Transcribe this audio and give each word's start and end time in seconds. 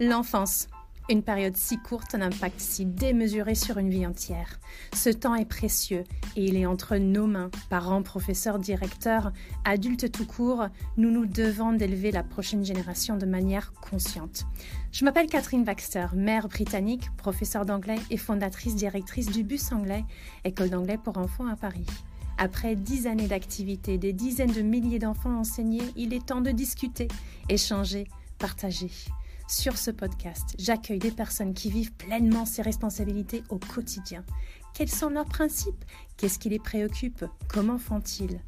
L'enfance. 0.00 0.68
Une 1.10 1.24
période 1.24 1.56
si 1.56 1.76
courte, 1.76 2.14
un 2.14 2.20
impact 2.20 2.60
si 2.60 2.86
démesuré 2.86 3.56
sur 3.56 3.78
une 3.78 3.90
vie 3.90 4.06
entière. 4.06 4.60
Ce 4.94 5.10
temps 5.10 5.34
est 5.34 5.44
précieux 5.44 6.04
et 6.36 6.44
il 6.44 6.56
est 6.56 6.66
entre 6.66 6.98
nos 6.98 7.26
mains. 7.26 7.50
Parents, 7.68 8.04
professeurs, 8.04 8.60
directeurs, 8.60 9.32
adultes 9.64 10.12
tout 10.12 10.24
court, 10.24 10.66
nous 10.98 11.10
nous 11.10 11.26
devons 11.26 11.72
d'élever 11.72 12.12
la 12.12 12.22
prochaine 12.22 12.64
génération 12.64 13.16
de 13.16 13.26
manière 13.26 13.72
consciente. 13.72 14.44
Je 14.92 15.04
m'appelle 15.04 15.26
Catherine 15.26 15.64
Baxter, 15.64 16.06
mère 16.14 16.46
britannique, 16.46 17.10
professeure 17.16 17.66
d'anglais 17.66 17.98
et 18.10 18.18
fondatrice 18.18 18.76
directrice 18.76 19.32
du 19.32 19.42
Bus 19.42 19.72
Anglais, 19.72 20.04
école 20.44 20.70
d'anglais 20.70 20.98
pour 21.02 21.18
enfants 21.18 21.48
à 21.48 21.56
Paris. 21.56 21.86
Après 22.36 22.76
dix 22.76 23.08
années 23.08 23.26
d'activité, 23.26 23.98
des 23.98 24.12
dizaines 24.12 24.52
de 24.52 24.62
milliers 24.62 25.00
d'enfants 25.00 25.40
enseignés, 25.40 25.90
il 25.96 26.14
est 26.14 26.24
temps 26.24 26.40
de 26.40 26.52
discuter, 26.52 27.08
échanger, 27.48 28.06
partager. 28.38 28.92
Sur 29.50 29.78
ce 29.78 29.90
podcast, 29.90 30.54
j'accueille 30.58 30.98
des 30.98 31.10
personnes 31.10 31.54
qui 31.54 31.70
vivent 31.70 31.94
pleinement 31.94 32.44
ces 32.44 32.60
responsabilités 32.60 33.42
au 33.48 33.58
quotidien. 33.58 34.22
Quels 34.74 34.90
sont 34.90 35.08
leurs 35.08 35.24
principes? 35.24 35.86
Qu'est-ce 36.18 36.38
qui 36.38 36.50
les 36.50 36.58
préoccupe? 36.58 37.24
Comment 37.48 37.78
font-ils? 37.78 38.40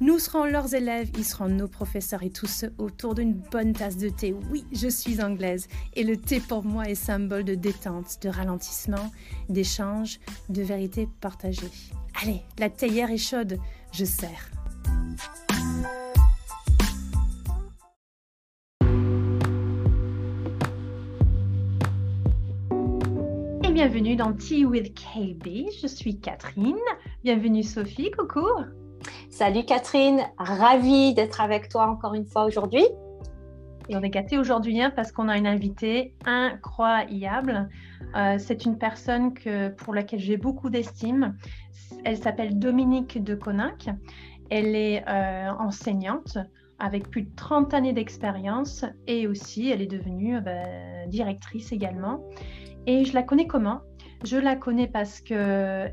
Nous 0.00 0.18
serons 0.18 0.46
leurs 0.46 0.72
élèves, 0.74 1.10
ils 1.18 1.24
seront 1.26 1.48
nos 1.48 1.68
professeurs 1.68 2.22
et 2.22 2.30
tous 2.30 2.46
ceux 2.46 2.72
autour 2.78 3.14
d'une 3.14 3.34
bonne 3.34 3.74
tasse 3.74 3.98
de 3.98 4.08
thé. 4.08 4.34
Oui, 4.50 4.64
je 4.72 4.88
suis 4.88 5.22
anglaise 5.22 5.68
et 5.92 6.02
le 6.02 6.16
thé 6.16 6.40
pour 6.40 6.64
moi 6.64 6.88
est 6.88 6.94
symbole 6.94 7.44
de 7.44 7.54
détente, 7.54 8.22
de 8.22 8.30
ralentissement, 8.30 9.12
d'échange, 9.50 10.18
de 10.48 10.62
vérité 10.62 11.10
partagée. 11.20 11.70
Allez, 12.22 12.40
la 12.58 12.70
théière 12.70 13.10
est 13.10 13.18
chaude, 13.18 13.58
je 13.92 14.06
sers. 14.06 14.50
Bienvenue 23.78 24.16
dans 24.16 24.32
Tea 24.32 24.66
with 24.66 24.92
KB. 24.92 25.70
Je 25.80 25.86
suis 25.86 26.18
Catherine. 26.18 26.74
Bienvenue 27.22 27.62
Sophie, 27.62 28.10
coucou. 28.10 28.44
Salut 29.30 29.64
Catherine, 29.64 30.18
ravie 30.36 31.14
d'être 31.14 31.40
avec 31.40 31.68
toi 31.68 31.86
encore 31.86 32.14
une 32.14 32.26
fois 32.26 32.44
aujourd'hui. 32.46 32.82
Et 33.88 33.96
on 33.96 34.02
est 34.02 34.10
gâtés 34.10 34.36
aujourd'hui 34.36 34.82
hein, 34.82 34.90
parce 34.96 35.12
qu'on 35.12 35.28
a 35.28 35.38
une 35.38 35.46
invitée 35.46 36.12
incroyable. 36.24 37.68
Euh, 38.16 38.34
c'est 38.38 38.64
une 38.64 38.78
personne 38.78 39.32
que, 39.32 39.68
pour 39.68 39.94
laquelle 39.94 40.18
j'ai 40.18 40.38
beaucoup 40.38 40.70
d'estime. 40.70 41.36
Elle 42.04 42.18
s'appelle 42.18 42.58
Dominique 42.58 43.22
de 43.22 43.36
Conac. 43.36 43.90
Elle 44.50 44.74
est 44.74 45.04
euh, 45.08 45.52
enseignante 45.56 46.36
avec 46.80 47.10
plus 47.10 47.22
de 47.22 47.30
30 47.36 47.74
années 47.74 47.92
d'expérience 47.92 48.84
et 49.06 49.28
aussi 49.28 49.70
elle 49.70 49.82
est 49.82 49.86
devenue 49.86 50.38
euh, 50.38 50.40
bah, 50.40 51.06
directrice 51.06 51.70
également. 51.70 52.24
Et 52.86 53.04
je 53.04 53.14
la 53.14 53.22
connais 53.22 53.46
comment? 53.46 53.82
Je 54.24 54.36
la 54.36 54.56
connais 54.56 54.88
parce 54.88 55.20
que 55.20 55.34
euh, 55.34 55.88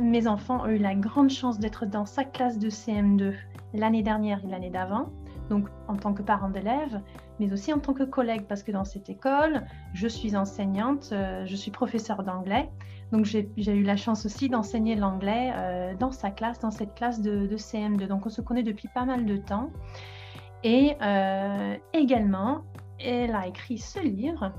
mes 0.00 0.26
enfants 0.26 0.62
ont 0.64 0.68
eu 0.68 0.78
la 0.78 0.94
grande 0.94 1.30
chance 1.30 1.58
d'être 1.58 1.86
dans 1.86 2.06
sa 2.06 2.24
classe 2.24 2.58
de 2.58 2.70
CM2 2.70 3.34
l'année 3.74 4.02
dernière 4.02 4.44
et 4.44 4.48
l'année 4.48 4.70
d'avant, 4.70 5.10
donc 5.50 5.68
en 5.88 5.96
tant 5.96 6.14
que 6.14 6.22
parent 6.22 6.50
d'élève, 6.50 7.00
mais 7.40 7.52
aussi 7.52 7.72
en 7.72 7.78
tant 7.78 7.94
que 7.94 8.02
collègue, 8.02 8.46
parce 8.48 8.62
que 8.62 8.72
dans 8.72 8.84
cette 8.84 9.08
école, 9.08 9.62
je 9.94 10.08
suis 10.08 10.36
enseignante, 10.36 11.10
euh, 11.12 11.44
je 11.46 11.56
suis 11.56 11.70
professeure 11.70 12.22
d'anglais, 12.22 12.70
donc 13.12 13.24
j'ai 13.26 13.50
eu 13.56 13.82
la 13.82 13.96
chance 13.96 14.24
aussi 14.24 14.48
d'enseigner 14.48 14.96
l'anglais 14.96 15.52
euh, 15.54 15.94
dans 15.94 16.12
sa 16.12 16.30
classe, 16.30 16.58
dans 16.60 16.70
cette 16.70 16.94
classe 16.94 17.20
de, 17.20 17.46
de, 17.46 17.56
CM2. 17.56 18.06
Donc 18.06 18.24
on 18.24 18.30
se 18.30 18.40
connaît 18.40 18.62
depuis 18.62 18.88
pas 18.94 19.04
mal 19.04 19.26
de 19.26 19.36
temps. 19.36 19.70
Et 20.64 20.96
également, 21.92 22.62
elle 23.00 23.34
a 23.34 23.48
écrit 23.48 23.78
ce 23.78 23.98
livre 23.98 24.52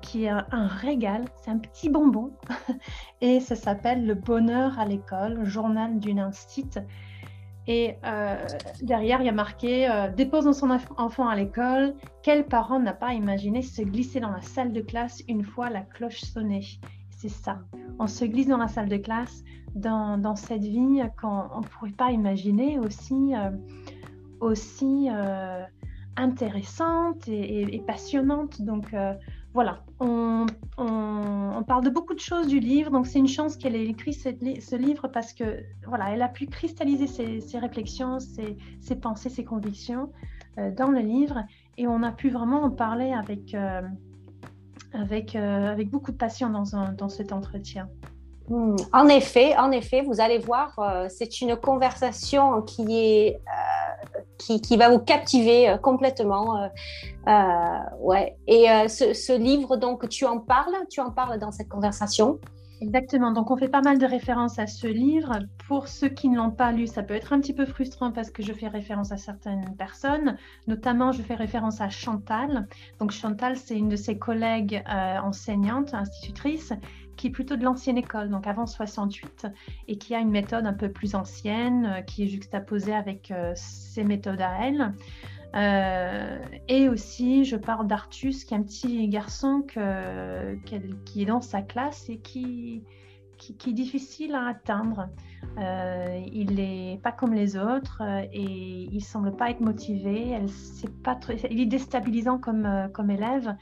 qui 0.00 0.24
est 0.24 0.30
un 0.30 0.66
régal, 0.66 1.24
c'est 1.36 1.50
un 1.50 1.58
petit 1.58 1.88
bonbon, 1.88 2.32
et 3.20 3.40
ça 3.40 3.56
s'appelle 3.56 4.06
Le 4.06 4.14
bonheur 4.14 4.78
à 4.78 4.84
l'école, 4.84 5.44
journal 5.44 5.98
d'une 5.98 6.20
instite. 6.20 6.80
Et 7.66 7.96
euh, 8.04 8.36
derrière, 8.82 9.20
il 9.20 9.26
y 9.26 9.28
a 9.28 9.32
marqué 9.32 9.88
euh, 9.88 10.52
son 10.52 10.70
enfant 10.96 11.28
à 11.28 11.36
l'école. 11.36 11.94
Quel 12.22 12.44
parent 12.46 12.80
n'a 12.80 12.94
pas 12.94 13.12
imaginé 13.12 13.62
se 13.62 13.82
glisser 13.82 14.18
dans 14.18 14.30
la 14.30 14.42
salle 14.42 14.72
de 14.72 14.80
classe 14.80 15.22
une 15.28 15.44
fois 15.44 15.70
la 15.70 15.82
cloche 15.82 16.20
sonnée 16.20 16.66
C'est 17.10 17.28
ça. 17.28 17.60
On 17.98 18.06
se 18.06 18.24
glisse 18.24 18.48
dans 18.48 18.56
la 18.56 18.68
salle 18.68 18.88
de 18.88 18.96
classe 18.96 19.44
dans, 19.74 20.34
cette 20.34 20.64
vie 20.64 21.00
qu'on 21.20 21.60
ne 21.60 21.66
pourrait 21.66 21.92
pas 21.92 22.10
imaginer 22.10 22.78
aussi, 22.80 23.34
euh, 23.36 23.50
aussi 24.40 25.08
intéressante 26.16 27.28
et, 27.28 27.74
et, 27.74 27.80
passionnante. 27.80 28.62
Donc, 28.62 28.92
voilà, 29.52 29.82
on, 29.98 30.46
parle 31.66 31.84
de 31.84 31.90
beaucoup 31.90 32.14
de 32.14 32.20
choses 32.20 32.46
du 32.48 32.58
livre, 32.58 32.90
donc 32.90 33.06
c'est 33.06 33.18
une 33.18 33.28
chance 33.28 33.56
qu'elle 33.56 33.76
ait 33.76 33.86
écrit 33.86 34.12
ce, 34.12 34.76
livre 34.76 35.08
parce 35.08 35.32
que 35.32 35.62
voilà, 35.86 36.10
elle 36.10 36.22
a 36.22 36.28
pu 36.28 36.46
cristalliser 36.46 37.06
ses, 37.06 37.58
réflexions, 37.58 38.18
ses, 38.18 38.96
pensées, 38.96 39.28
ses 39.28 39.44
convictions 39.44 40.10
euh, 40.58 40.70
dans 40.72 40.90
le 40.90 41.00
livre, 41.00 41.44
et 41.78 41.86
on 41.86 42.02
a 42.02 42.10
pu 42.10 42.30
vraiment 42.30 42.62
en 42.62 42.70
parler 42.70 43.12
avec, 43.12 43.54
euh, 43.54 43.82
euh, 44.94 45.70
avec 45.72 45.90
beaucoup 45.90 46.12
de 46.12 46.16
passion 46.16 46.50
dans, 46.50 46.92
dans 46.92 47.08
cet 47.08 47.32
entretien. 47.32 47.88
Hmm. 48.48 48.76
En 48.92 49.06
effet, 49.06 49.56
en 49.56 49.70
effet, 49.70 50.02
vous 50.02 50.20
allez 50.20 50.38
voir, 50.38 51.06
c'est 51.08 51.40
une 51.40 51.56
conversation 51.56 52.62
qui 52.62 52.98
est 52.98 53.40
qui, 54.40 54.76
va 54.76 54.88
vous 54.88 54.98
captiver 54.98 55.68
euh, 55.68 55.76
complètement. 55.76 56.62
Euh, 56.62 56.68
euh, 57.28 57.78
ouais. 58.00 58.36
Et 58.46 58.66
ce, 58.88 59.36
livre, 59.36 59.76
donc, 59.76 60.08
tu 60.08 60.24
en 60.24 60.38
parles, 60.38 60.74
tu 60.88 61.00
en 61.00 61.10
parles 61.10 61.38
dans 61.38 61.52
cette 61.52 61.68
conversation? 61.68 62.38
Exactement. 62.80 63.30
Donc, 63.30 63.50
on 63.50 63.58
fait 63.58 63.68
pas 63.68 63.82
mal 63.82 63.98
de 63.98 64.06
références 64.06 64.58
à 64.58 64.66
ce 64.66 64.86
livre. 64.86 65.38
Pour 65.68 65.88
ceux 65.88 66.08
qui 66.08 66.30
ne 66.30 66.38
l'ont 66.38 66.50
pas 66.50 66.72
lu, 66.72 66.86
ça 66.86 67.02
peut 67.02 67.12
être 67.12 67.34
un 67.34 67.40
petit 67.40 67.52
peu 67.52 67.66
frustrant 67.66 68.10
parce 68.10 68.30
que 68.30 68.42
je 68.42 68.54
fais 68.54 68.68
référence 68.68 69.12
à 69.12 69.18
certaines 69.18 69.76
personnes. 69.76 70.36
Notamment, 70.66 71.12
je 71.12 71.20
fais 71.20 71.34
référence 71.34 71.82
à 71.82 71.90
Chantal. 71.90 72.66
Donc, 72.98 73.10
Chantal, 73.10 73.56
c'est 73.56 73.76
une 73.76 73.90
de 73.90 73.96
ses 73.96 74.16
collègues 74.16 74.82
enseignantes, 74.88 75.92
institutrices, 75.92 76.72
qui 77.20 77.26
est 77.26 77.30
plutôt 77.30 77.56
de 77.56 77.64
l'ancienne 77.64 77.98
école, 77.98 78.30
donc 78.30 78.46
avant 78.46 78.64
68, 78.64 79.46
et 79.88 79.98
qui 79.98 80.14
a 80.14 80.20
une 80.20 80.30
méthode 80.30 80.64
un 80.64 80.72
peu 80.72 80.90
plus 80.90 81.14
ancienne, 81.14 81.84
euh, 81.84 82.00
qui 82.00 82.22
est 82.22 82.26
juxtaposée 82.28 82.94
avec 82.94 83.30
euh, 83.30 83.52
ses 83.56 84.04
méthodes 84.04 84.40
à 84.40 84.66
elle. 84.66 84.94
Euh, 85.54 86.38
et 86.66 86.88
aussi, 86.88 87.44
je 87.44 87.56
parle 87.56 87.86
d'Artus, 87.86 88.46
qui 88.46 88.54
est 88.54 88.56
un 88.56 88.62
petit 88.62 89.06
garçon 89.08 89.66
qui 89.66 91.22
est 91.22 91.26
dans 91.26 91.42
sa 91.42 91.60
classe 91.60 92.08
et 92.08 92.20
qui, 92.20 92.84
est 93.50 93.72
difficile 93.72 94.34
à 94.34 94.46
atteindre. 94.46 95.08
il 95.58 96.54
n'est 96.54 97.00
pas 97.02 97.12
comme 97.12 97.34
les 97.34 97.58
autres 97.58 98.00
et 98.32 98.88
il 98.92 99.02
semble 99.02 99.36
pas 99.36 99.50
être 99.50 99.60
motivé. 99.60 100.38
Pas 101.02 101.18
il 101.50 101.60
est 101.60 101.66
déstabilisant 101.66 102.38
comme 102.38 103.10
élève. 103.10 103.56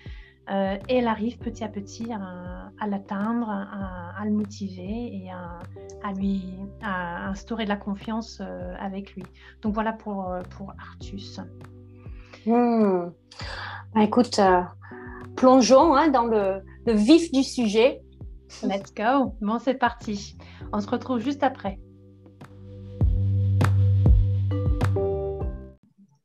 Euh, 0.50 0.78
et 0.88 0.96
elle 0.96 1.08
arrive 1.08 1.38
petit 1.38 1.62
à 1.62 1.68
petit 1.68 2.10
à, 2.12 2.86
l'atteindre, 2.86 3.50
à, 3.50 4.22
le 4.24 4.30
motiver 4.30 5.10
et 5.14 5.30
à, 5.30 6.12
lui 6.12 6.54
à 6.82 7.28
instaurer 7.28 7.64
de 7.64 7.68
la 7.68 7.76
confiance 7.76 8.40
euh, 8.40 8.74
avec 8.78 9.14
lui. 9.14 9.24
Donc 9.62 9.74
voilà 9.74 9.92
pour, 9.92 10.30
euh, 10.30 10.40
pour 10.56 10.72
Artus. 10.78 11.40
Hmm. 12.46 13.10
Bah, 13.94 14.02
écoute, 14.02 14.40
plongeons 15.36 15.94
hein, 15.94 16.08
dans 16.08 16.24
le, 16.24 16.62
le, 16.86 16.92
vif 16.92 17.30
du 17.30 17.42
sujet. 17.42 18.00
Let's 18.62 18.94
go. 18.94 19.34
Bon, 19.42 19.58
c'est 19.58 19.74
parti. 19.74 20.38
On 20.72 20.80
se 20.80 20.88
retrouve 20.88 21.18
juste 21.18 21.42
après. 21.42 21.78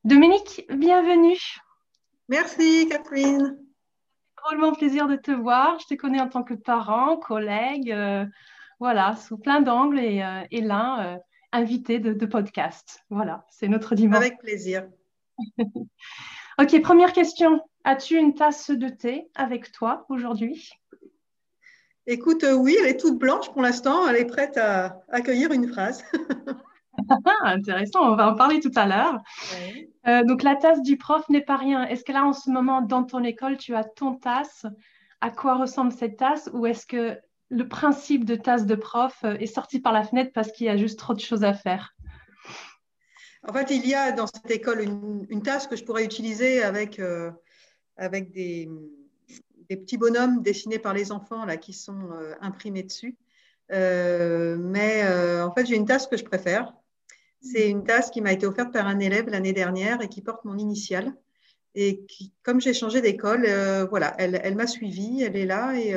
Dominique, 0.06 0.66
bienvenue. 0.70 1.40
Merci 2.30 2.88
Catherine 2.90 3.63
drôlement 4.44 4.74
plaisir 4.74 5.08
de 5.08 5.16
te 5.16 5.32
voir. 5.32 5.80
Je 5.80 5.88
te 5.88 5.94
connais 5.94 6.22
en 6.22 6.30
tant 6.30 6.44
que 6.44 6.54
parent, 6.54 7.18
collègue, 7.18 7.92
euh, 7.92 8.26
voilà, 8.80 9.16
sous 9.16 9.38
plein 9.38 9.62
d'angles 9.62 10.00
et, 10.00 10.22
euh, 10.22 10.44
et 10.52 10.62
l'un 10.62 11.06
euh, 11.06 11.18
invité 11.52 12.00
de, 12.00 12.26
podcast. 12.26 13.04
Voilà, 13.10 13.46
c'est 13.50 13.68
notre 13.68 13.96
dimanche. 13.96 14.18
Avec 14.18 14.40
plaisir. 14.40 14.88
ok, 16.60 16.82
première 16.82 17.14
question. 17.14 17.62
As-tu 17.84 18.18
une 18.18 18.34
tasse 18.34 18.72
de 18.72 18.90
thé 18.90 19.30
avec 19.36 19.72
toi 19.72 20.06
aujourd'hui? 20.10 20.72
Écoute, 22.06 22.46
oui, 22.58 22.76
elle 22.80 22.88
est 22.88 23.00
toute 23.00 23.18
blanche 23.18 23.50
pour 23.52 23.62
l'instant. 23.62 24.08
Elle 24.08 24.18
est 24.18 24.26
prête 24.26 24.58
à 24.58 25.02
accueillir 25.10 25.52
une 25.52 25.68
phrase. 25.68 26.04
Intéressant, 27.44 28.12
on 28.12 28.16
va 28.16 28.32
en 28.32 28.36
parler 28.36 28.60
tout 28.60 28.72
à 28.76 28.86
l'heure. 28.86 29.22
Euh, 30.08 30.24
donc 30.24 30.44
la 30.44 30.56
tasse 30.56 30.82
du 30.82 30.98
prof 30.98 31.28
n'est 31.30 31.42
pas 31.42 31.58
rien. 31.58 31.86
Est-ce 31.86 32.04
que 32.04 32.12
là, 32.12 32.26
en 32.26 32.34
ce 32.34 32.50
moment, 32.50 32.82
dans 32.82 33.04
ton 33.04 33.24
école, 33.24 33.58
tu 33.58 33.76
as 33.76 33.84
ton 33.84 34.16
tasse? 34.16 34.66
À 35.22 35.32
quoi 35.32 35.56
ressemble 35.56 35.92
cette 35.92 36.18
tasse? 36.18 36.50
Ou 36.54 36.66
est-ce 36.66 36.86
que 36.86 37.18
le 37.50 37.68
principe 37.68 38.26
de 38.26 38.36
tasse 38.36 38.66
de 38.66 38.76
prof 38.76 39.18
euh, 39.24 39.36
est 39.36 39.48
sorti 39.48 39.80
par 39.80 39.94
la 39.94 40.04
fenêtre 40.04 40.32
parce 40.34 40.52
qu'il 40.52 40.66
y 40.66 40.70
a 40.70 40.78
juste 40.78 41.00
trop 41.00 41.14
de 41.14 41.20
choses 41.20 41.44
à 41.44 41.54
faire? 41.54 41.96
En 43.48 43.54
fait, 43.54 43.72
il 43.72 43.88
y 43.88 43.94
a 43.94 44.12
dans 44.12 44.28
cette 44.28 44.52
école 44.52 44.82
une, 44.82 45.42
tasse 45.42 45.68
que 45.68 45.76
je 45.76 45.84
pourrais 45.84 46.06
utiliser 46.06 46.64
avec, 46.64 47.00
euh, 47.00 47.30
avec 47.98 48.32
des, 48.32 48.70
des 49.70 49.76
petits 49.76 49.98
bonhommes 49.98 50.42
dessinés 50.42 50.80
par 50.80 50.94
les 50.94 51.12
enfants 51.12 51.46
là, 51.46 51.58
qui 51.58 51.74
sont 51.74 52.10
imprimés 52.40 52.84
dessus. 52.84 53.18
mais 53.70 55.04
en 55.42 55.52
fait, 55.52 55.66
j'ai 55.66 55.76
une 55.76 55.86
tasse 55.86 56.08
que 56.08 56.16
je 56.16 56.24
préfère. 56.24 56.74
C'est 57.44 57.70
une 57.70 57.84
tasse 57.84 58.10
qui 58.10 58.22
m'a 58.22 58.32
été 58.32 58.46
offerte 58.46 58.74
par 58.74 58.88
un 58.88 59.00
élève 59.00 59.30
l'année 59.30 59.54
dernière 59.54 60.02
et 60.02 60.10
qui 60.10 60.22
porte 60.22 60.46
mon 60.46 60.58
initiale. 60.58 61.14
Et 61.76 62.06
comme 62.42 62.62
j'ai 62.62 62.74
changé 62.74 63.02
d'école, 63.02 63.46
voilà, 63.90 64.16
elle, 64.18 64.56
m'a 64.56 64.68
suivie, 64.68 65.24
elle 65.24 65.36
est 65.36 65.46
là 65.46 65.76
et, 65.76 65.96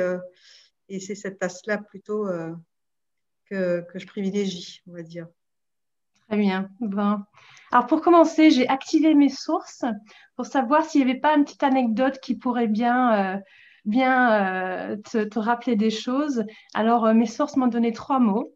et 0.89 0.99
c'est 0.99 1.15
cette 1.15 1.39
tasse-là 1.39 1.77
plutôt 1.77 2.27
que, 3.45 3.81
que, 3.81 3.99
je 3.99 4.07
privilégie, 4.07 4.81
on 4.87 4.93
va 4.93 5.03
dire. 5.03 5.27
Très 6.27 6.37
bien. 6.37 6.69
Bon. 6.81 7.19
Alors 7.71 7.87
pour 7.87 8.01
commencer, 8.01 8.51
j'ai 8.51 8.67
activé 8.67 9.13
mes 9.13 9.29
sources 9.29 9.85
pour 10.35 10.45
savoir 10.45 10.83
s'il 10.85 11.03
n'y 11.03 11.11
avait 11.11 11.19
pas 11.19 11.35
une 11.35 11.43
petite 11.43 11.63
anecdote 11.63 12.19
qui 12.21 12.35
pourrait 12.35 12.67
bien, 12.67 13.35
euh, 13.35 13.39
bien 13.85 14.91
euh, 14.91 14.97
te, 14.97 15.39
rappeler 15.39 15.75
des 15.75 15.89
choses. 15.89 16.45
Alors 16.73 17.05
euh, 17.05 17.13
mes 17.13 17.25
sources 17.25 17.55
m'ont 17.55 17.67
donné 17.67 17.93
trois 17.93 18.19
mots. 18.19 18.53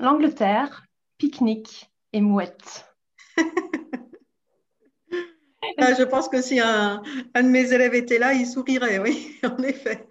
L'Angleterre, 0.00 0.84
pique-nique 1.18 1.90
et 2.12 2.20
mouette. 2.20 2.86
Ah, 5.76 5.94
je 5.94 6.02
pense 6.02 6.28
que 6.28 6.40
si 6.40 6.58
un, 6.58 7.02
un, 7.34 7.42
de 7.42 7.48
mes 7.48 7.72
élèves 7.72 7.94
était 7.94 8.18
là, 8.18 8.32
il 8.32 8.46
sourirait, 8.46 8.98
oui, 8.98 9.36
en 9.44 9.62
effet. 9.62 10.06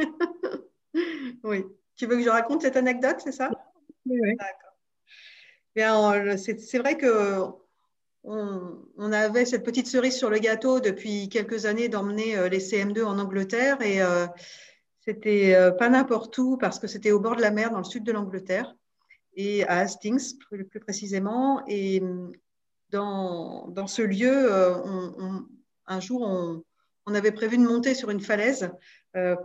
oui. 1.44 1.66
Tu 1.96 2.06
veux 2.06 2.16
que 2.16 2.24
je 2.24 2.30
raconte 2.30 2.62
cette 2.62 2.78
anecdote, 2.78 3.18
c'est 3.24 3.32
ça? 3.32 3.50
Oui, 4.06 4.20
oui. 4.22 4.36
D'accord. 4.38 4.68
C'est 6.38 6.78
vrai 6.78 6.98
que 6.98 7.44
on, 8.24 9.12
avait 9.12 9.46
cette 9.46 9.64
petite 9.64 9.88
cerise 9.88 10.18
sur 10.18 10.30
le 10.30 10.40
gâteau 10.40 10.80
depuis 10.80 11.30
quelques 11.30 11.66
années 11.66 11.90
d'emmener 11.90 12.38
euh, 12.38 12.50
les 12.50 12.60
CM2 12.60 13.04
en 13.04 13.20
Angleterre 13.20 13.82
et 13.82 14.02
euh, 14.02 14.28
c'était 15.00 15.56
euh, 15.56 15.72
pas 15.72 15.90
n'importe 15.90 16.38
où 16.38 16.58
parce 16.58 16.80
que 16.80 16.88
c'était 16.88 17.12
au 17.12 17.20
bord 17.20 17.36
de 17.36 17.42
la 17.42 17.52
mer 17.52 17.72
dans 17.72 17.78
le 17.78 17.86
sud 17.86 18.04
de 18.04 18.12
l'Angleterre 18.12 18.76
et 19.38 19.64
à 19.66 19.78
Hastings 19.78 20.38
plus, 20.50 20.66
précisément. 20.82 21.64
Et 21.68 22.02
mm, 22.02 22.34
dans, 22.90 23.70
dans 23.70 23.88
ce 23.88 24.02
lieu, 24.02 24.52
un 25.86 26.00
jour, 26.02 26.22
on, 26.24 27.14
avait 27.14 27.32
prévu 27.32 27.58
de 27.58 27.64
monter 27.64 27.94
sur 27.94 28.10
une 28.10 28.20
falaise 28.20 28.70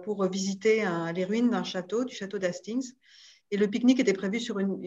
pour 0.04 0.28
visiter 0.28 0.84
les 1.14 1.24
ruines 1.24 1.50
d'un 1.50 1.64
château, 1.64 2.04
du 2.04 2.14
château 2.14 2.38
d'Hastings. 2.38 2.92
Et 3.50 3.56
le 3.56 3.68
pique-nique 3.68 4.00
était 4.00 4.12
prévu 4.12 4.40
sur 4.40 4.58
une, 4.58 4.82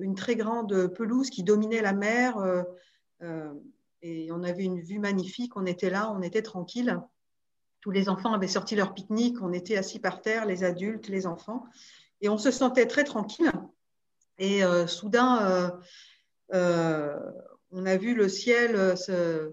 une, 0.00 0.14
très 0.14 0.36
grande 0.36 0.88
pelouse 0.88 1.30
qui 1.30 1.42
dominait 1.42 1.82
la 1.82 1.92
mer. 1.92 2.64
Euh, 3.22 3.52
et 4.02 4.30
on 4.32 4.42
avait 4.42 4.64
une 4.64 4.80
vue 4.80 4.98
magnifique. 4.98 5.56
On 5.56 5.66
était 5.66 5.90
là, 5.90 6.12
on 6.12 6.22
était 6.22 6.42
tranquille. 6.42 7.00
Tous 7.80 7.90
les 7.90 8.08
enfants 8.08 8.32
avaient 8.32 8.48
sorti 8.48 8.74
leur 8.76 8.94
pique-nique. 8.94 9.40
On 9.40 9.52
était 9.52 9.76
assis 9.76 9.98
par 9.98 10.20
terre, 10.20 10.46
les 10.46 10.64
adultes, 10.64 11.08
les 11.08 11.26
enfants. 11.26 11.64
Et 12.20 12.28
on 12.28 12.38
se 12.38 12.50
sentait 12.50 12.86
très 12.86 13.04
tranquille. 13.04 13.52
Et 14.38 14.64
euh, 14.64 14.86
soudain, 14.86 15.72
euh, 16.54 17.16
on 17.70 17.86
a 17.86 17.96
vu 17.96 18.14
le 18.14 18.28
ciel 18.28 18.96
se, 18.96 19.52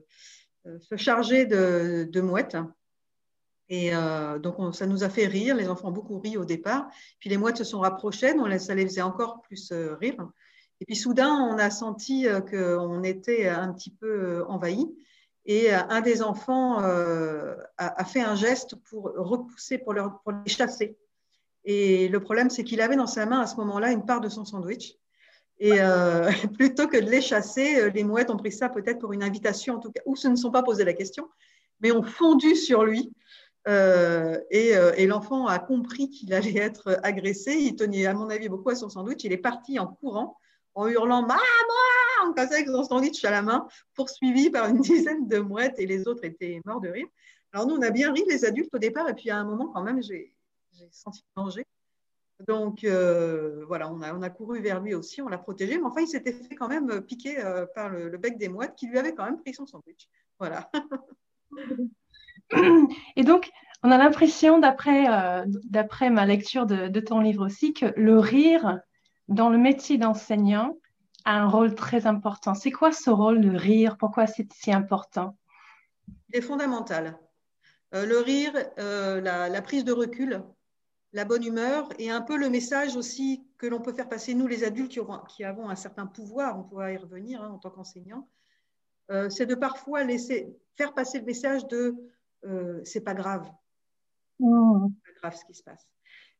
charger 0.95 1.45
de, 1.45 2.21
mouettes. 2.21 2.57
Et 3.67 3.91
donc, 4.41 4.75
ça 4.75 4.85
nous 4.85 5.03
a 5.03 5.09
fait 5.09 5.25
rire. 5.25 5.55
Les 5.55 5.67
enfants 5.67 5.89
ont 5.89 5.91
beaucoup 5.91 6.19
ri 6.19 6.37
au 6.37 6.45
départ. 6.45 6.87
Puis 7.19 7.29
les 7.29 7.37
mouettes 7.37 7.57
se 7.57 7.63
sont 7.63 7.79
rapprochées, 7.79 8.33
donc 8.33 8.51
ça 8.59 8.75
les 8.75 8.85
faisait 8.85 9.01
encore 9.01 9.41
plus 9.41 9.71
rire. 9.71 10.27
Et 10.81 10.85
puis 10.85 10.95
soudain, 10.95 11.33
on 11.33 11.57
a 11.57 11.69
senti 11.69 12.27
euh, 12.27 12.41
qu'on 12.41 13.03
était 13.03 13.47
un 13.47 13.73
petit 13.73 13.91
peu 13.91 14.07
euh, 14.07 14.45
envahi. 14.47 14.93
Et 15.45 15.73
euh, 15.73 15.79
un 15.89 16.01
des 16.01 16.21
enfants 16.21 16.79
a, 16.79 18.05
fait 18.05 18.21
un 18.21 18.35
geste 18.35 18.75
pour 18.75 19.13
repousser, 19.15 19.77
pour 19.77 19.93
les 19.93 20.01
chasser. 20.47 20.97
Et 21.65 22.07
le 22.07 22.19
problème, 22.19 22.49
c'est 22.49 22.63
qu'il 22.63 22.81
avait 22.81 22.95
dans 22.95 23.07
sa 23.07 23.25
main 23.25 23.41
à 23.41 23.47
ce 23.47 23.55
moment-là 23.57 23.91
une 23.91 24.05
part 24.05 24.21
de 24.21 24.29
son 24.29 24.45
sandwich. 24.45 24.95
Et 25.59 25.71
plutôt 26.57 26.87
que 26.87 26.97
de 26.97 27.09
les 27.09 27.21
chasser, 27.21 27.89
les 27.91 28.03
mouettes 28.03 28.29
ont 28.29 28.37
pris 28.37 28.51
ça 28.51 28.69
peut-être 28.69 28.99
pour 28.99 29.13
une 29.13 29.23
invitation, 29.23 29.75
en 29.75 29.79
tout 29.79 29.91
cas, 29.91 30.01
ou 30.05 30.15
se 30.15 30.27
ne 30.27 30.35
sont 30.35 30.51
pas 30.51 30.63
posé 30.63 30.83
la 30.83 30.93
question, 30.93 31.27
mais 31.79 31.91
ont 31.91 32.03
fondu 32.03 32.55
sur 32.55 32.83
lui. 32.83 33.11
et, 33.67 34.73
et 34.97 35.07
l'enfant 35.07 35.47
a 35.47 35.59
compris 35.59 36.09
qu'il 36.09 36.33
allait 36.33 36.57
être 36.57 36.99
agressé. 37.03 37.53
Il 37.53 37.75
tenait, 37.75 38.05
à 38.05 38.13
mon 38.13 38.29
avis, 38.29 38.47
beaucoup 38.47 38.69
à 38.69 38.75
son 38.75 38.89
sandwich. 38.89 39.23
Il 39.23 39.33
est 39.33 39.37
parti 39.37 39.79
en 39.79 39.87
courant 39.87 40.37
en 40.75 40.87
hurlant 40.87 41.21
Maman 41.21 41.39
On 42.25 42.33
passait 42.33 42.55
avec 42.55 42.67
son 42.67 42.83
sandwich 42.83 43.23
à 43.25 43.31
la 43.31 43.41
main, 43.41 43.67
poursuivi 43.95 44.49
par 44.49 44.69
une 44.69 44.81
dizaine 44.81 45.27
de 45.27 45.39
mouettes 45.39 45.79
et 45.79 45.85
les 45.85 46.07
autres 46.07 46.23
étaient 46.25 46.61
morts 46.65 46.81
de 46.81 46.89
rire. 46.89 47.07
Alors 47.53 47.67
nous, 47.67 47.75
on 47.75 47.81
a 47.81 47.89
bien 47.89 48.11
ri, 48.11 48.23
les 48.27 48.43
adultes, 48.43 48.73
au 48.73 48.77
départ, 48.77 49.07
et 49.07 49.13
puis 49.13 49.29
à 49.29 49.37
un 49.37 49.45
moment, 49.45 49.67
quand 49.67 49.81
même, 49.81 50.03
j'ai 50.03 50.34
senti 50.91 51.23
danger. 51.35 51.65
Donc 52.47 52.83
euh, 52.83 53.63
voilà, 53.65 53.89
on 53.91 54.01
a, 54.01 54.13
on 54.13 54.21
a, 54.21 54.29
couru 54.29 54.59
vers 54.59 54.81
lui 54.81 54.93
aussi, 54.93 55.21
on 55.21 55.29
l'a 55.29 55.37
protégé, 55.37 55.77
mais 55.77 55.85
enfin, 55.85 56.01
il 56.01 56.07
s'était 56.07 56.33
fait 56.33 56.55
quand 56.55 56.67
même 56.67 57.01
piquer 57.01 57.39
euh, 57.39 57.65
par 57.73 57.89
le, 57.89 58.17
bec 58.17 58.37
des 58.37 58.49
mouettes 58.49 58.75
qui 58.75 58.87
lui 58.87 58.99
avait 58.99 59.13
quand 59.13 59.23
même 59.23 59.39
pris 59.39 59.53
son 59.53 59.65
sandwich. 59.65 60.09
Voilà. 60.37 60.69
Et 63.15 63.23
donc, 63.23 63.49
on 63.83 63.91
a 63.91 63.97
l'impression, 63.97 64.59
d'après 64.59 65.07
euh, 65.07 66.09
ma 66.11 66.25
lecture 66.25 66.65
de, 66.65 66.89
de, 66.89 66.99
ton 66.99 67.19
livre 67.19 67.45
aussi, 67.45 67.73
que 67.73 67.93
le 67.95 68.19
rire 68.19 68.79
dans 69.29 69.49
le 69.49 69.57
métier 69.57 69.97
d'enseignant 69.97 70.77
a 71.23 71.39
un 71.39 71.47
rôle 71.47 71.73
très 71.73 72.05
important. 72.05 72.53
C'est 72.53 72.71
quoi 72.71 72.91
ce 72.91 73.09
rôle 73.09 73.41
de 73.41 73.55
rire? 73.55 73.97
Pourquoi 73.97 74.27
c'est 74.27 74.51
si 74.53 74.71
important? 74.71 75.37
Il 76.29 76.37
est 76.37 76.41
fondamental. 76.41 77.17
Euh, 77.93 78.05
le 78.05 78.19
rire, 78.19 78.53
euh, 78.79 79.21
la, 79.21 79.61
prise 79.61 79.83
de 79.83 79.91
recul, 79.91 80.43
la 81.15 81.25
bonne 81.25 81.43
humeur 81.43 81.89
et 81.97 82.11
un 82.11 82.21
peu 82.21 82.37
le 82.37 82.49
message 82.49 82.95
aussi 82.95 83.43
que 83.57 83.65
l'on 83.65 83.81
peut 83.81 83.93
faire 83.93 84.09
passer, 84.09 84.35
nous 84.35 84.47
les 84.47 84.63
adultes 84.63 84.99
qui, 85.29 85.43
avons 85.43 85.69
un 85.69 85.75
certain 85.75 86.05
pouvoir, 86.05 86.59
on 86.59 86.63
pourra 86.63 86.91
y 86.91 86.97
revenir 86.97 87.41
hein, 87.41 87.49
en 87.49 87.57
tant 87.57 87.71
qu'enseignant, 87.71 88.27
euh, 89.09 89.29
c'est 89.29 89.45
de 89.45 89.55
parfois 89.55 90.03
laisser 90.03 90.55
faire 90.75 90.93
passer 90.93 91.19
le 91.19 91.25
message 91.25 91.67
de 91.67 91.95
c'est 92.83 93.01
pas 93.01 93.15
grave. 93.15 93.51
Mmh. 94.39 94.87
C'est 95.03 95.13
pas 95.13 95.19
grave 95.19 95.39
ce 95.39 95.45
qui 95.45 95.55
se 95.55 95.63
passe. 95.63 95.87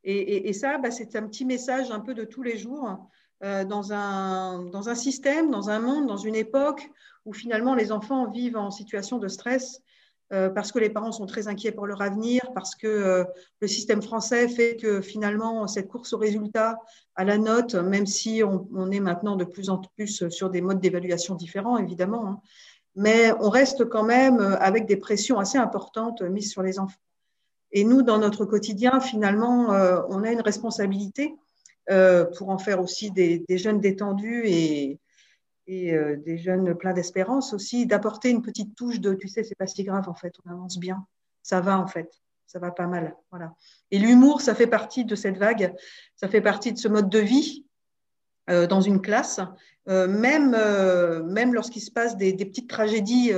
Et, 0.08 0.54
ça, 0.54 0.78
bah, 0.78 0.92
c'est 0.92 1.16
un 1.16 1.28
petit 1.28 1.46
message 1.46 1.90
un 1.90 2.00
peu 2.00 2.14
de 2.14 2.26
tous 2.26 2.44
les 2.44 2.60
jours 2.60 3.10
euh, 3.44 3.66
dans, 3.66 3.92
un, 3.92 4.64
dans 4.66 4.88
un 4.88 4.94
système, 4.94 5.50
dans 5.50 5.72
un 5.72 5.80
monde, 5.80 6.06
dans 6.06 6.16
une 6.16 6.36
époque 6.36 6.88
où 7.26 7.34
finalement 7.34 7.74
les 7.74 7.92
enfants 7.92 8.30
vivent 8.30 8.56
en 8.56 8.70
situation 8.70 9.18
de 9.18 9.28
stress 9.28 9.78
euh, 9.78 9.95
parce 10.30 10.72
que 10.72 10.80
les 10.80 10.90
parents 10.90 11.12
sont 11.12 11.26
très 11.26 11.48
inquiets 11.48 11.72
pour 11.72 11.86
leur 11.86 12.02
avenir, 12.02 12.42
parce 12.54 12.76
que 12.76 12.88
euh, 12.88 13.24
le 13.60 13.68
système 13.68 14.02
français 14.02 14.48
fait 14.48 14.76
que 14.76 15.02
finalement 15.02 15.68
cette 15.68 15.88
course 15.88 16.14
au 16.14 16.18
résultat, 16.18 16.80
à 17.16 17.24
la 17.24 17.38
note, 17.38 17.76
même 17.76 18.06
si 18.06 18.42
on, 18.44 18.92
est 18.92 19.00
maintenant 19.00 19.36
de 19.36 19.46
plus 19.46 19.70
en 19.70 19.78
plus 19.78 20.28
sur 20.30 20.50
des 20.50 20.62
modes 20.62 20.80
d'évaluation 20.80 21.36
différents, 21.36 21.78
évidemment, 21.78 22.28
hein, 22.28 22.40
mais 22.96 23.34
on 23.40 23.50
reste 23.50 23.86
quand 23.86 24.04
même 24.04 24.40
avec 24.60 24.86
des 24.86 24.98
pressions 24.98 25.38
assez 25.38 25.58
importantes 25.58 26.22
mises 26.22 26.52
sur 26.52 26.64
les 26.64 26.80
enfants. 26.80 27.00
Et 27.72 27.84
nous, 27.84 28.04
dans 28.04 28.18
notre 28.18 28.46
quotidien, 28.46 29.02
finalement, 29.02 29.74
euh, 29.74 30.02
on 30.10 30.24
a 30.24 30.32
une 30.32 30.42
responsabilité 30.42 31.36
euh, 31.92 32.26
pour 32.38 32.50
en 32.50 32.58
faire 32.58 32.82
aussi 32.82 33.12
des, 33.12 33.44
jeunes 33.50 33.82
détendus 33.82 34.44
et, 34.46 35.00
euh, 35.70 36.18
des 36.18 36.38
jeunes 36.38 36.76
pleins 36.76 36.94
d'espérance 36.94 37.54
aussi, 37.54 37.86
d'apporter 37.86 38.30
une 38.30 38.42
petite 38.42 38.76
touche 38.76 39.00
de, 39.00 39.14
tu 39.14 39.28
sais, 39.28 39.44
c'est 39.44 39.56
pas 39.56 39.68
si 39.68 39.84
grave 39.84 40.08
en 40.10 40.14
fait, 40.14 40.34
on 40.46 40.52
avance 40.52 40.78
bien, 40.78 41.06
ça 41.42 41.62
va 41.62 41.80
en 41.80 41.88
fait, 41.88 42.22
ça 42.46 42.60
va 42.60 42.72
pas 42.72 42.88
mal, 42.88 43.16
voilà. 43.32 43.54
Et 43.92 44.00
l'humour, 44.00 44.42
ça 44.42 44.56
fait 44.56 44.68
partie 44.68 45.06
de 45.06 45.16
cette 45.16 45.38
vague, 45.38 45.74
ça 46.16 46.28
fait 46.28 46.42
partie 46.42 46.74
de 46.74 46.78
ce 46.78 46.88
mode 46.88 47.10
de 47.10 47.20
vie 47.20 47.66
dans 48.48 48.82
une 48.82 49.02
classe, 49.02 49.40
même, 49.88 50.52
même 50.52 51.54
lorsqu'il 51.56 51.82
se 51.82 51.90
passe 51.90 52.16
des, 52.16 52.36
petites 52.36 52.70
tragédies 52.70 53.32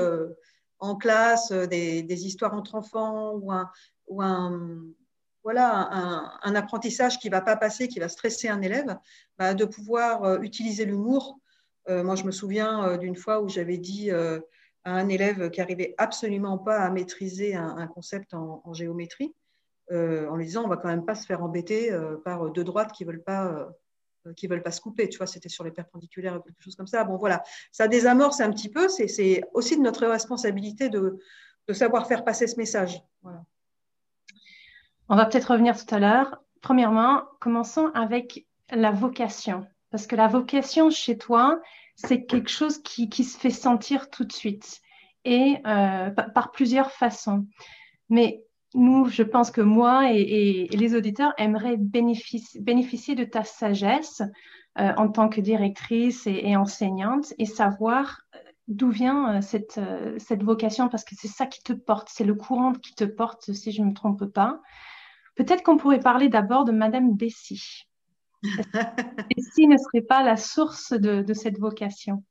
en 0.79 0.97
classe, 0.97 1.53
des, 1.53 2.03
des, 2.03 2.25
histoires 2.25 2.53
entre 2.53 2.75
enfants 2.75 3.31
ou 3.35 3.53
un, 3.53 3.71
ou 4.07 4.21
un, 4.21 4.81
voilà, 5.47 5.89
un, 6.43 6.55
apprentissage 6.55 7.19
qui 7.19 7.29
va 7.29 7.39
pas 7.39 7.55
passer, 7.55 7.87
qui 7.87 7.99
va 7.99 8.09
stresser 8.09 8.49
un 8.49 8.61
élève, 8.61 8.97
bah, 9.37 9.53
de 9.53 9.63
pouvoir 9.63 10.25
euh, 10.25 10.39
utiliser 10.41 10.83
l'humour. 10.83 11.39
Euh, 11.89 12.03
moi, 12.03 12.15
je 12.15 12.23
me 12.23 12.31
souviens 12.31 12.87
euh, 12.87 12.97
d'une 12.97 13.15
fois 13.15 13.41
où 13.41 13.49
j'avais 13.49 13.77
dit 13.77 14.11
à 14.11 14.41
un 14.85 15.09
élève 15.09 15.49
qui 15.49 15.59
n'arrivait 15.59 15.95
absolument 15.97 16.57
pas 16.57 16.79
à 16.79 16.89
maîtriser 16.89 17.55
un, 17.55 17.87
concept 17.87 18.33
en, 18.33 18.73
géométrie, 18.73 19.33
en 19.91 20.35
lui 20.35 20.45
disant 20.45 20.63
on 20.63 20.69
va 20.69 20.77
quand 20.77 20.87
même 20.87 21.05
pas 21.05 21.15
se 21.15 21.25
faire 21.25 21.43
embêter 21.43 21.91
par 22.23 22.49
deux 22.51 22.63
droites 22.63 22.93
qui 22.93 23.03
veulent 23.03 23.23
pas 23.23 23.67
qui 24.35 24.47
veulent 24.47 24.63
pas 24.63 24.71
se 24.71 24.81
couper, 24.81 25.09
tu 25.09 25.17
vois, 25.17 25.27
c'était 25.27 25.49
sur 25.49 25.63
les 25.63 25.71
perpendiculaires 25.71 26.37
ou 26.37 26.41
quelque 26.41 26.61
chose 26.61 26.75
comme 26.75 26.87
ça. 26.87 27.03
Bon, 27.03 27.17
voilà, 27.17 27.43
ça 27.71 27.87
désamorce 27.87 28.41
un 28.41 28.51
petit 28.51 28.69
peu, 28.69 28.87
c'est 28.89 29.41
aussi 29.53 29.77
de 29.77 29.81
notre 29.81 30.05
responsabilité 30.05 30.89
de, 30.89 31.17
savoir 31.73 32.07
faire 32.07 32.23
passer 32.23 32.47
ce 32.47 32.57
message. 32.57 33.01
On 35.09 35.15
va 35.15 35.25
peut-être 35.25 35.51
revenir 35.51 35.77
tout 35.77 35.93
à 35.93 35.99
l'heure. 35.99 36.41
Premièrement, 36.61 37.23
commençons 37.39 37.87
avec 37.93 38.45
la 38.71 38.91
vocation. 38.91 39.65
Parce 39.89 40.07
que 40.07 40.15
la 40.15 40.27
vocation 40.27 40.89
chez 40.89 41.17
toi, 41.17 41.61
c'est 41.95 42.25
quelque 42.25 42.49
chose 42.49 42.77
qui, 42.83 43.09
se 43.23 43.37
fait 43.37 43.49
sentir 43.49 44.09
tout 44.09 44.23
de 44.23 44.31
suite 44.31 44.81
et 45.25 45.57
euh, 45.65 46.11
par 46.11 46.51
plusieurs 46.51 46.91
façons. 46.91 47.47
Mais 48.09 48.43
nous, 48.75 49.05
je 49.05 49.23
pense 49.23 49.49
que 49.49 49.61
moi 49.61 50.11
et, 50.13 50.67
les 50.71 50.95
auditeurs 50.95 51.33
aimeraient 51.37 51.77
bénéficier, 51.77 53.15
de 53.15 53.23
ta 53.23 53.43
sagesse 53.43 54.21
euh, 54.79 54.93
en 54.97 55.09
tant 55.09 55.27
que 55.27 55.41
directrice 55.41 56.27
et, 56.27 56.55
enseignante 56.55 57.33
et 57.39 57.45
savoir 57.45 58.21
euh, 58.35 58.39
d'où 58.67 58.89
vient 58.89 59.41
cette, 59.41 59.79
cette 60.17 60.43
vocation 60.43 60.89
parce 60.89 61.03
que 61.03 61.15
c'est 61.17 61.27
ça 61.27 61.47
qui 61.47 61.63
te 61.63 61.73
porte, 61.73 62.09
c'est 62.11 62.25
le 62.25 62.35
courant 62.35 62.73
qui 62.73 62.93
te 62.93 63.05
porte, 63.05 63.53
si 63.53 63.71
je 63.71 63.81
ne 63.81 63.87
me 63.87 63.93
trompe 63.93 64.25
pas. 64.25 64.61
Peut-être 65.35 65.63
qu'on 65.63 65.77
pourrait 65.77 65.99
parler 65.99 66.29
d'abord 66.29 66.65
de 66.65 66.71
Madame 66.71 67.15
Bessy. 67.15 67.86
Bessy 69.35 69.67
ne 69.67 69.77
serait 69.77 70.01
pas 70.01 70.23
la 70.23 70.37
source 70.37 70.93
de 70.93 71.33
cette 71.33 71.59
vocation 71.59 72.23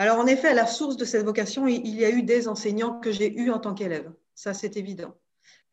alors, 0.00 0.20
en 0.20 0.26
effet, 0.26 0.46
à 0.48 0.54
la 0.54 0.66
source 0.66 0.96
de 0.96 1.04
cette 1.04 1.24
vocation, 1.24 1.66
il 1.66 1.96
y 1.96 2.04
a 2.04 2.10
eu 2.10 2.22
des 2.22 2.46
enseignants 2.46 3.00
que 3.00 3.10
j'ai 3.10 3.36
eus 3.36 3.50
en 3.50 3.58
tant 3.58 3.74
qu'élève. 3.74 4.12
Ça, 4.32 4.54
c'est 4.54 4.76
évident. 4.76 5.12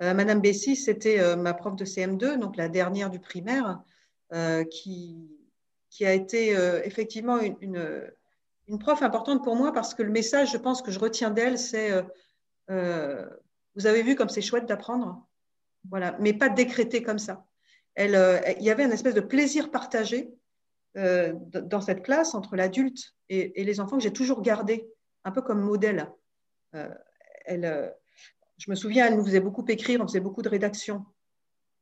Euh, 0.01 0.15
Madame 0.15 0.41
Bessy, 0.41 0.75
c'était 0.75 1.19
euh, 1.19 1.35
ma 1.35 1.53
prof 1.53 1.75
de 1.75 1.85
CM2, 1.85 2.37
donc 2.39 2.57
la 2.57 2.67
dernière 2.67 3.11
du 3.11 3.19
primaire, 3.19 3.79
euh, 4.33 4.63
qui, 4.63 5.29
a 6.01 6.11
été 6.11 6.49
effectivement 6.83 7.39
une, 7.39 8.11
une, 8.67 8.79
prof 8.79 9.01
importante 9.01 9.45
pour 9.45 9.55
moi 9.55 9.71
parce 9.71 9.93
que 9.93 10.03
le 10.03 10.11
message, 10.11 10.51
je 10.51 10.57
pense, 10.57 10.81
que 10.81 10.91
je 10.91 10.99
retiens 10.99 11.29
d'elle, 11.29 11.57
c'est 11.57 12.03
vous 12.67 13.87
avez 13.87 14.03
vu 14.03 14.15
comme 14.15 14.27
c'est 14.27 14.41
chouette 14.41 14.65
d'apprendre, 14.65 15.25
voilà, 15.89 16.17
mais 16.19 16.33
pas 16.33 16.49
décréter 16.49 17.01
comme 17.01 17.19
ça. 17.19 17.45
Elle, 17.95 18.15
il 18.59 18.63
y 18.63 18.69
avait 18.69 18.83
une 18.83 18.91
espèce 18.91 19.13
de 19.13 19.21
plaisir 19.21 19.71
partagé 19.71 20.29
euh, 20.97 21.33
dans 21.51 21.81
cette 21.81 22.03
classe 22.03 22.35
entre 22.35 22.55
l'adulte 22.55 23.15
et, 23.27 23.51
les 23.61 23.79
enfants 23.81 23.97
que 23.97 24.03
j'ai 24.03 24.13
toujours 24.13 24.41
gardé 24.41 24.87
un 25.25 25.31
peu 25.31 25.41
comme 25.41 25.59
modèle. 25.59 26.09
Euh, 26.73 26.87
euh, 27.49 27.89
je 28.57 28.71
me 28.71 28.75
souviens, 28.75 29.07
elle 29.07 29.17
nous 29.17 29.25
faisait 29.25 29.41
beaucoup 29.41 29.65
écrire, 29.67 29.99
on 29.99 30.07
faisait 30.07 30.21
beaucoup 30.21 30.41
de 30.41 30.47
rédaction 30.47 31.05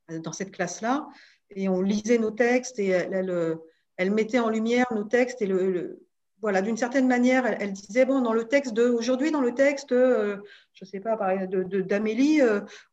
dans 0.10 0.32
cette 0.32 0.51
classe-là, 0.51 1.08
et 1.51 1.70
on 1.70 1.82
lisait 1.82 2.17
nos 2.17 2.32
textes 2.32 2.79
et 2.79 2.88
elle, 2.88 3.60
elle, 3.98 4.12
mettait 4.12 4.39
en 4.39 4.50
lumière 4.50 4.88
nos 4.91 5.03
textes 5.03 5.43
et 5.43 5.46
le, 5.46 6.03
voilà, 6.43 6.62
d'une 6.62 6.77
certaine 6.77 7.07
manière, 7.07 7.47
elle, 7.47 7.73
disait 7.73 8.05
bon, 8.05 8.21
dans 8.21 8.33
le 8.33 8.43
texte 8.43 8.73
de 8.73 8.83
aujourd'hui, 8.83 9.31
dans 9.31 9.41
le 9.41 9.55
texte, 9.55 9.89
je 9.89 10.35
ne 10.81 10.85
sais 10.85 11.00
pas, 11.00 11.17
d'Amélie, 11.47 12.41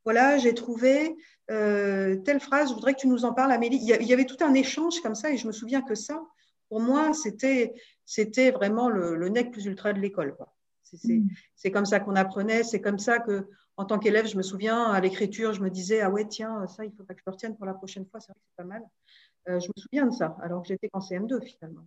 voilà, 0.04 0.38
j'ai 0.38 0.54
trouvé 0.54 1.16
euh, 1.50 2.16
telle 2.16 2.40
phrase, 2.40 2.68
je 2.68 2.74
voudrais 2.74 2.94
que 2.94 3.00
tu 3.00 3.08
nous 3.08 3.24
en 3.24 3.34
parles, 3.34 3.50
Amélie. 3.50 3.78
Il 3.80 4.06
y, 4.06 4.12
avait 4.12 4.24
tout 4.24 4.36
un 4.40 4.54
échange 4.54 5.00
comme 5.00 5.16
ça, 5.16 5.32
et 5.32 5.36
je 5.36 5.46
me 5.46 5.52
souviens 5.52 5.82
que 5.82 5.94
ça, 5.94 6.22
pour 6.68 6.80
moi, 6.80 7.12
c'était, 7.12 7.74
c'était 8.04 8.52
vraiment 8.52 8.88
le, 8.88 9.16
le, 9.16 9.28
nec 9.28 9.50
plus 9.50 9.66
ultra 9.66 9.92
de 9.92 9.98
l'école. 9.98 10.36
Mm. 11.04 11.26
C'est, 11.56 11.70
comme 11.72 11.86
ça 11.86 11.98
qu'on 11.98 12.14
apprenait, 12.14 12.62
c'est 12.62 12.80
comme 12.80 12.98
ça 12.98 13.18
que, 13.18 13.48
en 13.76 13.84
tant 13.84 13.98
qu'élève, 13.98 14.28
je 14.28 14.36
me 14.36 14.42
souviens, 14.42 14.84
à 14.84 15.00
l'écriture, 15.00 15.52
je 15.52 15.60
me 15.60 15.70
disais, 15.70 16.00
ah 16.00 16.10
ouais, 16.10 16.26
tiens, 16.26 16.66
ça, 16.68 16.84
il 16.84 16.92
faut 16.92 17.02
pas 17.02 17.14
que 17.14 17.20
je 17.20 17.24
le 17.26 17.32
retienne 17.32 17.56
pour 17.56 17.66
la 17.66 17.74
prochaine 17.74 18.06
fois, 18.06 18.20
c'est 18.20 18.30
vrai 18.30 18.38
que 18.38 18.46
c'est 18.48 18.62
pas 18.62 18.68
mal. 18.68 18.82
Euh, 19.48 19.58
je 19.58 19.68
me 19.68 19.80
souviens 19.80 20.06
de 20.06 20.12
ça, 20.12 20.36
alors 20.42 20.62
que 20.62 20.68
j'étais 20.68 20.88
qu'en 20.88 21.00
CM2 21.00 21.42
finalement. 21.42 21.86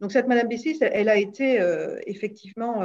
Donc 0.00 0.12
cette 0.12 0.26
Madame 0.26 0.48
Bessis, 0.48 0.78
elle, 0.80 1.08
a 1.08 1.16
été 1.16 1.60
euh, 1.60 1.98
effectivement 2.06 2.82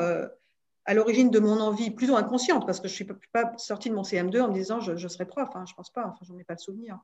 à 0.86 0.94
l'origine 0.94 1.30
de 1.30 1.40
mon 1.40 1.60
envie, 1.60 1.92
plutôt 1.92 2.16
inconsciente, 2.16 2.66
parce 2.66 2.80
que 2.80 2.88
je 2.88 3.04
ne 3.04 3.10
suis 3.10 3.32
pas 3.32 3.54
sortie 3.58 3.90
de 3.90 3.96
mon 3.96 4.02
CM2 4.02 4.42
en 4.42 4.48
me 4.48 4.54
disant 4.54 4.80
je, 4.80 5.08
serai 5.08 5.26
prof, 5.26 5.50
hein, 5.54 5.64
je 5.68 5.74
ne 5.74 5.76
pense 5.76 5.92
pas, 5.92 6.06
enfin, 6.08 6.26
j'en 6.28 6.38
ai 6.38 6.44
pas 6.44 6.56
de 6.56 6.60
souvenir. 6.60 6.98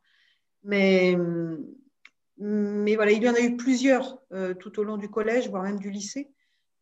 Mais, 0.64 1.16
mais 2.38 2.96
voilà, 2.96 3.12
il 3.12 3.24
y 3.24 3.30
en 3.30 3.36
a 3.36 3.40
eu 3.40 3.56
plusieurs 3.56 4.20
euh, 4.34 4.54
tout 4.54 4.80
au 4.80 4.84
long 4.84 4.98
du 4.98 5.10
collège, 5.10 5.50
voire 5.50 5.64
même 5.64 5.80
du 5.80 5.90
lycée, 5.90 6.32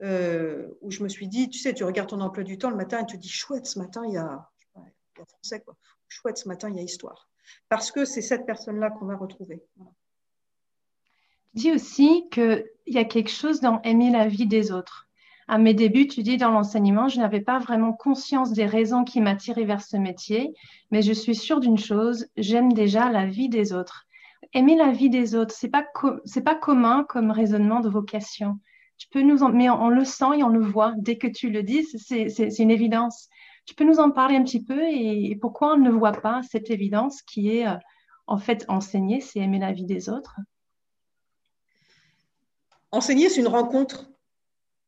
euh, 0.01 0.67
où 0.81 0.91
je 0.91 1.03
me 1.03 1.09
suis 1.09 1.27
dit, 1.27 1.49
tu 1.49 1.59
sais, 1.59 1.73
tu 1.73 1.83
regardes 1.83 2.09
ton 2.09 2.21
emploi 2.21 2.43
du 2.43 2.57
temps 2.57 2.69
le 2.69 2.75
matin 2.75 3.01
et 3.01 3.05
tu 3.05 3.17
te 3.17 3.21
dis, 3.21 3.29
chouette, 3.29 3.65
ce 3.65 3.79
matin, 3.79 4.03
il 4.07 4.13
y 4.13 4.17
a, 4.17 4.49
français, 5.27 5.59
quoi. 5.59 5.75
chouette, 6.07 6.37
ce 6.37 6.47
matin, 6.47 6.69
il 6.69 6.77
y 6.77 6.79
a 6.79 6.83
histoire. 6.83 7.29
Parce 7.69 7.91
que 7.91 8.05
c'est 8.05 8.21
cette 8.21 8.45
personne-là 8.45 8.89
qu'on 8.91 9.05
va 9.05 9.15
retrouver. 9.15 9.61
Dis 11.53 11.71
aussi 11.71 12.27
qu'il 12.31 12.65
y 12.87 12.97
a 12.97 13.05
quelque 13.05 13.31
chose 13.31 13.61
dans 13.61 13.81
aimer 13.81 14.11
la 14.11 14.27
vie 14.27 14.47
des 14.47 14.71
autres 14.71 15.03
à 15.47 15.57
mes 15.57 15.73
débuts, 15.73 16.07
tu 16.07 16.23
dis 16.23 16.37
dans 16.37 16.51
l'enseignement, 16.51 17.09
je 17.09 17.19
n'avais 17.19 17.41
pas 17.41 17.59
vraiment 17.59 17.93
conscience 17.93 18.53
des 18.53 18.65
raisons 18.65 19.03
qui 19.03 19.21
m'attiraient 19.21 19.65
vers 19.65 19.81
ce 19.81 19.97
métier, 19.97 20.53
mais 20.91 21.01
je 21.01 21.13
suis 21.13 21.35
sûre 21.35 21.59
d'une 21.59 21.77
chose, 21.77 22.27
j'aime 22.37 22.73
déjà 22.73 23.11
la 23.11 23.25
vie 23.25 23.49
des 23.49 23.73
autres. 23.73 24.05
Aimer 24.53 24.75
la 24.75 24.91
vie 24.91 25.09
des 25.09 25.35
autres, 25.35 25.53
c'est 25.53 25.69
pas 25.69 25.85
pas 26.45 26.55
commun 26.55 27.05
comme 27.09 27.31
raisonnement 27.31 27.79
de 27.79 27.89
vocation. 27.89 28.59
Tu 28.97 29.07
peux 29.09 29.21
nous 29.21 29.43
en, 29.43 29.49
mais 29.49 29.69
on, 29.69 29.89
le 29.89 30.05
sent 30.05 30.39
et 30.39 30.43
on 30.43 30.49
le 30.49 30.61
voit 30.61 30.93
dès 30.97 31.17
que 31.17 31.27
tu 31.27 31.49
le 31.49 31.63
dis, 31.63 31.83
c'est 31.83 32.59
une 32.59 32.71
évidence. 32.71 33.29
Tu 33.65 33.75
peux 33.75 33.83
nous 33.85 33.99
en 33.99 34.11
parler 34.11 34.35
un 34.35 34.43
petit 34.43 34.63
peu 34.63 34.81
et, 34.81 35.37
pourquoi 35.41 35.73
on 35.73 35.77
ne 35.77 35.89
voit 35.89 36.11
pas 36.11 36.41
cette 36.43 36.69
évidence 36.69 37.21
qui 37.21 37.57
est 37.57 37.67
euh, 37.67 37.75
en 38.27 38.37
fait 38.37 38.65
enseigner, 38.67 39.21
c'est 39.21 39.39
aimer 39.39 39.59
la 39.59 39.71
vie 39.71 39.85
des 39.85 40.09
autres? 40.09 40.35
Enseigner, 42.93 43.27
c'est 43.27 43.41
une 43.41 43.47
rencontre 43.47 44.05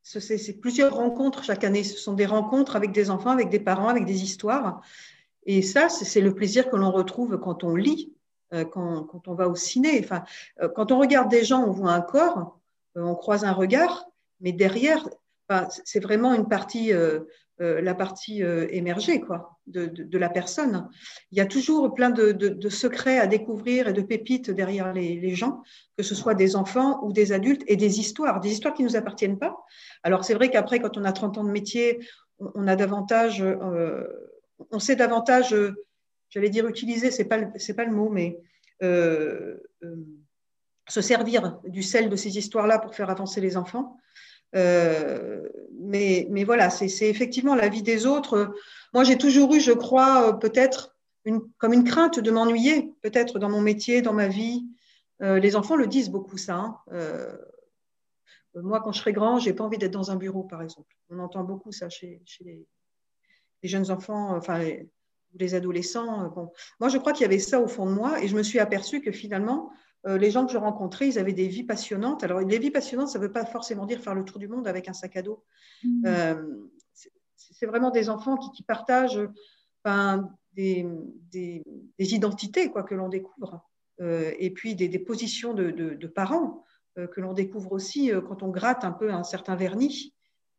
c'est 0.06 0.60
plusieurs 0.60 0.94
rencontres 0.96 1.44
chaque 1.44 1.64
année. 1.64 1.84
Ce 1.84 1.98
sont 1.98 2.14
des 2.14 2.28
rencontres 2.28 2.76
avec 2.76 2.92
des 2.92 3.10
enfants, 3.10 3.32
avec 3.32 3.50
des 3.50 3.60
parents, 3.60 3.88
avec 3.88 4.06
des 4.06 4.22
histoires. 4.24 4.82
Et 5.48 5.64
ça, 5.64 5.90
c'est 5.90 6.22
le 6.22 6.36
plaisir 6.36 6.70
que 6.70 6.76
l'on 6.76 6.92
retrouve 6.92 7.40
quand 7.40 7.64
on 7.64 7.76
lit, 7.76 8.14
euh, 8.54 8.66
quand, 8.66 9.28
on 9.28 9.34
va 9.34 9.50
au 9.50 9.56
ciné. 9.56 10.00
Enfin, 10.04 10.24
euh, 10.62 10.70
quand 10.70 10.92
on 10.92 11.00
regarde 11.00 11.30
des 11.30 11.44
gens, 11.44 11.64
on 11.64 11.72
voit 11.72 11.92
un 11.92 12.02
corps, 12.02 12.60
euh, 12.98 13.02
on 13.02 13.16
croise 13.16 13.44
un 13.44 13.52
regard, 13.52 14.06
mais 14.42 14.52
derrière, 14.52 15.10
c'est 15.86 16.00
vraiment 16.00 16.36
une 16.36 16.48
partie 16.48 16.92
euh, 17.62 17.80
la 17.80 17.96
partie 17.96 18.44
euh, 18.44 18.68
émergée 18.70 19.22
quoi, 19.22 19.58
de, 19.66 20.18
la 20.18 20.28
personne. 20.28 20.90
Il 21.32 21.38
y 21.38 21.42
a 21.42 21.46
toujours 21.46 21.94
plein 21.94 22.10
de, 22.10 22.70
secrets 22.70 23.18
à 23.18 23.28
découvrir 23.28 23.88
et 23.88 23.94
de 23.94 24.02
pépites 24.02 24.52
derrière 24.52 24.92
les, 24.92 25.36
gens, 25.36 25.64
que 25.98 26.04
ce 26.04 26.16
soit 26.16 26.34
des 26.34 26.58
enfants 26.58 27.00
ou 27.04 27.14
des 27.14 27.32
adultes, 27.32 27.64
et 27.68 27.78
des 27.78 28.02
histoires, 28.02 28.42
des 28.42 28.52
histoires 28.52 28.74
qui 28.74 28.84
ne 28.84 28.90
nous 28.90 28.98
appartiennent 28.98 29.40
pas. 29.40 29.56
Alors 30.04 30.26
c'est 30.26 30.34
vrai 30.34 30.50
qu'après, 30.50 30.80
quand 30.80 30.98
on 30.98 31.06
a 31.06 31.14
30 31.14 31.38
ans 31.38 31.46
de 31.46 31.50
métier, 31.50 32.06
on, 32.40 32.68
a 32.68 32.76
davantage, 32.76 33.42
euh, 33.42 34.04
on 34.72 34.80
sait 34.80 34.98
davantage, 34.98 35.56
j'allais 36.28 36.50
dire 36.50 36.68
utiliser, 36.68 37.10
c'est 37.10 37.24
pas 37.24 37.40
c'est 37.56 37.76
pas 37.76 37.86
le 37.86 37.94
mot, 37.94 38.10
mais 38.10 38.38
se 38.82 39.62
servir 41.02 41.58
du 41.64 41.84
sel 41.84 42.10
de 42.10 42.18
ces 42.18 42.38
histoires-là 42.38 42.80
pour 42.80 42.96
faire 42.96 43.10
avancer 43.10 43.40
les 43.40 43.56
enfants. 43.56 43.96
Euh, 44.56 45.42
mais, 45.72 46.28
mais, 46.30 46.44
voilà, 46.44 46.70
c'est 46.70 47.10
effectivement 47.10 47.56
la 47.56 47.70
vie 47.70 47.84
des 47.84 48.06
autres. 48.06 48.56
Moi, 48.94 49.04
j'ai 49.04 49.18
toujours 49.18 49.54
eu, 49.54 49.60
je 49.60 49.72
crois, 49.72 50.30
euh, 50.30 50.34
peut-être 50.34 50.96
une, 51.26 51.42
comme 51.58 51.74
une 51.74 51.84
crainte 51.84 52.20
de 52.20 52.32
m'ennuyer, 52.32 52.94
peut-être 53.02 53.40
dans 53.40 53.50
mon 53.50 53.62
métier, 53.62 54.02
dans 54.02 54.14
ma 54.14 54.28
vie. 54.28 54.66
Euh, 55.22 55.40
les 55.40 55.56
enfants 55.56 55.76
le 55.76 55.88
disent 55.88 56.10
beaucoup, 56.10 56.38
ça. 56.38 56.56
Hein. 56.56 56.78
moi, 58.56 58.82
quand 58.82 58.92
je 58.92 59.00
serai 59.00 59.14
grand, 59.14 59.40
j'ai 59.40 59.54
pas 59.54 59.64
envie 59.64 59.78
d'être 59.78 59.92
dans 59.92 60.12
un 60.12 60.16
bureau, 60.16 60.44
par 60.44 60.62
exemple. 60.62 60.96
On 61.10 61.20
entend 61.20 61.44
beaucoup 61.44 61.72
ça 61.72 61.90
chez, 61.90 62.22
les, 62.42 62.66
jeunes 63.64 63.92
enfants, 63.92 64.36
enfin 64.36 64.60
les, 64.60 64.90
les 65.34 65.56
adolescents. 65.56 66.30
Bon. 66.30 66.52
Moi, 66.80 66.90
je 66.90 66.98
crois 66.98 67.12
qu'il 67.12 67.24
y 67.24 67.26
avait 67.26 67.40
ça 67.40 67.60
au 67.60 67.68
fond 67.68 67.86
de 67.86 67.92
moi, 67.92 68.22
et 68.24 68.28
je 68.28 68.36
me 68.36 68.44
suis 68.44 68.60
aperçue 68.60 69.02
que 69.02 69.12
finalement, 69.12 69.72
les 70.06 70.32
gens 70.32 70.46
que 70.46 70.52
je 70.52 70.58
rencontrais, 70.58 71.08
ils 71.08 71.20
avaient 71.20 71.34
des 71.34 71.48
vies 71.48 71.64
passionnantes. 71.64 72.24
Alors, 72.24 72.40
les 72.40 72.60
vies 72.60 72.72
passionnantes, 72.72 73.10
ça 73.10 73.20
ne 73.20 73.24
veut 73.24 73.32
pas 73.32 73.46
forcément 73.46 73.86
dire 73.86 74.00
faire 74.02 74.14
le 74.14 74.24
tour 74.24 74.40
du 74.40 74.48
monde 74.48 74.68
avec 74.68 74.88
un 74.88 74.94
sac 74.94 75.16
à 75.18 75.22
dos. 75.22 75.44
Mmh. 75.84 76.06
Euh, 76.06 76.46
c'est 77.36 77.66
vraiment 77.66 77.90
des 77.90 78.10
enfants 78.10 78.38
qui, 78.38 78.64
partagent 78.64 79.20
des, 80.54 80.86
identités 81.98 82.70
quoi, 82.70 82.84
que 82.84 82.96
l'on 82.96 83.10
découvre. 83.10 83.62
Euh, 84.02 84.34
et 84.40 84.52
puis 84.52 84.76
des, 84.76 85.00
positions 85.00 85.54
de, 85.54 86.08
parents 86.08 86.64
que 86.96 87.22
l'on 87.22 87.34
découvre 87.34 87.72
aussi 87.72 88.12
quand 88.28 88.44
on 88.44 88.50
gratte 88.50 88.84
un 88.84 88.92
peu 88.92 89.12
un 89.12 89.24
certain 89.24 89.56
vernis. 89.56 90.14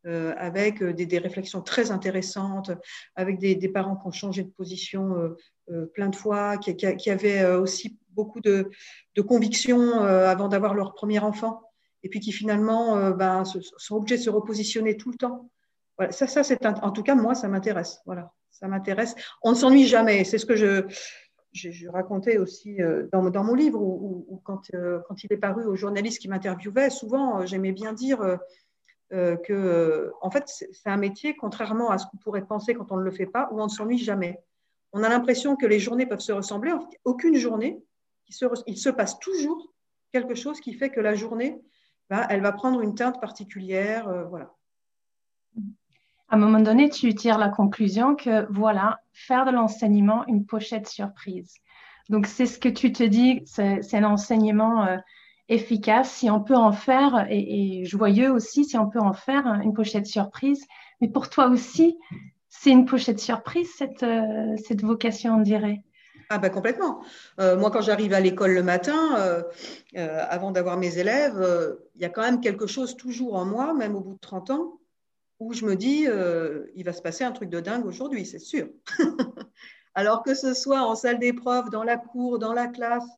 avec 0.04 0.82
des, 0.82 1.18
réflexions 1.18 1.62
très 1.62 1.90
intéressantes, 1.90 2.70
avec 3.14 3.38
des, 3.38 3.68
parents 3.68 3.96
qui 3.96 4.06
ont 4.06 4.12
changé 4.12 4.42
de 4.42 4.50
position 4.50 5.34
plein 5.94 6.08
de 6.08 6.16
fois, 6.16 6.56
qui, 6.58 7.11
avaient 7.11 7.44
aussi 7.54 7.99
beaucoup 8.16 8.40
de, 8.40 8.70
convictions 9.28 10.02
euh, 10.02 10.26
avant 10.26 10.49
d'avoir 10.49 10.75
leur 10.75 10.94
premier 10.94 11.20
enfant, 11.20 11.62
et 12.02 12.08
puis 12.08 12.18
qui 12.18 12.32
finalement 12.32 12.96
euh, 12.96 13.12
ben, 13.12 13.44
sont 13.44 13.96
obligés 13.96 14.16
de 14.16 14.23
se 14.23 14.30
repositionner 14.30 14.96
tout 14.96 15.11
le 15.11 15.16
temps. 15.16 15.50
Ça, 16.11 16.26
ça 16.26 16.42
c'est 16.42 16.66
en 16.66 16.90
tout 16.90 17.02
cas 17.02 17.14
moi, 17.14 17.35
ça 17.35 17.49
m'intéresse. 17.49 18.00
Voilà, 18.04 18.32
ça 18.50 18.68
m'intéresse. 18.68 19.14
On 19.42 19.50
ne 19.50 19.54
s'ennuie 19.54 19.87
jamais. 19.87 20.25
C'est 20.25 20.38
ce 20.38 20.44
que 20.44 20.56
je, 20.56 21.88
racontais 21.88 22.37
aussi 22.37 22.82
euh, 22.82 23.06
dans, 23.12 23.30
dans, 23.30 23.44
mon 23.44 23.54
livre, 23.54 23.80
où, 23.80 24.42
quand, 24.44 24.70
quand, 25.08 25.25
il 25.25 25.32
est 25.32 25.38
paru 25.38 25.64
aux 25.64 25.76
journalistes 25.76 26.20
qui 26.20 26.28
m'interviewaient, 26.28 26.90
souvent 26.90 27.46
j'aimais 27.46 27.73
bien 27.73 27.94
dire 27.94 28.38
que, 29.11 30.12
en 30.20 30.30
fait, 30.30 30.44
c'est 30.46 30.90
un 30.90 30.99
métier, 30.99 31.35
contrairement 31.35 31.90
à 31.90 31.96
ce 31.96 32.06
qu'on 32.06 32.18
pourrait 32.18 32.44
penser 32.44 32.75
quand 32.75 32.92
on 32.92 32.96
ne 32.96 33.04
le 33.04 33.11
fait 33.12 33.26
pas, 33.26 33.49
où 33.52 33.61
on 33.61 33.64
ne 33.64 33.70
s'ennuie 33.70 33.99
jamais. 33.99 34.38
On 34.96 35.02
a 35.02 35.10
l'impression 35.10 35.56
que 35.56 35.66
les 35.66 35.78
journées 35.78 36.06
peuvent 36.06 36.20
se 36.20 36.32
ressembler. 36.32 36.72
aucune 37.04 37.36
journée 37.36 37.82
il 38.66 38.78
se 38.78 38.88
passe 38.88 39.18
toujours 39.18 39.72
quelque 40.10 40.34
chose 40.34 40.60
qui 40.60 40.72
fait 40.72 40.90
que 40.90 41.00
la 41.00 41.14
journée, 41.14 41.60
bah, 42.10 42.26
elle 42.30 42.40
va 42.40 42.52
prendre 42.52 42.80
une 42.80 42.94
teinte 42.94 43.20
particulière. 43.20 44.08
Euh, 44.08 44.24
voilà. 44.24 44.54
À 46.28 46.36
un 46.36 46.38
moment 46.38 46.60
donné, 46.60 46.88
tu 46.88 47.14
tires 47.14 47.38
la 47.38 47.50
conclusion 47.50 48.16
que 48.16 48.50
voilà, 48.50 49.00
faire 49.12 49.44
de 49.44 49.52
l'enseignement 49.52 50.26
une 50.26 50.46
pochette 50.46 50.88
surprise. 50.88 51.54
Donc, 52.08 52.26
c'est 52.26 52.46
ce 52.46 52.58
que 52.58 52.68
tu 52.68 52.90
te 52.90 53.02
dis, 53.02 53.42
c'est 53.44 53.94
un 53.94 54.04
enseignement 54.04 54.86
euh, 54.86 54.96
efficace, 55.48 56.10
si 56.10 56.30
on 56.30 56.40
peut 56.40 56.56
en 56.56 56.72
faire, 56.72 57.26
et, 57.30 57.84
joyeux 57.84 58.32
aussi, 58.32 58.64
si 58.64 58.78
on 58.78 58.88
peut 58.88 59.00
en 59.00 59.12
faire 59.12 59.46
une 59.62 59.74
pochette 59.74 60.06
surprise. 60.06 60.64
Mais 61.00 61.08
pour 61.08 61.28
toi 61.28 61.46
aussi, 61.48 61.98
c'est 62.60 62.70
une 62.70 62.84
pochette 62.84 63.20
surprise, 63.20 63.70
cette, 63.76 64.02
euh, 64.02 64.56
cette 64.66 64.82
vocation, 64.82 65.36
on 65.36 65.40
dirait. 65.40 65.82
Ah 66.30 66.38
ben 66.38 66.50
complètement. 66.50 67.04
Euh, 67.38 67.56
moi, 67.56 67.70
quand 67.70 67.82
j'arrive 67.82 68.12
à 68.12 68.20
l'école 68.20 68.52
le 68.52 68.62
matin, 68.62 69.16
euh, 69.18 69.42
avant 70.28 70.50
d'avoir 70.50 70.76
mes 70.76 70.98
élèves, 70.98 71.40
il 71.94 72.02
y 72.02 72.04
a 72.04 72.08
quand 72.08 72.22
même 72.22 72.40
quelque 72.40 72.66
chose 72.66 72.96
toujours 72.96 73.34
en 73.36 73.44
moi, 73.44 73.75
même 73.75 73.94
au 73.94 74.00
bout 74.00 74.14
de 74.14 74.20
30 74.20 74.50
ans, 74.50 74.80
où 75.38 75.52
je 75.52 75.64
me 75.64 75.76
dis, 75.76 76.06
il 76.75 76.84
va 76.84 76.92
se 76.92 77.02
passer 77.02 77.22
un 77.22 77.32
truc 77.32 77.48
de 77.48 77.60
dingue 77.60 77.86
aujourd'hui, 77.86 78.26
c'est 78.26 78.40
sûr. 78.40 78.68
Alors 79.94 80.22
que 80.25 80.34
ce 80.34 80.52
soit 80.52 80.82
en 80.82 80.96
salle 80.96 81.20
d'épreuve, 81.20 81.70
dans 81.70 81.84
la 81.84 81.96
cour, 81.96 82.38
dans 82.38 82.52
la 82.52 82.66
classe, 82.66 83.08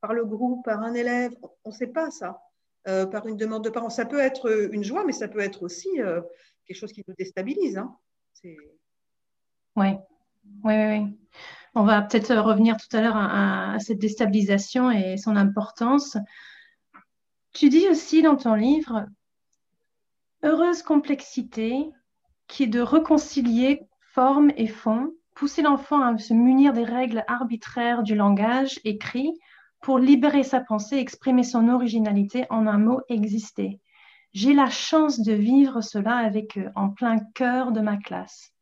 par 0.00 0.12
le 0.12 0.24
groupe, 0.24 0.64
par 0.64 0.82
un 0.82 0.94
élève, 0.94 1.32
on 1.64 1.70
ne 1.70 1.74
sait 1.74 1.86
pas 1.86 2.10
ça. 2.10 2.40
par 2.84 3.28
une 3.28 3.36
demande 3.36 3.62
de 3.62 3.70
parents. 3.70 3.90
Ça 3.90 4.06
peut 4.06 4.18
être 4.18 4.70
une 4.72 4.82
joie, 4.82 5.04
mais 5.04 5.12
ça 5.12 5.28
peut 5.28 5.40
être 5.40 5.62
aussi 5.62 5.88
quelque 6.66 6.76
chose 6.76 6.92
qui 6.92 7.04
nous 7.06 7.14
déstabilise. 7.16 7.78
Hein. 7.78 7.96
Oui, 9.76 9.88
oui, 10.64 10.74
oui. 10.74 11.18
On 11.74 11.84
va 11.84 12.00
peut-être 12.00 12.34
revenir 12.34 12.78
tout 12.78 12.96
à 12.96 13.02
l'heure 13.02 13.16
à, 13.16 13.78
cette 13.80 13.98
déstabilisation 13.98 14.90
et 14.90 15.18
son 15.18 15.36
importance. 15.36 16.16
Tu 17.52 17.68
dis 17.68 17.86
aussi 17.88 18.22
dans 18.22 18.36
ton 18.36 18.54
livre, 18.54 19.04
heureuse 20.42 20.82
complexité 20.82 21.90
qui 22.48 22.62
est 22.62 22.68
de 22.68 22.80
réconcilier 22.80 23.82
forme 24.14 24.50
et 24.56 24.68
fond, 24.68 25.12
pousser 25.34 25.60
l'enfant 25.60 26.00
à 26.00 26.16
se 26.16 26.32
munir 26.32 26.72
des 26.72 26.84
règles 26.84 27.24
arbitraires 27.28 28.02
du 28.02 28.14
langage 28.14 28.80
écrit 28.84 29.30
pour 29.82 29.98
libérer 29.98 30.42
sa 30.42 30.60
pensée, 30.60 30.96
exprimer 30.96 31.44
son 31.44 31.68
originalité 31.68 32.46
en 32.48 32.66
un 32.66 32.78
mot 32.78 33.00
exister. 33.10 33.80
J'ai 34.32 34.54
la 34.54 34.70
chance 34.70 35.20
de 35.20 35.34
vivre 35.34 35.82
cela 35.82 36.16
avec 36.16 36.56
eux, 36.56 36.70
en 36.74 36.88
plein 36.88 37.18
cœur 37.34 37.72
de 37.72 37.80
ma 37.80 37.98
classe. 37.98 38.55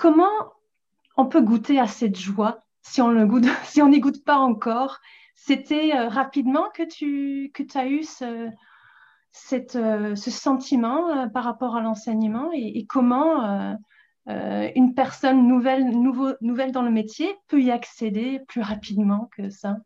Comment 0.00 0.54
on 1.18 1.26
peut 1.26 1.42
goûter 1.42 1.78
à 1.78 1.86
cette 1.86 2.18
joie 2.18 2.60
si 2.80 3.02
on 3.02 3.12
n'y 3.12 4.00
goûte 4.00 4.24
pas 4.24 4.38
encore? 4.38 4.98
C'était 5.34 5.94
euh, 5.94 6.08
rapidement 6.08 6.70
que 6.72 6.82
tu 6.82 7.52
as 7.74 7.86
eu 7.86 8.02
ce, 8.02 8.48
euh, 9.76 10.16
sentiment 10.16 11.10
euh, 11.10 11.26
par 11.26 11.44
rapport 11.44 11.76
à 11.76 11.82
l'enseignement 11.82 12.50
et, 12.54 12.86
comment 12.86 13.76
une 14.26 14.94
personne 14.94 15.46
nouvelle 15.46 16.72
dans 16.72 16.82
le 16.82 16.90
métier 16.90 17.36
peut 17.48 17.60
y 17.60 17.70
accéder 17.70 18.40
plus 18.48 18.62
rapidement 18.62 19.28
que 19.36 19.50
ça? 19.50 19.76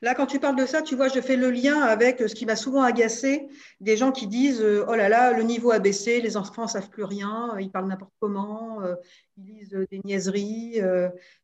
Là, 0.00 0.14
quand 0.14 0.26
tu 0.26 0.38
parles 0.38 0.56
de 0.56 0.66
ça, 0.66 0.80
tu 0.80 0.94
vois, 0.94 1.08
je 1.08 1.20
fais 1.20 1.36
le 1.36 1.50
lien 1.50 1.80
avec 1.80 2.20
ce 2.20 2.34
qui 2.34 2.46
m'a 2.46 2.54
souvent 2.54 2.82
agacé, 2.82 3.48
des 3.80 3.96
gens 3.96 4.12
qui 4.12 4.28
disent 4.28 4.62
euh, 4.62 4.84
Oh 4.88 4.94
là 4.94 5.08
là, 5.08 5.32
le 5.32 5.42
niveau 5.42 5.72
a 5.72 5.80
baissé, 5.80 6.20
les 6.20 6.36
enfants 6.36 6.62
ne 6.62 6.68
savent 6.68 6.88
plus 6.88 7.02
rien, 7.02 7.54
euh, 7.54 7.60
ils 7.60 7.70
parlent 7.70 7.88
n'importe 7.88 8.12
comment, 8.20 8.80
euh, 8.82 8.94
ils 9.36 9.44
lisent 9.46 9.86
des 9.90 10.00
niaiseries. 10.04 10.80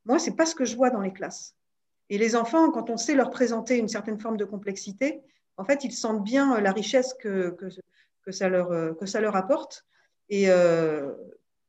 Moi, 0.04 0.18
ce 0.18 0.30
n'est 0.30 0.36
pas 0.36 0.46
ce 0.46 0.54
que 0.54 0.64
je 0.64 0.76
vois 0.76 0.90
dans 0.90 1.00
les 1.00 1.12
classes. 1.12 1.56
Et 2.10 2.18
les 2.18 2.36
enfants, 2.36 2.70
quand 2.70 2.90
on 2.90 2.96
sait 2.96 3.14
leur 3.14 3.30
présenter 3.30 3.76
une 3.76 3.88
certaine 3.88 4.20
forme 4.20 4.36
de 4.36 4.44
complexité, 4.44 5.20
en 5.56 5.64
fait, 5.64 5.82
ils 5.84 5.92
sentent 5.92 6.22
bien 6.22 6.60
la 6.60 6.72
richesse 6.72 7.14
que, 7.14 7.56
que, 8.24 8.32
ça, 8.32 8.48
leur, 8.48 8.96
que 8.96 9.06
ça 9.06 9.20
leur 9.20 9.34
apporte. 9.34 9.84
Et 10.28 10.48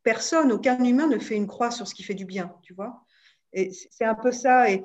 personne, 0.03 0.51
aucun 0.51 0.83
humain 0.83 1.07
ne 1.07 1.17
fait 1.17 1.35
une 1.35 1.47
croix 1.47 1.71
sur 1.71 1.87
ce 1.87 1.95
qui 1.95 2.03
fait 2.03 2.13
du 2.13 2.25
bien, 2.25 2.53
tu 2.61 2.73
vois. 2.73 3.03
Et 3.53 3.71
c'est 3.71 4.05
un 4.05 4.15
peu 4.15 4.31
ça. 4.31 4.67
Et 4.69 4.83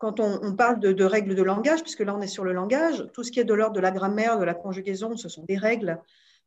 quand 0.00 0.18
on, 0.18 0.56
parle 0.56 0.80
de, 0.80 1.04
règles 1.04 1.34
de 1.34 1.42
langage, 1.42 1.82
puisque 1.82 2.00
là 2.00 2.16
on 2.16 2.22
est 2.22 2.26
sur 2.26 2.42
le 2.42 2.54
langage, 2.54 3.06
tout 3.12 3.22
ce 3.22 3.30
qui 3.30 3.38
est 3.38 3.44
de 3.44 3.52
l'ordre 3.52 3.76
de 3.76 3.80
la 3.80 3.90
grammaire, 3.90 4.38
de 4.38 4.44
la 4.44 4.54
conjugaison, 4.54 5.14
ce 5.14 5.28
sont 5.28 5.44
des 5.44 5.58
règles. 5.58 6.00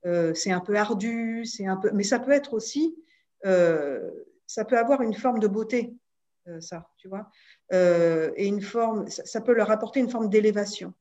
Euh, 0.08 0.34
c'est 0.34 0.52
un 0.52 0.60
peu 0.60 0.76
ardu, 0.76 1.46
c'est 1.46 1.68
un 1.68 1.78
peu, 1.78 1.92
mais 1.94 2.04
ça 2.04 2.18
peut 2.18 2.32
être 2.32 2.56
aussi, 2.56 2.96
euh, 3.46 4.10
ça 4.48 4.66
peut 4.66 4.78
avoir 4.78 5.02
une 5.02 5.14
forme 5.14 5.38
de 5.38 5.48
beauté, 5.48 5.94
euh, 6.48 6.60
ça, 6.62 6.90
tu 6.98 7.08
vois, 7.08 7.30
et 7.72 8.48
une 8.48 8.62
forme, 8.62 9.08
ça, 9.08 9.40
peut 9.40 9.54
leur 9.54 9.70
apporter 9.70 10.00
une 10.00 10.10
forme 10.10 10.30
d'élévation. 10.30 10.94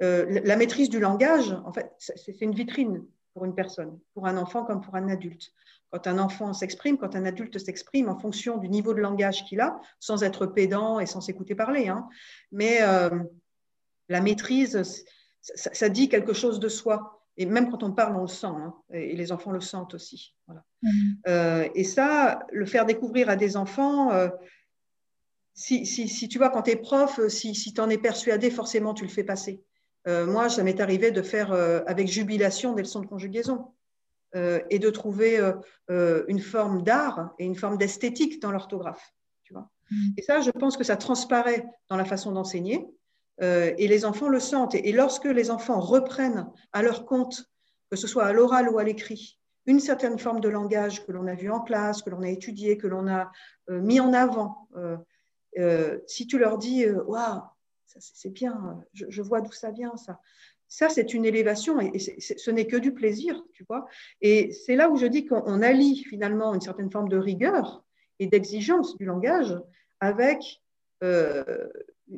la 0.00 0.56
maîtrise 0.56 0.88
du 0.88 0.98
langage, 0.98 1.52
en 1.64 1.72
fait, 1.72 1.92
c'est 1.98 2.40
une 2.40 2.54
vitrine 2.54 3.04
pour 3.34 3.44
une 3.44 3.54
personne, 3.54 4.00
pour 4.14 4.26
un 4.26 4.36
enfant 4.36 4.64
comme 4.64 4.80
pour 4.80 4.96
un 4.96 5.08
adulte 5.08 5.52
quand 5.92 6.06
un 6.06 6.18
enfant 6.18 6.54
s'exprime, 6.54 6.96
quand 6.96 7.14
un 7.14 7.26
adulte 7.26 7.58
s'exprime 7.58 8.08
en 8.08 8.18
fonction 8.18 8.56
du 8.56 8.68
niveau 8.70 8.94
de 8.94 9.00
langage 9.00 9.44
qu'il 9.44 9.60
a, 9.60 9.78
sans 10.00 10.24
être 10.24 10.46
pédant 10.46 10.98
et 10.98 11.06
sans 11.06 11.20
s'écouter 11.20 11.54
parler. 11.54 11.88
Hein. 11.88 12.08
Mais 12.50 12.78
euh, 12.80 13.10
la 14.08 14.22
maîtrise, 14.22 15.04
ça, 15.42 15.88
dit 15.90 16.08
quelque 16.08 16.32
chose 16.32 16.60
de 16.60 16.68
soi. 16.68 17.22
Et 17.36 17.44
même 17.44 17.70
quand 17.70 17.82
on 17.82 17.92
parle, 17.92 18.16
on 18.16 18.22
le 18.22 18.28
sent. 18.28 18.46
Hein, 18.46 18.74
et 18.90 19.14
les 19.14 19.32
enfants 19.32 19.52
le 19.52 19.60
sentent 19.60 19.92
aussi. 19.92 20.34
Mmh. 20.48 20.88
Euh, 21.28 21.68
et 21.74 21.84
ça, 21.84 22.46
le 22.50 22.64
faire 22.64 22.86
découvrir 22.86 23.28
à 23.28 23.36
des 23.36 23.58
enfants, 23.58 24.12
euh, 24.12 24.28
si, 25.52 25.84
tu 26.30 26.38
vois, 26.38 26.48
quand 26.48 26.62
tu 26.62 26.70
es 26.70 26.76
prof, 26.76 27.20
si, 27.28 27.54
si 27.54 27.74
tu 27.74 27.80
en 27.82 27.90
es 27.90 27.98
persuadé, 27.98 28.50
forcément, 28.50 28.94
tu 28.94 29.04
le 29.04 29.10
fais 29.10 29.24
passer. 29.24 29.62
moi, 30.06 30.48
ça 30.48 30.62
m'est 30.62 30.80
arrivé 30.80 31.10
de 31.10 31.20
faire 31.20 31.52
avec 31.52 32.08
jubilation 32.08 32.72
des 32.72 32.80
leçons 32.80 33.00
de 33.00 33.06
conjugaison. 33.06 33.74
Euh, 34.34 34.60
et 34.70 34.78
de 34.78 34.88
trouver 34.88 35.38
euh, 35.38 35.52
euh, 35.90 36.24
une 36.26 36.40
forme 36.40 36.82
d'art 36.82 37.34
et 37.38 37.44
une 37.44 37.54
forme 37.54 37.76
d'esthétique 37.76 38.40
dans 38.40 38.50
l'orthographe. 38.50 39.12
Mm. 39.50 39.96
et 40.16 40.22
ça, 40.22 40.40
je 40.40 40.50
pense 40.50 40.78
que 40.78 40.84
ça 40.84 40.96
transparaît 40.96 41.66
dans 41.90 41.96
la 41.96 42.06
façon 42.06 42.32
d'enseigner 42.32 42.88
et 43.40 43.88
les 43.88 44.04
enfants 44.04 44.28
le 44.28 44.38
sentent. 44.38 44.74
Et, 44.74 44.92
lorsque 44.92 45.24
les 45.24 45.50
enfants 45.50 45.80
reprennent 45.80 46.48
à 46.72 46.82
leur 46.82 47.04
compte, 47.06 47.44
que 47.90 47.96
ce 47.96 48.06
soit 48.06 48.24
à 48.24 48.32
l'oral 48.32 48.68
ou 48.68 48.78
à 48.78 48.84
l'écrit, 48.84 49.40
une 49.66 49.80
certaine 49.80 50.18
forme 50.18 50.40
de 50.40 50.48
langage 50.48 51.04
que 51.04 51.10
l'on 51.10 51.26
a 51.26 51.34
vu 51.34 51.50
en 51.50 51.60
classe, 51.60 52.02
que 52.02 52.10
l'on 52.10 52.22
a 52.22 52.28
étudié, 52.28 52.78
que 52.78 52.86
l'on 52.86 53.08
a 53.08 53.32
mis 53.68 53.98
en 53.98 54.12
avant, 54.12 54.68
si 56.06 56.28
tu 56.28 56.38
leur 56.38 56.56
dis 56.56 56.86
Waouh, 56.86 57.42
c'est 57.84 58.30
bien, 58.30 58.80
je, 58.92 59.06
je 59.08 59.22
vois 59.22 59.40
d'où 59.40 59.52
ça 59.52 59.72
vient, 59.72 59.96
ça. 59.96 60.20
Ça, 60.72 60.88
c'est 60.88 61.12
une 61.12 61.26
élévation 61.26 61.78
et, 61.82 61.98
ce 61.98 62.50
n'est 62.50 62.66
que 62.66 62.78
du 62.78 62.94
plaisir, 62.94 63.44
tu 63.52 63.62
vois. 63.68 63.86
Et 64.22 64.52
c'est 64.52 64.74
là 64.74 64.88
où 64.88 64.96
je 64.96 65.04
dis 65.04 65.26
qu'on 65.26 65.60
allie 65.60 66.02
finalement 66.02 66.54
une 66.54 66.62
certaine 66.62 66.90
forme 66.90 67.10
de 67.10 67.18
rigueur 67.18 67.84
et 68.18 68.26
d'exigence 68.26 68.96
du 68.96 69.04
langage 69.04 69.54
avec 70.00 70.62
euh, 71.04 71.68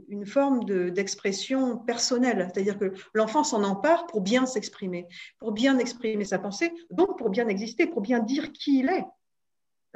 une 0.07 0.25
forme 0.25 0.65
d'expression 0.93 1.79
personnelle. 1.79 2.49
C'est-à-dire 2.55 2.79
que 2.79 2.93
l'enfant 3.13 3.43
s'en 3.43 3.65
empare 3.65 4.07
pour 4.07 4.21
bien 4.21 4.47
s'exprimer, 4.47 5.09
pour 5.41 5.51
bien 5.51 5.81
exprimer 5.81 6.25
sa 6.25 6.39
pensée, 6.39 6.73
donc 6.91 7.19
pour 7.19 7.31
bien 7.31 7.49
exister, 7.49 7.89
pour 7.89 8.03
bien 8.03 8.21
dire 8.21 8.53
qui 8.53 8.79
il 8.79 8.89
est. 8.89 9.05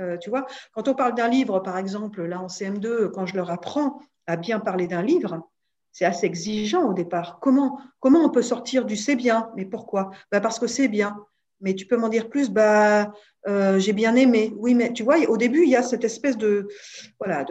Euh, 0.00 0.16
tu 0.16 0.30
vois, 0.30 0.48
quand 0.72 0.88
on 0.88 0.96
parle 0.96 1.14
d'un 1.14 1.28
livre, 1.28 1.60
par 1.60 1.78
exemple, 1.78 2.24
là 2.24 2.40
en 2.40 2.48
CM2, 2.48 3.12
quand 3.12 3.24
je 3.24 3.36
leur 3.36 3.52
apprends 3.52 4.00
à 4.26 4.36
bien 4.36 4.58
parler 4.58 4.88
d'un 4.88 5.02
livre, 5.02 5.48
c'est 5.98 6.04
assez 6.04 6.26
exigeant 6.26 6.84
au 6.84 6.94
départ. 6.94 7.40
Comment, 7.40 7.80
comment 7.98 8.20
on 8.20 8.30
peut 8.30 8.42
sortir 8.42 8.84
du 8.84 8.94
c'est 8.94 9.16
bien? 9.16 9.50
Mais 9.56 9.64
pourquoi? 9.64 10.10
Bah 10.30 10.40
Parce 10.40 10.60
que 10.60 10.68
c'est 10.68 10.86
bien. 10.86 11.16
Mais 11.60 11.74
tu 11.74 11.86
peux 11.86 11.96
m'en 11.96 12.08
dire 12.08 12.28
plus? 12.28 12.50
Bah, 12.50 13.12
euh, 13.48 13.80
J'ai 13.80 13.92
bien 13.92 14.14
aimé. 14.14 14.54
Oui, 14.58 14.76
mais 14.76 14.92
tu 14.92 15.02
vois, 15.02 15.18
au 15.28 15.36
début, 15.36 15.64
il 15.64 15.70
y 15.70 15.74
a 15.74 15.82
cette 15.82 16.04
espèce 16.04 16.38
de 16.38 16.68
voilà 17.18 17.44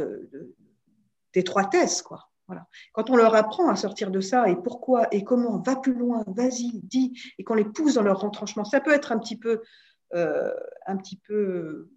d'étroitesse. 1.33 2.01
quoi. 2.01 2.29
Voilà. 2.47 2.65
Quand 2.93 3.09
on 3.09 3.17
leur 3.17 3.35
apprend 3.35 3.67
à 3.67 3.75
sortir 3.75 4.11
de 4.11 4.21
ça 4.21 4.47
et 4.47 4.55
pourquoi 4.55 5.13
et 5.13 5.25
comment, 5.25 5.61
va 5.61 5.75
plus 5.75 5.93
loin, 5.93 6.23
vas-y, 6.27 6.79
dis, 6.83 7.19
et 7.37 7.43
qu'on 7.43 7.55
les 7.55 7.65
pousse 7.65 7.95
dans 7.95 8.03
leur 8.03 8.21
retranchement, 8.21 8.63
ça 8.63 8.79
peut 8.79 8.93
être 8.93 9.11
un 9.11 9.19
petit 9.19 9.35
peu, 9.37 9.61
euh, 10.13 10.53
un 10.85 10.95
petit 10.95 11.17
peu 11.27 11.89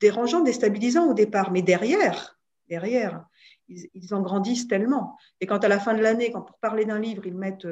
dérangeant, 0.00 0.38
déstabilisant 0.38 1.10
au 1.10 1.14
départ, 1.14 1.50
mais 1.50 1.62
derrière, 1.62 2.38
derrière, 2.68 3.24
ils, 3.68 4.14
en 4.14 4.20
grandissent 4.22 4.68
tellement. 4.68 5.16
Et 5.40 5.46
quand 5.46 5.64
à 5.64 5.68
la 5.68 5.78
fin 5.78 5.94
de 5.94 6.02
l'année, 6.02 6.30
quand 6.30 6.42
pour 6.42 6.58
parler 6.58 6.84
d'un 6.84 6.98
livre, 6.98 7.26
ils 7.26 7.34
mettent, 7.34 7.66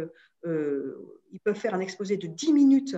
euh, 0.44 1.20
ils 1.32 1.40
peuvent 1.40 1.56
faire 1.56 1.74
un 1.74 1.80
exposé 1.80 2.16
de 2.16 2.26
10 2.26 2.52
minutes 2.52 2.96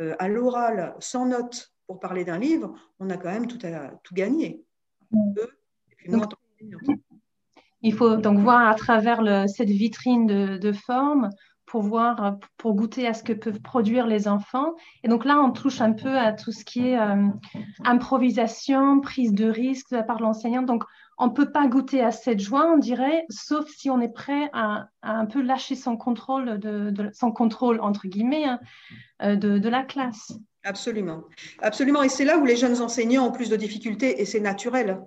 euh, 0.00 0.14
à 0.18 0.28
l'oral, 0.28 0.94
sans 0.98 1.26
notes, 1.26 1.72
pour 1.86 2.00
parler 2.00 2.24
d'un 2.24 2.38
livre, 2.38 2.74
on 2.98 3.10
a 3.10 3.16
quand 3.16 3.30
même 3.30 3.46
tout, 3.46 3.64
à, 3.64 3.90
tout 4.02 4.14
gagné. 4.14 4.64
il 7.82 7.94
faut 7.94 8.16
donc 8.16 8.38
voir 8.38 8.68
à 8.68 8.74
travers 8.74 9.48
cette 9.48 9.70
vitrine 9.70 10.26
de, 10.26 10.72
forme 10.72 11.30
pour 11.64 11.82
voir, 11.82 12.38
pour 12.56 12.74
goûter 12.74 13.06
à 13.06 13.14
ce 13.14 13.22
que 13.22 13.32
peuvent 13.32 13.60
produire 13.60 14.06
les 14.06 14.28
enfants. 14.28 14.74
Et 15.02 15.08
donc 15.08 15.24
là, 15.24 15.40
on 15.40 15.52
touche 15.52 15.80
un 15.80 15.92
peu 15.92 16.16
à 16.18 16.32
tout 16.32 16.52
ce 16.52 16.64
qui 16.64 16.88
est 16.88 16.98
euh, 16.98 17.28
improvisation, 17.84 19.00
prise 19.00 19.32
de 19.32 19.48
risque 19.48 19.90
de 19.90 19.96
la 19.96 20.02
part 20.02 20.18
de 20.18 20.22
l'enseignant. 20.22 20.62
Donc, 20.62 20.84
on 21.18 21.26
ne 21.26 21.32
peut 21.32 21.50
pas 21.50 21.66
goûter 21.66 22.02
à 22.02 22.10
cette 22.10 22.40
joie, 22.40 22.70
on 22.72 22.78
dirait, 22.78 23.24
sauf 23.30 23.68
si 23.68 23.88
on 23.88 24.00
est 24.00 24.12
prêt 24.12 24.50
à, 24.52 24.88
un 25.02 25.26
peu 25.26 25.40
lâcher 25.40 25.74
son 25.74 25.96
contrôle, 25.96 26.58
de, 26.58 27.80
entre 27.80 28.08
guillemets, 28.08 28.44
hein, 28.44 28.60
euh, 29.22 29.36
de, 29.36 29.58
de 29.58 29.68
la 29.68 29.82
classe. 29.82 30.32
Absolument. 30.62 31.24
Absolument. 31.60 32.02
Et 32.02 32.08
c'est 32.08 32.24
là 32.24 32.38
où 32.38 32.44
les 32.44 32.56
jeunes 32.56 32.80
enseignants 32.82 33.26
ont 33.26 33.32
plus 33.32 33.48
de 33.48 33.56
difficultés, 33.56 34.20
et 34.20 34.24
c'est 34.24 34.40
naturel. 34.40 35.00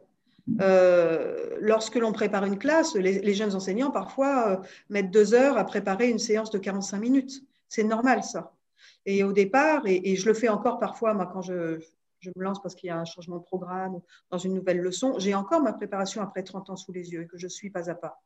Euh, 0.62 1.58
lorsque 1.60 1.96
l'on 1.96 2.12
prépare 2.12 2.46
une 2.46 2.58
classe, 2.58 2.96
les, 2.96 3.34
jeunes 3.34 3.56
enseignants 3.56 3.92
parfois 3.92 4.50
euh, 4.50 4.58
mettent 4.90 5.12
deux 5.12 5.34
heures 5.34 5.58
à 5.58 5.64
préparer 5.64 6.10
une 6.10 6.20
séance 6.20 6.50
de 6.50 6.58
45 6.58 7.00
minutes. 7.00 7.44
C'est 7.68 7.84
normal 7.84 8.24
ça. 8.24 8.54
Et 9.06 9.24
au 9.24 9.32
départ, 9.32 9.84
et, 9.86 10.16
je 10.16 10.26
le 10.26 10.34
fais 10.34 10.50
encore 10.50 10.80
parfois, 10.80 11.14
moi, 11.14 11.30
quand 11.32 11.42
je, 11.42 11.80
je 12.20 12.30
me 12.36 12.44
lance 12.44 12.62
parce 12.62 12.76
qu'il 12.76 12.88
y 12.88 12.92
a 12.92 12.98
un 12.98 13.06
changement 13.06 13.38
de 13.38 13.44
programme 13.44 13.96
ou 13.96 14.04
dans 14.30 14.38
une 14.38 14.54
nouvelle 14.54 14.80
leçon, 14.80 15.18
j'ai 15.18 15.34
encore 15.34 15.62
ma 15.62 15.74
préparation 15.74 16.22
après 16.22 16.44
30 16.44 16.70
ans 16.70 16.76
sous 16.76 16.92
les 16.92 17.12
yeux 17.12 17.24
et 17.24 17.28
que 17.28 17.38
je 17.38 17.48
suis 17.48 17.70
pas 17.70 17.90
à 17.90 17.96
pas. 17.96 18.22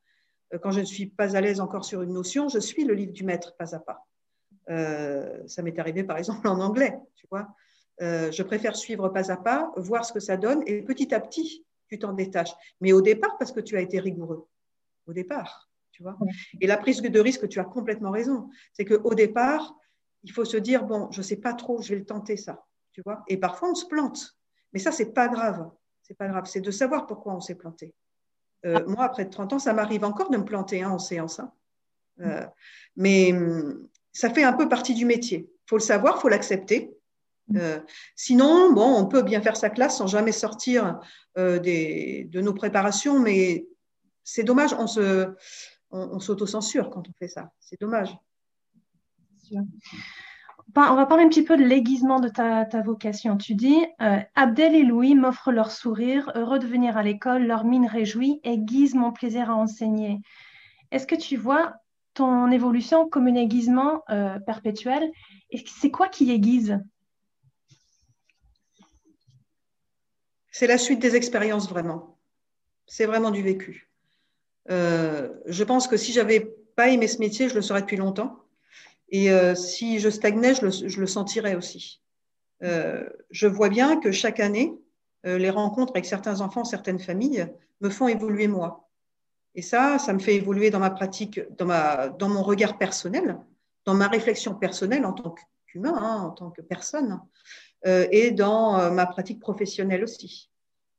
Euh, 0.54 0.60
quand 0.60 0.72
je 0.72 0.80
ne 0.80 0.86
suis 0.86 1.08
pas 1.08 1.36
à 1.36 1.42
l'aise 1.42 1.60
encore 1.60 1.86
sur 1.86 2.02
une 2.02 2.14
notion, 2.14 2.50
je 2.50 2.60
suis 2.60 2.84
le 2.86 2.94
livre 2.94 3.14
du 3.14 3.24
maître 3.24 3.56
pas 3.58 3.76
à 3.76 3.80
pas. 3.80 4.06
ça 5.48 5.62
m'est 5.62 5.78
arrivé 5.80 6.04
par 6.04 6.18
exemple 6.18 6.48
en 6.48 6.60
anglais, 6.60 7.00
tu 7.16 7.28
vois. 7.30 7.48
je 8.00 8.44
préfère 8.44 8.76
suivre 8.76 9.10
pas 9.10 9.32
à 9.32 9.38
pas, 9.38 9.72
voir 9.78 10.06
ce 10.06 10.14
que 10.14 10.20
ça 10.20 10.38
donne 10.38 10.64
et 10.66 10.82
petit 10.82 11.14
à 11.14 11.20
petit, 11.20 11.66
tu 11.88 12.00
t'en 12.00 12.14
détaches. 12.14 12.54
Mais 12.82 12.92
au 12.94 13.02
départ, 13.02 13.38
parce 13.38 13.52
que 13.52 13.60
tu 13.60 13.78
as 13.78 13.82
été 13.82 14.00
rigoureux. 14.00 14.48
Au 15.06 15.14
départ, 15.14 15.70
tu 15.92 16.02
vois. 16.02 16.18
Et 16.60 16.68
la 16.68 16.78
prise 16.78 17.02
de 17.02 17.20
risque, 17.20 17.48
tu 17.50 17.60
as 17.60 17.66
complètement 17.66 18.12
raison. 18.12 18.50
C'est 18.74 18.86
qu'au 18.86 19.14
départ, 19.14 19.76
il 20.24 20.32
faut 20.32 20.46
se 20.46 20.58
dire, 20.58 20.86
bon, 20.86 21.12
je 21.12 21.20
ne 21.20 21.24
sais 21.24 21.38
pas 21.38 21.54
trop, 21.54 21.82
je 21.82 21.90
vais 21.90 22.00
le 22.00 22.06
tenter 22.06 22.38
ça. 22.38 22.66
Tu 22.94 23.02
vois. 23.02 23.24
Et 23.28 23.38
parfois, 23.38 23.72
on 23.72 23.76
se 23.76 23.86
plante. 23.86 24.38
Mais 24.72 24.80
ça, 24.80 24.92
c'est 24.92 25.14
pas 25.14 25.28
grave. 25.28 25.70
C'est 26.02 26.18
pas 26.18 26.28
grave. 26.28 26.46
C'est 26.46 26.62
de 26.62 26.72
savoir 26.72 27.06
pourquoi 27.08 27.34
on 27.34 27.42
s'est 27.42 27.56
planté. 27.56 27.94
Euh, 28.66 28.80
ah. 28.80 28.84
moi, 28.88 29.04
après 29.04 29.30
30 29.30 29.54
ans, 29.54 29.60
ça 29.60 29.74
m'arrive 29.74 30.06
encore 30.06 30.30
de 30.30 30.38
me 30.38 30.46
planter 30.46 30.84
hein, 30.84 30.92
en 30.92 31.00
séance. 31.00 31.40
Hein. 31.40 31.52
Euh, 32.22 32.46
mais 32.96 33.34
hum, 33.34 33.88
ça 34.12 34.30
fait 34.30 34.44
un 34.44 34.54
peu 34.54 34.70
partie 34.70 34.94
du 34.94 35.06
métier. 35.06 35.50
Il 35.50 35.70
faut 35.70 35.78
le 35.78 35.82
savoir, 35.82 36.16
il 36.18 36.22
faut 36.22 36.30
l'accepter. 36.30 36.96
Euh, 37.56 37.80
sinon, 38.16 38.72
bon, 38.72 38.96
on 38.96 39.06
peut 39.06 39.22
bien 39.22 39.42
faire 39.42 39.58
sa 39.58 39.70
classe 39.70 39.98
sans 39.98 40.08
jamais 40.08 40.32
sortir 40.32 41.00
des, 41.36 42.28
de 42.30 42.42
nos 42.42 42.54
préparations, 42.54 43.20
mais 43.20 43.68
c'est 44.24 44.44
dommage, 44.44 44.74
on 44.74 44.88
se, 44.88 45.34
on, 45.92 46.20
s'auto-censure 46.20 46.90
quand 46.90 47.08
on 47.08 47.14
fait 47.14 47.28
ça. 47.28 47.52
C'est 47.60 47.80
dommage. 47.80 48.16
On 50.76 50.96
va 50.96 51.06
parler 51.06 51.24
un 51.24 51.30
petit 51.30 51.44
peu 51.44 51.56
de 51.56 51.64
l'aiguisement 51.64 52.20
de 52.20 52.30
ta, 52.30 52.66
vocation. 52.82 53.38
Tu 53.38 53.54
dis 53.54 53.86
euh, 54.02 54.20
Abdel 54.36 54.76
et 54.76 54.84
Louis 54.84 55.14
m'offrent 55.14 55.52
leur 55.52 55.72
sourire, 55.72 56.32
heureux 56.36 56.60
de 56.60 56.66
venir 56.66 56.98
à 56.98 57.04
l'école, 57.04 57.46
leur 57.46 57.64
mine 57.64 57.86
réjouie, 57.86 58.40
aiguise 58.44 58.96
mon 58.96 59.12
plaisir 59.12 59.52
à 59.52 59.56
enseigner. 59.56 60.20
Est-ce 60.92 61.06
que 61.06 61.16
tu 61.16 61.38
vois 61.38 61.74
ton 62.14 62.52
évolution 62.52 63.08
comme 63.08 63.28
un 63.28 63.36
aiguisement 63.36 64.04
perpétuel? 64.46 65.12
Et 65.52 65.64
c'est 65.68 65.92
quoi 65.92 66.08
qui 66.08 66.32
aiguise? 66.32 66.80
C'est 70.54 70.68
la 70.68 70.78
suite 70.78 71.00
des 71.00 71.16
expériences 71.16 71.68
vraiment. 71.68 72.20
C'est 72.86 73.08
vraiment 73.08 73.32
du 73.32 73.42
vécu. 73.42 73.90
Euh, 74.70 75.34
je 75.48 75.64
pense 75.64 75.88
que 75.88 75.98
si 75.98 76.14
j'avais 76.14 76.42
pas 76.76 76.90
aimé 76.90 77.08
ce 77.08 77.18
métier, 77.18 77.50
je 77.50 77.56
le 77.56 77.64
saurais 77.64 77.82
depuis 77.82 77.98
longtemps. 77.98 78.43
Et 79.14 79.32
euh, 79.32 79.56
si 79.56 80.00
je 80.00 80.10
stagnais, 80.10 80.54
je 80.56 81.00
le, 81.00 81.08
sentirais 81.08 81.56
aussi. 81.56 82.02
Euh, 82.64 83.08
je 83.32 83.48
vois 83.48 83.70
bien 83.70 83.98
que 83.98 84.12
chaque 84.12 84.42
année, 84.42 84.74
les 85.26 85.50
rencontres 85.50 85.94
avec 85.96 86.06
certains 86.06 86.42
enfants, 86.42 86.66
certaines 86.66 87.00
familles 87.00 87.48
me 87.80 87.90
font 87.90 88.10
évoluer 88.10 88.48
moi. 88.50 88.90
Et 89.56 89.62
ça, 89.62 90.00
ça 90.00 90.14
me 90.14 90.20
fait 90.20 90.36
évoluer 90.36 90.70
dans 90.70 90.80
ma 90.80 90.90
pratique, 90.90 91.40
dans, 91.58 91.66
ma, 91.66 92.10
dans 92.10 92.28
mon 92.28 92.42
regard 92.44 92.78
personnel, 92.78 93.38
dans 93.86 93.94
ma 93.94 94.08
réflexion 94.08 94.56
personnelle 94.56 95.06
en 95.06 95.14
tant 95.14 95.36
qu'humain, 95.68 95.96
hein, 95.96 96.22
en 96.24 96.32
tant 96.32 96.50
que 96.50 96.62
personne. 96.62 97.22
Euh, 97.86 98.08
et 98.12 98.32
dans 98.32 98.80
euh, 98.80 98.92
ma 98.92 99.06
pratique 99.06 99.40
professionnelle 99.40 100.04
aussi. 100.04 100.50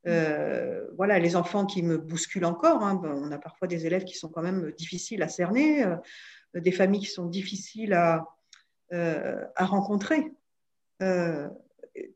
Euh, 0.07 0.87
voilà, 0.99 1.19
les 1.19 1.35
enfants 1.35 1.65
qui 1.65 1.83
me 1.83 1.97
bousculent 1.97 2.45
encore. 2.45 2.83
Hein, 2.83 2.97
ben, 2.97 3.15
on 3.17 3.33
a 3.33 3.39
parfois 3.39 3.67
des 3.69 3.87
élèves 3.87 4.05
qui 4.05 4.15
sont 4.15 4.29
quand 4.29 4.43
même 4.43 4.71
difficiles 4.73 5.23
à 5.23 5.29
cerner, 5.29 5.85
des 6.55 6.73
familles 6.73 7.01
qui 7.01 7.07
sont 7.07 7.27
difficiles 7.27 7.93
à, 7.93 8.27
à 8.91 9.65
rencontrer. 9.65 10.33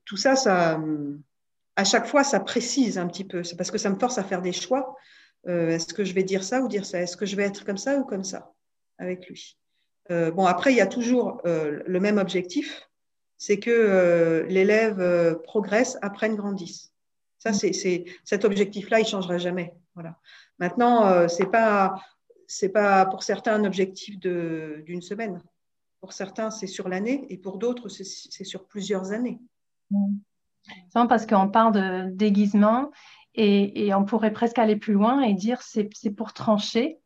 tout 0.05 0.17
ça, 0.17 0.35
à 1.77 1.85
chaque 1.85 2.07
fois, 2.07 2.25
ça 2.25 2.41
précise 2.41 2.99
un 2.99 3.07
petit 3.07 3.25
peu. 3.25 3.43
C'est 3.43 3.57
parce 3.57 3.71
que 3.71 3.79
ça 3.79 3.91
me 3.91 3.99
force 3.99 4.19
à 4.19 4.25
faire 4.25 4.43
des 4.43 4.53
choix. 4.53 4.97
Est-ce 5.47 5.93
que 5.93 6.05
je 6.05 6.13
vais 6.13 6.23
dire 6.23 6.45
ça 6.45 6.61
ou 6.61 6.69
dire 6.69 6.87
ça? 6.87 7.01
Est-ce 7.01 7.17
que 7.17 7.27
je 7.27 7.37
vais 7.37 7.45
être 7.45 7.65
comme 7.65 7.79
ça 7.79 7.97
ou 7.97 8.05
comme 8.05 8.25
ça 8.25 8.53
avec 8.99 9.29
lui? 9.29 9.59
Bon, 10.09 10.47
après, 10.47 10.73
il 10.73 10.77
y 10.77 10.81
a 10.81 10.87
toujours 10.87 11.41
le 11.45 12.01
même 12.01 12.19
objectif 12.19 12.89
c'est 13.39 13.61
que 13.61 13.71
euh, 13.71 14.45
l'élève 14.49 15.01
euh, 15.01 15.37
progresse, 15.37 15.97
apprenne, 16.03 16.35
grandisse. 16.35 16.93
Ça, 17.39 17.53
c'est, 17.53 18.05
cet 18.25 18.45
objectif-là, 18.45 18.99
il 18.99 19.07
changera 19.07 19.39
jamais. 19.39 19.73
Voilà. 19.95 20.17
Maintenant, 20.59 21.07
euh, 21.07 21.29
ce 21.29 21.45
n'est 22.63 22.69
pas, 22.69 23.07
pour 23.07 23.23
certains 23.23 23.55
un 23.55 23.65
objectif 23.65 24.19
d'une 24.19 25.03
semaine. 25.03 25.43
Pour 26.01 26.13
certains, 26.13 26.51
c'est 26.51 26.67
sur 26.67 26.89
l'année 26.89 27.27
et 27.31 27.37
pour 27.37 27.59
d'autres, 27.59 27.89
c'est 27.89 28.45
sur 28.45 28.67
plusieurs 28.67 29.13
années. 29.13 29.41
C'est 30.91 31.09
parce 31.09 31.27
qu'on 31.27 31.49
parle 31.49 31.73
de 31.73 32.11
déguisement 32.15 32.91
et, 33.35 33.87
et, 33.87 33.95
on 33.95 34.05
pourrait 34.05 34.33
presque 34.33 34.59
aller 34.59 34.77
plus 34.77 34.93
loin 34.93 35.23
et 35.23 35.33
dire 35.33 35.63
c'est, 35.63 35.89
c'est 35.95 36.11
pour 36.11 36.33
trancher 36.33 36.99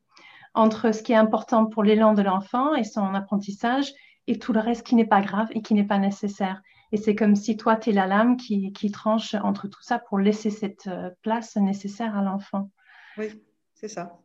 entre 0.54 0.92
ce 0.92 1.02
qui 1.02 1.12
est 1.12 1.16
important 1.16 1.66
pour 1.66 1.82
l'élan 1.82 2.12
de 2.12 2.22
l'enfant 2.22 2.74
et 2.74 2.84
son 2.84 3.14
apprentissage 3.14 3.92
et 4.26 4.38
tout 4.38 4.52
le 4.52 4.60
reste 4.60 4.84
qui 4.86 4.94
n'est 4.94 5.06
pas 5.06 5.20
grave 5.20 5.48
et 5.52 5.62
qui 5.62 5.74
n'est 5.74 5.86
pas 5.86 5.98
nécessaire. 5.98 6.62
Et 6.92 6.96
c'est 6.96 7.14
comme 7.14 7.36
si 7.36 7.56
toi, 7.56 7.76
tu 7.76 7.90
es 7.90 7.92
la 7.92 8.06
lame 8.06 8.36
qui, 8.36 8.72
qui, 8.72 8.90
tranche 8.90 9.34
entre 9.34 9.66
tout 9.66 9.82
ça 9.82 9.98
pour 9.98 10.18
laisser 10.18 10.50
cette 10.50 10.86
euh, 10.88 11.10
place 11.22 11.56
nécessaire 11.56 12.16
à 12.16 12.22
l'enfant. 12.22 12.70
Oui, 13.16 13.42
c'est 13.74 13.88
ça. 13.88 14.18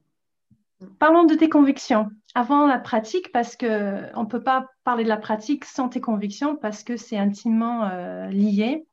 Parlons 1.00 1.26
de 1.26 1.36
tes 1.36 1.50
convictions. 1.50 2.10
Avant 2.36 2.68
la 2.68 2.78
pratique, 2.78 3.32
parce 3.32 3.56
qu'on 3.56 3.68
ne 3.68 4.28
peut 4.28 4.44
pas 4.44 4.68
parler 4.84 5.04
de 5.04 5.10
la 5.10 5.18
pratique 5.18 5.66
sans 5.66 5.90
tes 5.90 6.02
convictions, 6.02 6.56
parce 6.56 6.84
que 6.84 6.98
c'est 6.98 7.18
intimement 7.18 7.86
euh, 7.86 8.28
lié. 8.28 8.86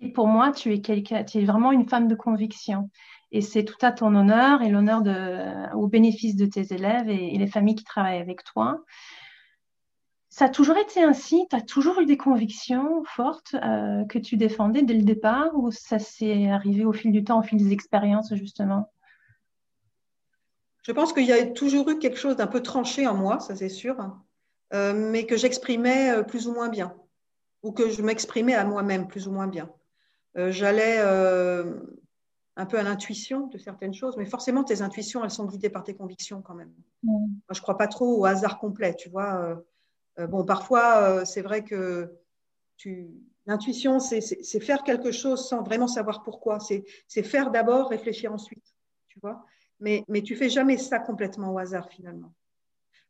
Et 0.00 0.10
pour 0.12 0.26
moi, 0.26 0.50
tu 0.50 0.72
es, 0.72 0.80
quelqu'un, 0.80 1.24
vraiment 1.44 1.72
une 1.72 1.88
femme 1.88 2.08
de 2.08 2.14
conviction. 2.14 2.90
Et 3.30 3.40
c'est 3.40 3.64
tout 3.64 3.78
à 3.82 3.92
ton 3.92 4.14
honneur 4.14 4.62
et 4.62 4.68
l'honneur 4.68 5.02
de, 5.02 5.74
au 5.74 5.86
bénéfice 5.86 6.36
de 6.36 6.46
tes 6.46 6.74
élèves 6.74 7.08
et, 7.08 7.34
et 7.34 7.38
les 7.38 7.46
familles 7.46 7.76
qui 7.76 7.84
travaillent 7.84 8.20
avec 8.20 8.44
toi. 8.44 8.84
Ça 10.36 10.44
a 10.44 10.48
toujours 10.50 10.76
été 10.76 11.02
ainsi 11.02 11.46
Tu 11.48 11.56
as 11.56 11.62
toujours 11.62 11.98
eu 12.00 12.04
des 12.04 12.18
convictions 12.18 13.02
fortes 13.04 13.54
euh, 13.54 14.04
que 14.04 14.18
tu 14.18 14.36
défendais 14.36 14.82
dès 14.82 14.92
le 14.92 15.02
départ 15.02 15.48
ou 15.54 15.70
ça 15.70 15.98
s'est 15.98 16.50
arrivé 16.50 16.84
au 16.84 16.92
fil 16.92 17.10
du 17.10 17.24
temps, 17.24 17.38
au 17.38 17.42
fil 17.42 17.56
des 17.56 17.72
expériences 17.72 18.34
justement? 18.34 18.92
Je 20.86 20.92
pense 20.92 21.12
qu'il 21.12 21.24
y 21.24 21.32
a 21.32 21.46
toujours 21.46 21.88
eu 21.90 21.98
quelque 21.98 22.18
chose 22.18 22.36
d'un 22.36 22.46
peu 22.46 22.62
tranché 22.62 23.06
en 23.06 23.14
moi, 23.14 23.40
ça 23.40 23.56
c'est 23.56 23.68
sûr, 23.68 23.96
euh, 24.72 24.92
mais 24.94 25.26
que 25.26 25.36
j'exprimais 25.36 26.10
euh, 26.10 26.22
plus 26.22 26.46
ou 26.46 26.52
moins 26.52 26.68
bien 26.68 26.94
ou 27.62 27.72
que 27.72 27.90
je 27.90 28.02
m'exprimais 28.02 28.54
à 28.54 28.64
moi-même 28.64 29.08
plus 29.08 29.26
ou 29.26 29.32
moins 29.32 29.48
bien. 29.48 29.68
J'allais 30.36 31.00
un 31.00 32.66
peu 32.66 32.78
à 32.78 32.82
l'intuition 32.82 33.48
de 33.48 33.58
certaines 33.58 33.94
choses, 33.94 34.16
mais 34.16 34.26
forcément 34.26 34.62
tes 34.62 34.82
intuitions, 34.82 35.24
elles 35.24 35.30
sont 35.30 35.46
guidées 35.46 35.70
par 35.70 35.82
tes 35.82 35.94
convictions 35.94 36.42
quand 36.42 36.54
même. 36.54 36.72
Moi, 37.02 37.20
je 37.50 37.58
ne 37.58 37.62
crois 37.62 37.76
pas 37.76 37.88
trop 37.88 38.20
au 38.20 38.24
hasard 38.24 38.58
complet, 38.58 38.94
tu 38.94 39.08
vois 39.08 39.58
euh, 40.18 40.26
bon, 40.26 40.44
parfois, 40.44 41.02
euh, 41.02 41.24
c'est 41.24 41.42
vrai 41.42 41.64
que 41.64 42.12
l'intuition, 43.46 43.98
c'est 44.00 44.60
faire 44.60 44.82
quelque 44.82 45.12
chose 45.12 45.48
sans 45.48 45.62
vraiment 45.62 45.88
savoir 45.88 46.22
pourquoi. 46.22 46.58
C'est 46.60 47.22
faire 47.22 47.50
d'abord, 47.50 47.88
réfléchir 47.88 48.32
ensuite, 48.32 48.74
tu 49.08 49.18
vois. 49.20 49.44
Mais, 49.80 50.04
mais 50.08 50.22
tu 50.22 50.36
fais 50.36 50.48
jamais 50.48 50.78
ça 50.78 50.98
complètement 50.98 51.52
au 51.52 51.58
hasard 51.58 51.88
finalement. 51.90 52.32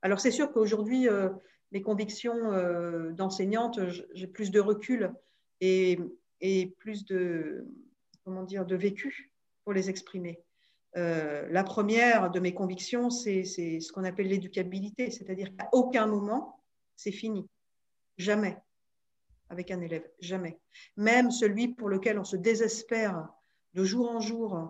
Alors 0.03 0.21
c'est 0.21 0.31
sûr 0.31 0.53
qu'aujourd'hui, 0.53 1.09
euh, 1.09 1.31
mes 1.73 1.83
convictions 1.83 2.53
d'enseignante, 3.13 3.81
j'ai 4.13 4.27
plus 4.27 4.51
de 4.51 4.61
recul 4.61 5.13
et, 5.61 5.99
plus 6.79 7.05
de 7.05 7.67
comment 8.25 8.45
dire 8.45 8.65
de 8.67 8.77
vécu 8.77 9.33
pour 9.65 9.73
les 9.73 9.91
exprimer. 9.91 10.41
la 10.95 11.65
première 11.65 12.31
de 12.31 12.39
mes 12.41 12.55
convictions, 12.55 13.11
c'est 13.11 13.45
ce 13.45 13.93
qu'on 13.93 14.05
appelle 14.05 14.29
l'éducabilité, 14.29 15.11
c'est-à-dire 15.11 15.55
qu'à 15.57 15.69
aucun 15.73 16.07
moment 16.07 16.63
c'est 16.95 17.13
fini. 17.13 17.49
Jamais 18.17 18.57
avec 19.49 19.71
un 19.71 19.81
élève, 19.81 20.09
jamais. 20.21 20.59
Même 20.97 21.31
celui 21.31 21.69
pour 21.69 21.89
lequel 21.89 22.19
on 22.19 22.25
se 22.25 22.37
désespère 22.37 23.29
de 23.75 23.85
jour 23.85 24.11
en 24.11 24.21
jour 24.21 24.57
euh, 24.57 24.65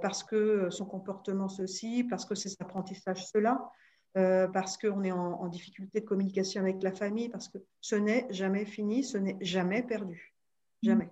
parce 0.00 0.22
que 0.22 0.68
son 0.70 0.84
comportement 0.84 1.48
ceci, 1.48 2.04
parce 2.04 2.24
que 2.24 2.34
ses 2.34 2.54
apprentissages 2.60 3.26
cela, 3.26 3.70
parce 4.14 4.76
qu'on 4.76 5.02
est 5.02 5.12
en, 5.12 5.48
difficulté 5.48 6.00
de 6.00 6.04
communication 6.04 6.60
avec 6.60 6.82
la 6.82 6.92
famille, 6.92 7.30
parce 7.30 7.48
que 7.48 7.58
ce 7.80 7.96
n'est 7.96 8.26
jamais 8.30 8.66
fini, 8.66 9.02
ce 9.02 9.16
n'est 9.16 9.38
jamais 9.40 9.82
perdu. 9.82 10.34
Jamais. 10.82 11.08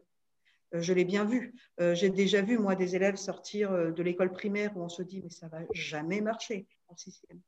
je 0.72 0.92
l'ai 0.92 1.04
bien 1.04 1.24
vu. 1.24 1.54
J'ai 1.78 2.10
déjà 2.10 2.42
vu, 2.42 2.58
moi, 2.58 2.74
des 2.74 2.96
élèves 2.96 3.16
sortir 3.16 3.70
de 3.92 4.02
l'école 4.02 4.32
primaire 4.32 4.76
où 4.76 4.82
on 4.82 4.88
se 4.88 5.02
dit, 5.02 5.22
mais 5.22 5.30
ça 5.30 5.48
va 5.48 5.60
jamais 5.72 6.20
marcher 6.20 6.66
en 6.88 6.96
sixième. 6.96 7.40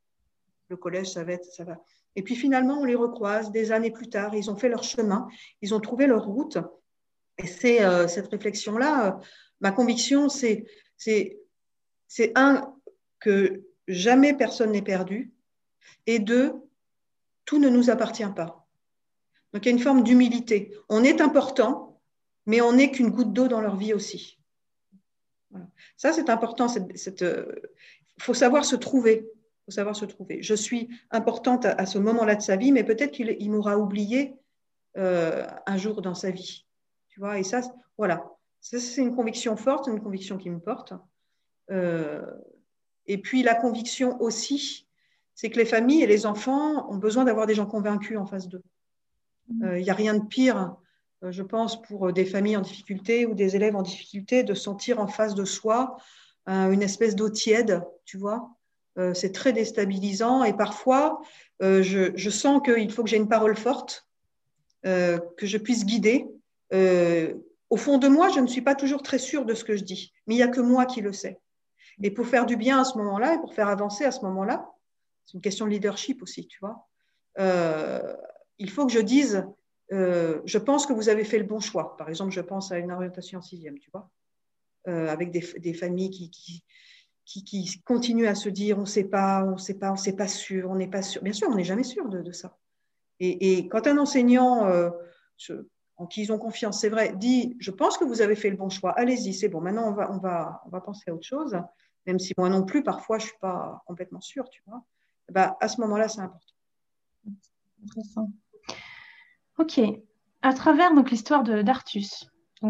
Le 0.68 0.77
collège, 0.77 1.11
ça 1.11 1.25
va 1.25 1.33
être, 1.33 1.44
ça 1.44 1.64
va. 1.64 1.79
Et 2.16 2.22
puis 2.22 2.37
finalement, 2.37 2.81
on 2.81 2.85
les 2.85 2.94
recroise 2.94 3.51
des 3.51 3.72
années 3.72 3.90
plus 3.90 4.09
tard. 4.09 4.35
Ils 4.35 4.51
ont 4.51 4.57
fait 4.57 4.68
leur 4.68 4.83
chemin, 4.83 5.29
ils 5.61 5.75
ont 5.75 5.81
trouvé 5.81 6.07
leur 6.07 6.25
route. 6.25 6.59
Et 7.38 7.46
c'est 7.46 7.83
euh, 7.83 8.07
cette 8.09 8.29
réflexion-là, 8.29 9.07
euh, 9.07 9.25
ma 9.61 9.72
conviction, 9.72 10.29
c'est, 10.29 10.66
c'est, 11.02 11.40
c'est 12.06 12.32
un, 12.36 12.74
que 13.18 13.62
jamais 13.88 14.34
personne 14.34 14.72
n'est 14.72 14.82
perdu, 14.82 15.32
et 16.06 16.18
deux, 16.18 16.54
tout 17.44 17.58
ne 17.58 17.68
nous 17.68 17.90
appartient 17.90 18.32
pas. 18.36 18.66
Donc 19.52 19.64
il 19.64 19.68
y 19.68 19.72
a 19.72 19.76
une 19.76 19.82
forme 19.82 20.04
d'humilité. 20.04 20.72
On 20.88 21.02
est 21.02 21.20
important, 21.20 22.00
mais 22.46 22.60
on 22.60 22.72
n'est 22.72 22.90
qu'une 22.90 23.10
goutte 23.10 23.32
d'eau 23.32 23.48
dans 23.48 23.60
leur 23.60 23.76
vie 23.76 23.92
aussi. 23.92 24.38
Ça, 25.96 26.12
c'est 26.12 26.30
important. 26.30 26.66
Il 26.68 27.00
euh, 27.22 27.52
faut 28.18 28.34
savoir 28.34 28.64
se 28.64 28.76
trouver 28.76 29.28
faut 29.64 29.70
savoir 29.70 29.94
se 29.94 30.04
trouver. 30.04 30.42
Je 30.42 30.54
suis 30.54 30.88
importante 31.12 31.66
à, 31.66 31.86
ce 31.86 31.98
moment-là 31.98 32.34
de 32.34 32.42
sa 32.42 32.56
vie, 32.56 32.72
mais 32.72 32.82
peut-être 32.82 33.12
qu'il 33.12 33.50
m'aura 33.50 33.78
oublié 33.78 34.34
euh, 34.96 35.46
un 35.66 35.76
jour 35.76 36.02
dans 36.02 36.14
sa 36.14 36.32
vie. 36.32 36.66
Tu 37.08 37.20
vois, 37.20 37.38
et 37.38 37.44
ça, 37.44 37.60
voilà. 37.96 38.24
C'est 38.62 39.03
une 39.03 39.14
conviction 39.14 39.57
forte, 39.57 39.88
une 39.88 40.01
conviction 40.01 40.38
qui 40.38 40.51
me 40.51 40.61
porte. 40.61 40.94
Euh, 41.70 42.25
et 43.07 43.18
puis 43.18 43.42
la 43.42 43.55
conviction 43.55 44.20
aussi, 44.20 44.87
c'est 45.35 45.51
que 45.51 45.59
les 45.59 45.64
familles 45.64 46.03
et 46.03 46.07
les 46.07 46.27
enfants 46.27 46.90
ont 46.90 46.96
besoin 46.96 47.25
d'avoir 47.25 47.46
des 47.46 47.55
gens 47.55 47.66
convaincus 47.66 48.18
en 48.18 48.27
face 48.27 48.48
d'eux. 48.48 48.62
Mmh. 49.48 49.64
Euh, 49.64 49.79
il 49.79 49.85
n'y 49.85 49.90
a 49.90 49.94
rien 49.94 50.14
de 50.14 50.25
pire, 50.25 50.77
je 51.22 51.42
pense, 51.42 51.81
pour 51.83 52.12
des 52.12 52.25
familles 52.25 52.57
en 52.57 52.62
difficulté 52.62 53.27
ou 53.27 53.35
des 53.35 53.57
élèves 53.57 53.77
en 53.77 53.83
difficulté 53.83 54.42
de 54.42 54.55
sentir 54.55 54.98
en 55.01 55.07
face 55.07 55.35
de 55.35 55.44
soi 55.44 55.96
une 56.48 56.83
espèce 56.83 57.14
d'eau 57.14 57.31
tiède, 57.31 57.85
tu 58.05 58.18
vois, 58.18 58.57
euh, 58.98 59.14
c'est 59.14 59.33
très 59.33 59.53
déstabilisant 59.53 60.44
et 60.44 60.53
parfois, 60.53 61.22
euh, 61.62 61.83
je, 61.83 62.31
sens 62.31 62.61
qu'il 62.62 62.92
faut 62.92 63.03
que 63.03 63.09
j'ai 63.09 63.16
une 63.16 63.29
parole 63.29 63.57
forte, 63.57 64.07
euh, 64.85 65.18
que 65.38 65.46
je 65.46 65.57
puisse 65.57 65.87
guider. 65.87 66.27
Au 67.72 67.78
fond 67.78 67.96
de 67.96 68.06
moi, 68.06 68.28
je 68.28 68.38
ne 68.38 68.46
suis 68.46 68.61
pas 68.61 68.74
toujours 68.74 69.02
très 69.02 69.16
sûre 69.16 69.46
de 69.46 69.54
ce 69.54 69.64
que 69.64 69.76
je 69.76 69.82
dis, 69.82 70.12
mais 70.26 70.35
il 70.35 70.37
n'y 70.37 70.42
a 70.42 70.48
que 70.48 70.61
moi 70.61 70.85
qui 70.85 71.00
le 71.00 71.14
sais. 71.14 71.40
Et 72.02 72.11
pour 72.11 72.26
faire 72.26 72.44
du 72.44 72.58
bien 72.58 72.78
à 72.78 72.85
ce 72.85 72.98
moment-là 72.98 73.32
et 73.32 73.38
pour 73.38 73.54
faire 73.54 73.68
avancer 73.68 74.04
à 74.04 74.11
ce 74.11 74.20
moment-là, 74.26 74.70
c'est 75.24 75.38
une 75.38 75.40
question 75.40 75.64
de 75.64 75.70
leadership 75.70 76.22
aussi, 76.22 76.46
tu 76.46 76.58
vois. 76.61 76.87
il 78.58 78.68
faut 78.68 78.85
que 78.85 78.92
je 78.92 78.98
dise, 79.00 79.46
je 79.90 80.58
pense 80.58 80.85
que 80.85 80.92
vous 80.92 81.08
avez 81.08 81.24
fait 81.24 81.38
le 81.38 81.44
bon 81.44 81.61
choix. 81.61 81.96
Par 81.96 82.11
exemple, 82.11 82.30
je 82.30 82.42
pense 82.42 82.72
à 82.72 82.78
une 82.78 82.92
orientation 82.92 83.38
en 83.38 83.42
sixième, 83.42 83.78
tu 83.78 83.90
vois, 83.90 84.11
avec 84.85 85.30
des, 85.30 85.72
familles 85.72 86.11
qui, 86.11 86.30
qui, 86.30 87.42
qui 87.42 87.82
continuent 87.87 88.26
à 88.26 88.35
se 88.35 88.50
dire 88.50 88.76
on 88.76 88.82
ne 88.82 88.87
sait 88.87 89.04
pas, 89.08 89.44
on 89.44 89.52
ne 89.52 89.56
sait 89.56 89.78
pas, 89.78 89.88
on 89.88 89.94
ne 89.94 89.98
sait 89.98 90.16
pas 90.16 90.28
sûr, 90.28 90.68
on 90.70 90.74
n'est 90.74 90.90
pas 90.90 91.00
sûr. 91.00 91.22
Bien 91.22 91.32
sûr, 91.32 91.48
on 91.48 91.54
n'est 91.54 91.64
jamais 91.64 91.85
sûr 91.85 92.06
de, 92.11 92.32
ça. 92.32 92.54
Et, 93.18 93.66
quand 93.68 93.87
un 93.87 93.96
enseignant 93.96 94.66
euh, 94.66 94.90
en 96.02 96.08
ils 96.16 96.32
ont 96.32 96.38
confiance, 96.38 96.80
c'est 96.80 96.88
vrai, 96.88 97.14
dit 97.16 97.56
je 97.60 97.70
pense 97.70 97.98
que 97.98 98.04
vous 98.04 98.20
avez 98.20 98.36
fait 98.36 98.50
le 98.50 98.56
bon 98.56 98.68
choix, 98.68 98.92
allez-y, 98.98 99.34
c'est 99.34 99.48
bon, 99.48 99.60
maintenant 99.60 99.88
on 99.88 99.92
va, 99.92 100.10
on, 100.10 100.18
va, 100.18 100.62
on 100.66 100.68
va 100.70 100.80
penser 100.80 101.10
à 101.10 101.14
autre 101.14 101.26
chose, 101.26 101.56
même 102.06 102.18
si 102.18 102.32
moi 102.36 102.48
non 102.48 102.64
plus, 102.64 102.82
parfois, 102.82 103.18
je 103.18 103.24
ne 103.24 103.28
suis 103.28 103.38
pas 103.40 103.82
complètement 103.86 104.20
sûre, 104.20 104.48
tu 104.50 104.62
vois. 104.66 104.82
Bah, 105.30 105.56
à 105.60 105.68
ce 105.68 105.80
moment-là, 105.80 106.08
c'est 106.08 106.20
important. 106.20 106.54
Intéressant. 107.84 108.30
Ok. 109.58 109.80
À 110.42 110.52
travers 110.52 110.92
l'histoire 110.94 111.44
d'Artus, 111.44 112.28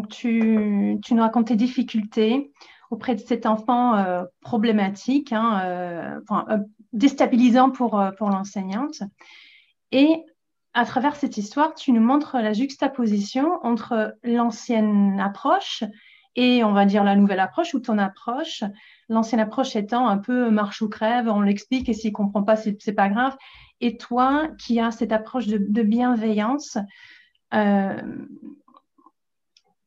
tu, 0.09 0.99
tu, 1.03 1.13
nous 1.13 1.21
racontes 1.21 1.47
tes 1.47 1.55
difficultés, 1.55 2.51
auprès 2.91 3.15
de 3.15 3.21
cet 3.21 3.47
enfant 3.47 3.95
euh, 3.95 4.23
problématique, 4.41 5.33
hein, 5.33 5.61
euh, 5.65 6.19
euh, 6.49 6.57
déstabilisant 6.91 7.71
pour, 7.71 8.03
pour 8.17 8.29
l'enseignante. 8.29 9.01
Et 9.91 10.23
à 10.73 10.85
travers 10.85 11.15
cette 11.15 11.37
histoire, 11.37 11.75
tu 11.75 11.91
nous 11.91 12.01
montres 12.01 12.37
la 12.37 12.53
juxtaposition 12.53 13.59
entre 13.63 14.15
l'ancienne 14.23 15.19
approche 15.19 15.83
et 16.35 16.63
on 16.63 16.73
va 16.73 16.85
dire 16.85 17.03
la 17.03 17.15
nouvelle 17.15 17.39
approche 17.39 17.75
ou 17.75 17.79
ton 17.79 17.99
approche. 17.99 18.63
L'ancienne 19.07 19.39
approche 19.39 19.75
étant 19.75 20.07
un 20.07 20.17
peu 20.17 20.49
marche 20.49 20.81
ou 20.81 20.89
crève, 20.89 21.27
on 21.27 21.41
l'explique 21.41 21.89
et 21.89 21.93
s'il 21.93 22.09
ne 22.09 22.15
comprend 22.15 22.43
pas, 22.43 22.55
c'est, 22.55 22.75
n'est 22.87 22.93
pas 22.93 23.09
grave. 23.09 23.37
Et 23.81 23.97
toi 23.97 24.47
qui 24.57 24.79
as 24.79 24.91
cette 24.91 25.11
approche 25.11 25.45
de, 25.47 25.83
bienveillance, 25.83 26.77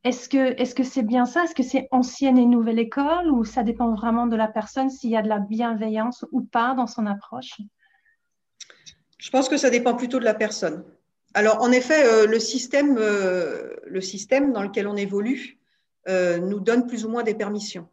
est-ce 0.05 0.29
que 0.29 0.61
est-ce 0.61 0.73
que 0.73 0.83
c'est 0.83 1.03
bien 1.03 1.25
ça? 1.25 1.43
Est-ce 1.43 1.55
que 1.55 1.63
c'est 1.63 1.89
ancienne 1.91 2.37
et 2.37 2.45
nouvelle 2.45 2.79
école 2.79 3.29
ou 3.29 3.43
ça 3.43 3.63
dépend 3.63 3.93
vraiment 3.93 4.25
de 4.25 4.37
la 4.37 4.47
personne 4.47 4.89
s'il 4.89 5.09
y 5.09 5.17
a 5.17 5.21
de 5.21 5.27
la 5.27 5.39
bienveillance 5.39 6.23
ou 6.31 6.43
pas 6.43 6.75
dans 6.75 6.87
son 6.87 7.05
approche? 7.05 7.59
Je 9.17 9.29
pense 9.31 9.49
que 9.49 9.57
ça 9.57 9.69
dépend 9.69 9.95
plutôt 9.95 10.19
de 10.19 10.25
la 10.25 10.33
personne. 10.33 10.83
Alors 11.33 11.61
en 11.61 11.71
effet, 11.71 12.05
euh, 12.05 12.27
le 12.27 12.39
système 12.39 12.97
euh, 12.97 13.75
le 13.85 14.01
système 14.01 14.53
dans 14.53 14.63
lequel 14.63 14.87
on 14.87 14.95
évolue 14.95 15.59
euh, 16.07 16.39
nous 16.39 16.59
donne 16.59 16.87
plus 16.87 17.05
ou 17.05 17.09
moins 17.09 17.23
des 17.23 17.35
permissions. 17.35 17.87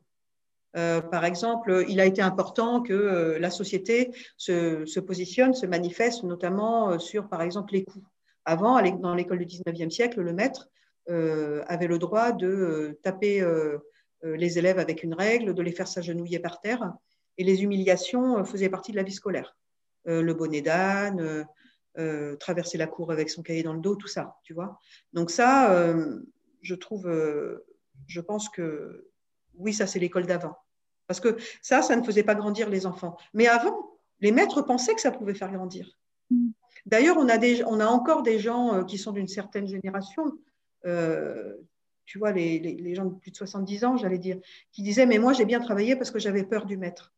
par 0.75 1.25
exemple, 1.25 1.85
il 1.89 2.01
a 2.01 2.05
été 2.05 2.21
important 2.21 2.83
que 2.83 3.37
la 3.39 3.51
société 3.51 4.11
se, 4.37 5.01
positionne, 5.01 5.55
se 5.55 5.67
manifeste, 5.67 6.25
notamment 6.25 6.99
sur, 6.99 7.29
par 7.29 7.43
exemple, 7.43 7.75
les 7.75 7.85
coûts. 7.85 8.05
Avant, 8.45 8.83
dans 8.99 9.15
l'école 9.15 9.39
du 9.39 9.47
19e 9.47 9.91
siècle, 9.91 10.21
le 10.21 10.33
maître 10.33 10.69
avait 11.07 11.87
le 11.87 11.99
droit 11.99 12.33
de 12.33 12.99
taper 13.05 13.35
les 14.25 14.59
élèves 14.59 14.81
avec 14.81 15.05
une 15.05 15.15
règle, 15.15 15.55
de 15.55 15.63
les 15.63 15.71
faire 15.71 15.87
s'agenouiller 15.87 16.41
par 16.41 16.61
terre. 16.61 16.93
Et 17.39 17.45
les 17.45 17.63
humiliations 17.63 18.45
faisaient 18.45 18.69
partie 18.69 18.91
de 18.91 18.97
la 18.97 19.05
vie 19.05 19.19
scolaire. 19.21 19.55
Le 20.05 20.35
bonnet 20.35 20.63
d'âne, 20.63 21.47
traverser 22.39 22.79
la 22.79 22.87
cour 22.87 23.13
avec 23.13 23.31
son 23.31 23.43
cahier 23.43 23.63
dans 23.63 23.73
le 23.73 23.81
dos, 23.81 23.97
tout 23.97 24.09
ça, 24.09 24.37
tu 24.43 24.55
vois. 24.55 24.79
Donc 25.13 25.31
ça, 25.31 25.95
je 26.63 26.75
trouve, 26.75 27.11
je 28.07 28.21
pense 28.21 28.49
que 28.49 29.11
oui, 29.57 29.73
ça 29.73 29.87
c'est 29.87 29.99
l'école 29.99 30.27
d'avant. 30.27 30.57
Parce 31.07 31.21
que 31.21 31.37
ça, 31.61 31.83
ça 31.83 31.97
ne 31.97 32.03
faisait 32.03 32.23
pas 32.23 32.35
grandir 32.35 32.71
les 32.71 32.87
enfants. 32.87 33.17
Mais 33.35 33.47
avant, 33.47 33.99
les 34.21 34.33
maîtres 34.33 34.63
pensaient 34.63 34.95
que 34.95 35.01
ça 35.01 35.11
pouvait 35.11 35.35
faire 35.35 35.53
grandir. 35.53 35.99
Mm. 36.31 36.49
D'ailleurs, 36.87 37.17
on, 37.19 37.29
a 37.29 37.39
on 37.67 37.81
a 37.81 37.87
encore 37.87 38.23
des 38.23 38.39
gens 38.39 38.85
qui 38.85 38.99
sont 38.99 39.13
d'une 39.13 39.29
certaine 39.29 39.67
génération, 39.67 40.25
euh, 40.85 41.55
tu 42.05 42.19
vois, 42.19 42.33
les, 42.33 42.95
gens 42.95 43.07
de 43.07 43.15
plus 43.15 43.31
de 43.31 43.37
70 43.37 43.85
ans, 43.85 43.97
j'allais 43.97 44.19
dire, 44.19 44.39
qui 44.73 44.83
disaient, 44.83 45.07
mais 45.07 45.19
moi, 45.19 45.33
j'ai 45.33 45.47
bien 45.47 45.61
travaillé 45.61 45.97
parce 45.97 46.11
que 46.11 46.19
j'avais 46.19 46.45
peur 46.45 46.67
du 46.67 46.77
maître. 46.77 47.15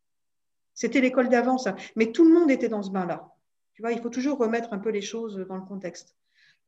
C'était 0.76 1.00
l'école 1.00 1.28
d'avant, 1.28 1.58
ça. 1.58 1.74
Mais 1.96 2.12
tout 2.12 2.24
le 2.24 2.32
monde 2.32 2.50
était 2.50 2.68
dans 2.68 2.82
ce 2.82 2.90
bain-là. 2.90 3.28
Tu 3.72 3.82
vois, 3.82 3.90
il 3.90 4.00
faut 4.00 4.10
toujours 4.10 4.38
remettre 4.38 4.72
un 4.72 4.78
peu 4.78 4.90
les 4.90 5.02
choses 5.02 5.44
dans 5.48 5.56
le 5.56 5.62
contexte. 5.62 6.14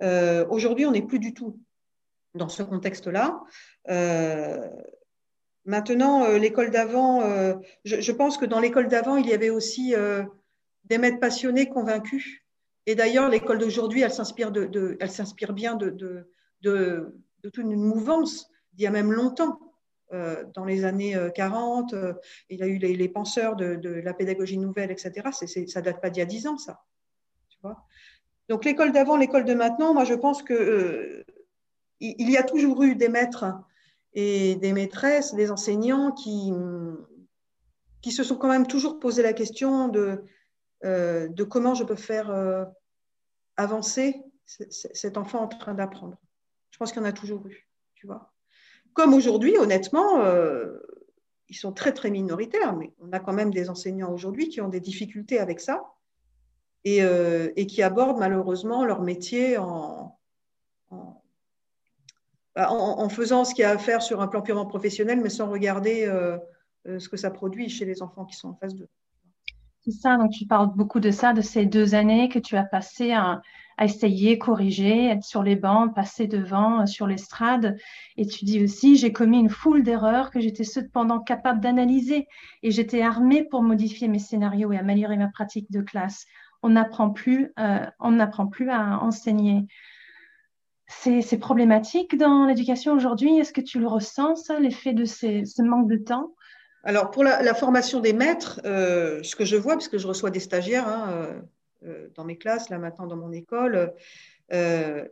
Euh, 0.03 0.45
aujourd'hui, 0.49 0.87
on 0.87 0.91
n'est 0.91 1.07
plus 1.07 1.21
du 1.21 1.35
tout 1.35 1.61
dans 2.35 2.49
ce 2.49 2.63
contexte-là. 2.63 3.41
Euh, 3.89 4.69
maintenant, 5.65 6.27
l'école 6.33 6.71
d'avant, 6.71 7.23
je, 7.85 8.13
pense 8.13 8.39
que 8.39 8.47
dans 8.47 8.61
l'école 8.61 8.89
d'avant, 8.89 9.17
il 9.17 9.27
y 9.27 9.35
avait 9.35 9.51
aussi 9.51 9.95
des 10.85 10.99
maîtres 10.99 11.21
passionnés, 11.21 11.69
convaincus. 11.69 12.43
Et 12.87 12.95
d'ailleurs, 12.95 13.29
l'école 13.29 13.59
d'aujourd'hui, 13.59 14.01
elle 14.01 14.11
s'inspire 14.11 14.51
de, 14.51 14.97
elle 14.99 15.11
s'inspire 15.11 15.53
bien 15.53 15.75
de, 15.75 15.91
de, 16.63 17.15
toute 17.43 17.59
une 17.59 17.77
mouvance 17.77 18.51
d'il 18.73 18.85
y 18.85 18.87
a 18.87 18.91
même 18.91 19.13
longtemps. 19.13 19.68
Euh, 20.15 20.45
dans 20.55 20.65
les 20.65 20.85
années 20.85 21.17
40, 21.35 21.93
euh, 21.93 21.97
euh, 21.97 22.13
il 22.49 22.63
a 22.63 22.67
eu 22.67 22.79
les, 22.79 23.09
penseurs 23.09 23.57
de, 23.57 23.89
la 24.03 24.15
pédagogie 24.15 24.57
nouvelle, 24.57 24.91
etc. 24.91 25.29
Ça 25.33 25.81
ne 25.81 25.85
date 25.85 26.01
pas 26.01 26.09
d'il 26.09 26.21
y 26.21 26.23
a 26.23 26.27
10 26.27 26.47
ans, 26.47 26.57
ça. 26.57 26.83
Tu 27.51 27.59
vois? 27.63 27.85
Donc 28.49 28.65
l'école 28.65 28.93
d'avant, 28.93 29.17
l'école 29.17 29.45
de 29.45 29.53
maintenant, 29.53 29.93
moi 29.93 30.05
je 30.05 30.15
pense 30.15 30.43
que 30.43 31.25
il 32.01 32.31
y 32.31 32.37
a 32.37 32.43
toujours 32.43 32.83
eu 32.85 32.95
des 32.95 33.09
maîtres 33.09 33.45
et 34.15 34.55
des 34.57 34.73
maîtresses, 34.73 35.35
des 35.35 35.51
enseignants 35.51 36.13
qui, 36.13 36.53
qui 38.01 38.13
se 38.13 38.25
sont 38.25 38.37
quand 38.37 38.49
même 38.49 38.67
toujours 38.67 39.01
posé 39.01 39.23
la 39.23 39.35
question 39.35 39.89
de, 39.89 40.25
de 40.83 41.45
comment 41.45 41.75
je 41.75 41.85
peux 41.85 41.97
faire 41.97 42.67
avancer 43.57 44.23
cet 44.47 45.19
enfant 45.19 45.41
en 45.41 45.49
train 45.49 45.75
d'apprendre. 45.75 46.17
Je 46.71 46.79
pense 46.79 46.93
qu'il 46.93 47.03
y 47.03 47.05
en 47.05 47.09
a 47.09 47.13
toujours 47.13 47.47
eu, 47.49 47.69
tu 47.97 48.07
vois. 48.07 48.33
Comme 48.99 49.15
aujourd'hui, 49.15 49.57
honnêtement, 49.57 50.23
euh, 50.23 50.77
ils 51.49 51.55
sont 51.55 51.73
très, 51.73 51.93
très 51.93 52.11
minoritaires, 52.11 52.75
mais 52.75 52.93
on 52.99 53.13
a 53.13 53.21
quand 53.21 53.33
même 53.33 53.53
des 53.53 53.71
enseignants 53.71 54.13
aujourd'hui 54.13 54.49
qui 54.49 54.61
ont 54.61 54.67
des 54.67 54.81
difficultés 54.81 55.39
avec 55.39 55.61
ça 55.61 55.85
et, 56.83 57.05
euh, 57.05 57.49
qui 57.55 57.81
abordent 57.81 58.19
malheureusement 58.19 58.85
leur 58.85 59.03
métier 59.03 59.57
en, 59.57 60.19
bah, 62.57 62.73
en, 62.73 63.09
faisant 63.09 63.45
ce 63.45 63.55
qu'il 63.55 63.63
y 63.63 63.67
a 63.67 63.71
à 63.71 63.79
faire 63.79 64.03
sur 64.03 64.21
un 64.21 64.27
plan 64.27 64.43
purement 64.43 64.67
professionnel, 64.67 65.21
mais 65.21 65.31
sans 65.31 65.49
regarder 65.49 66.05
euh, 66.07 66.37
ce 66.85 67.09
que 67.09 67.17
ça 67.17 67.31
produit 67.31 67.69
chez 67.69 67.85
les 67.85 68.03
enfants 68.03 68.25
qui 68.25 68.35
sont 68.35 68.49
en 68.49 68.57
face 68.57 68.75
d'eux. 68.75 68.89
C'est 69.83 69.93
ça, 69.93 70.17
donc 70.17 70.33
tu 70.33 70.45
parles 70.45 70.75
beaucoup 70.75 70.99
de 70.99 71.13
ça, 71.13 71.33
de 71.33 71.41
ces 71.41 71.67
deux 71.67 71.95
années 71.95 72.29
que 72.29 72.41
tu 72.41 72.57
as 72.57 72.65
passées 72.65 73.13
à, 73.13 73.43
essayer, 73.85 74.39
corriger, 74.39 75.07
être 75.07 75.23
sur 75.23 75.43
les 75.43 75.57
bancs, 75.57 75.95
passer 75.95 76.27
devant, 76.27 76.83
euh, 76.83 76.87
sur 76.87 77.07
l'estrade. 77.07 77.77
Et 78.17 78.27
tu 78.27 78.45
dis 78.45 78.63
aussi, 78.63 78.97
j'ai 78.97 79.13
commis 79.13 79.39
une 79.39 79.51
foule 79.51 79.83
d'erreurs 79.83 80.31
que 80.31 80.41
j'étais 80.41 80.65
cependant 80.65 81.21
capable 81.21 81.61
d'analyser 81.61 82.27
et 82.63 82.71
j'étais 82.71 83.03
armée 83.03 83.45
pour 83.45 83.63
modifier 83.63 84.09
mes 84.09 84.19
scénarios 84.19 84.73
et 84.73 84.79
améliorer 84.79 85.17
ma 85.17 85.29
pratique 85.29 85.71
de 85.71 85.81
classe. 85.81 86.27
On 86.63 86.71
n'apprend 86.71 87.11
plus, 87.11 87.53
euh, 87.59 87.87
on 88.01 88.13
n'apprend 88.13 88.47
plus 88.47 88.71
à 88.71 88.99
enseigner. 89.03 89.67
C'est 90.91 91.39
problématique 91.39 92.17
dans 92.17 92.47
l'éducation 92.47 92.95
aujourd'hui. 92.95 93.39
Est-ce 93.39 93.53
que 93.53 93.61
tu 93.61 93.79
le 93.79 93.87
ressens, 93.87 94.35
l'effet 94.59 94.95
de 94.95 95.05
ce 95.05 95.63
manque 95.63 95.87
de 95.87 95.99
temps? 95.99 96.33
Alors, 96.83 97.11
pour 97.11 97.23
la, 97.25 97.55
formation 97.55 98.01
des 98.01 98.15
maîtres, 98.15 98.61
euh, 98.65 99.23
ce 99.23 99.37
que 99.37 99.45
je 99.45 99.57
vois, 99.57 99.75
puisque 99.77 99.99
je 99.99 100.07
reçois 100.07 100.31
des 100.31 100.41
stagiaires 100.41 100.89
hein, 100.89 101.43
dans 102.15 102.25
mes 102.25 102.37
classes, 102.37 102.71
là 102.71 102.79
maintenant 102.79 103.07
dans 103.07 103.17
mon 103.17 103.33
école, 103.33 103.93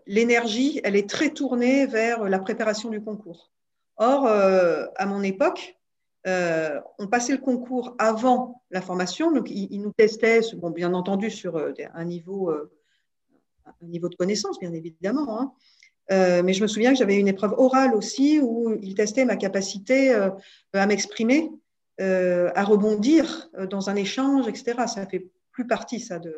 l'énergie, 0.06 0.80
elle 0.84 0.96
est 0.96 1.08
très 1.08 1.30
tournée 1.30 1.86
vers 1.86 2.24
la 2.24 2.38
préparation 2.38 2.90
du 2.90 3.02
concours. 3.02 3.50
Or, 3.98 4.26
à 4.26 5.06
mon 5.06 5.22
époque, 5.22 5.76
on 6.24 7.06
passait 7.10 7.32
le 7.32 7.38
concours 7.38 7.94
avant 7.98 8.62
la 8.70 8.82
formation, 8.82 9.30
donc 9.32 9.50
ils, 9.50 9.80
nous 9.80 9.92
testaient, 9.92 10.40
bon, 10.54 10.70
bien 10.70 10.92
entendu, 10.94 11.30
sur 11.30 11.56
un 11.94 12.04
niveau, 12.04 12.50
un 12.50 13.86
niveau 13.86 14.08
de 14.08 14.16
connaissance, 14.16 14.58
bien 14.58 14.72
évidemment. 14.72 15.40
Hein. 15.40 15.52
mais 16.42 16.52
je 16.52 16.62
me 16.62 16.66
souviens 16.66 16.92
que 16.92 16.98
j'avais 16.98 17.16
une 17.16 17.28
épreuve 17.28 17.54
orale 17.56 17.94
aussi 17.94 18.40
où 18.40 18.76
ils 18.82 18.94
testaient 18.94 19.24
ma 19.24 19.36
capacité 19.36 20.12
à 20.72 20.86
m'exprimer 20.86 21.50
euh, 21.98 22.50
à 22.54 22.62
rebondir 22.62 23.48
euh, 23.58 23.66
dans 23.66 23.88
un 23.88 23.96
échange, 23.96 24.46
etc. 24.48 24.86
Ça 24.86 25.06
fait 25.06 25.28
plus 25.56 25.66
partie 25.66 26.00
ça 26.00 26.18
de, 26.18 26.36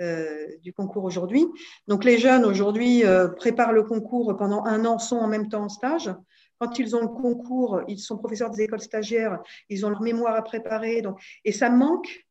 euh, 0.00 0.46
du 0.62 0.72
concours 0.72 1.02
aujourd'hui. 1.02 1.44
Donc 1.88 2.04
les 2.04 2.18
jeunes 2.18 2.44
aujourd'hui 2.44 3.02
préparent 3.36 3.72
le 3.72 3.82
concours 3.82 4.36
pendant 4.36 4.64
un 4.64 4.84
an, 4.84 5.00
sont 5.00 5.16
en 5.16 5.26
même 5.26 5.48
temps 5.48 5.64
en 5.64 5.68
stage. 5.68 6.14
Quand 6.60 6.78
ils 6.78 6.94
ont 6.94 7.02
le 7.02 7.08
concours, 7.08 7.82
ils 7.88 7.98
sont 7.98 8.16
professeurs 8.16 8.50
des 8.50 8.62
écoles 8.62 8.80
stagiaires, 8.80 9.40
ils 9.68 9.84
ont 9.84 9.90
leur 9.90 10.02
mémoire 10.02 10.36
à 10.36 10.42
préparer. 10.42 11.02
Donc, 11.02 11.20
et 11.44 11.50
ça 11.50 11.68
manque, 11.68 12.28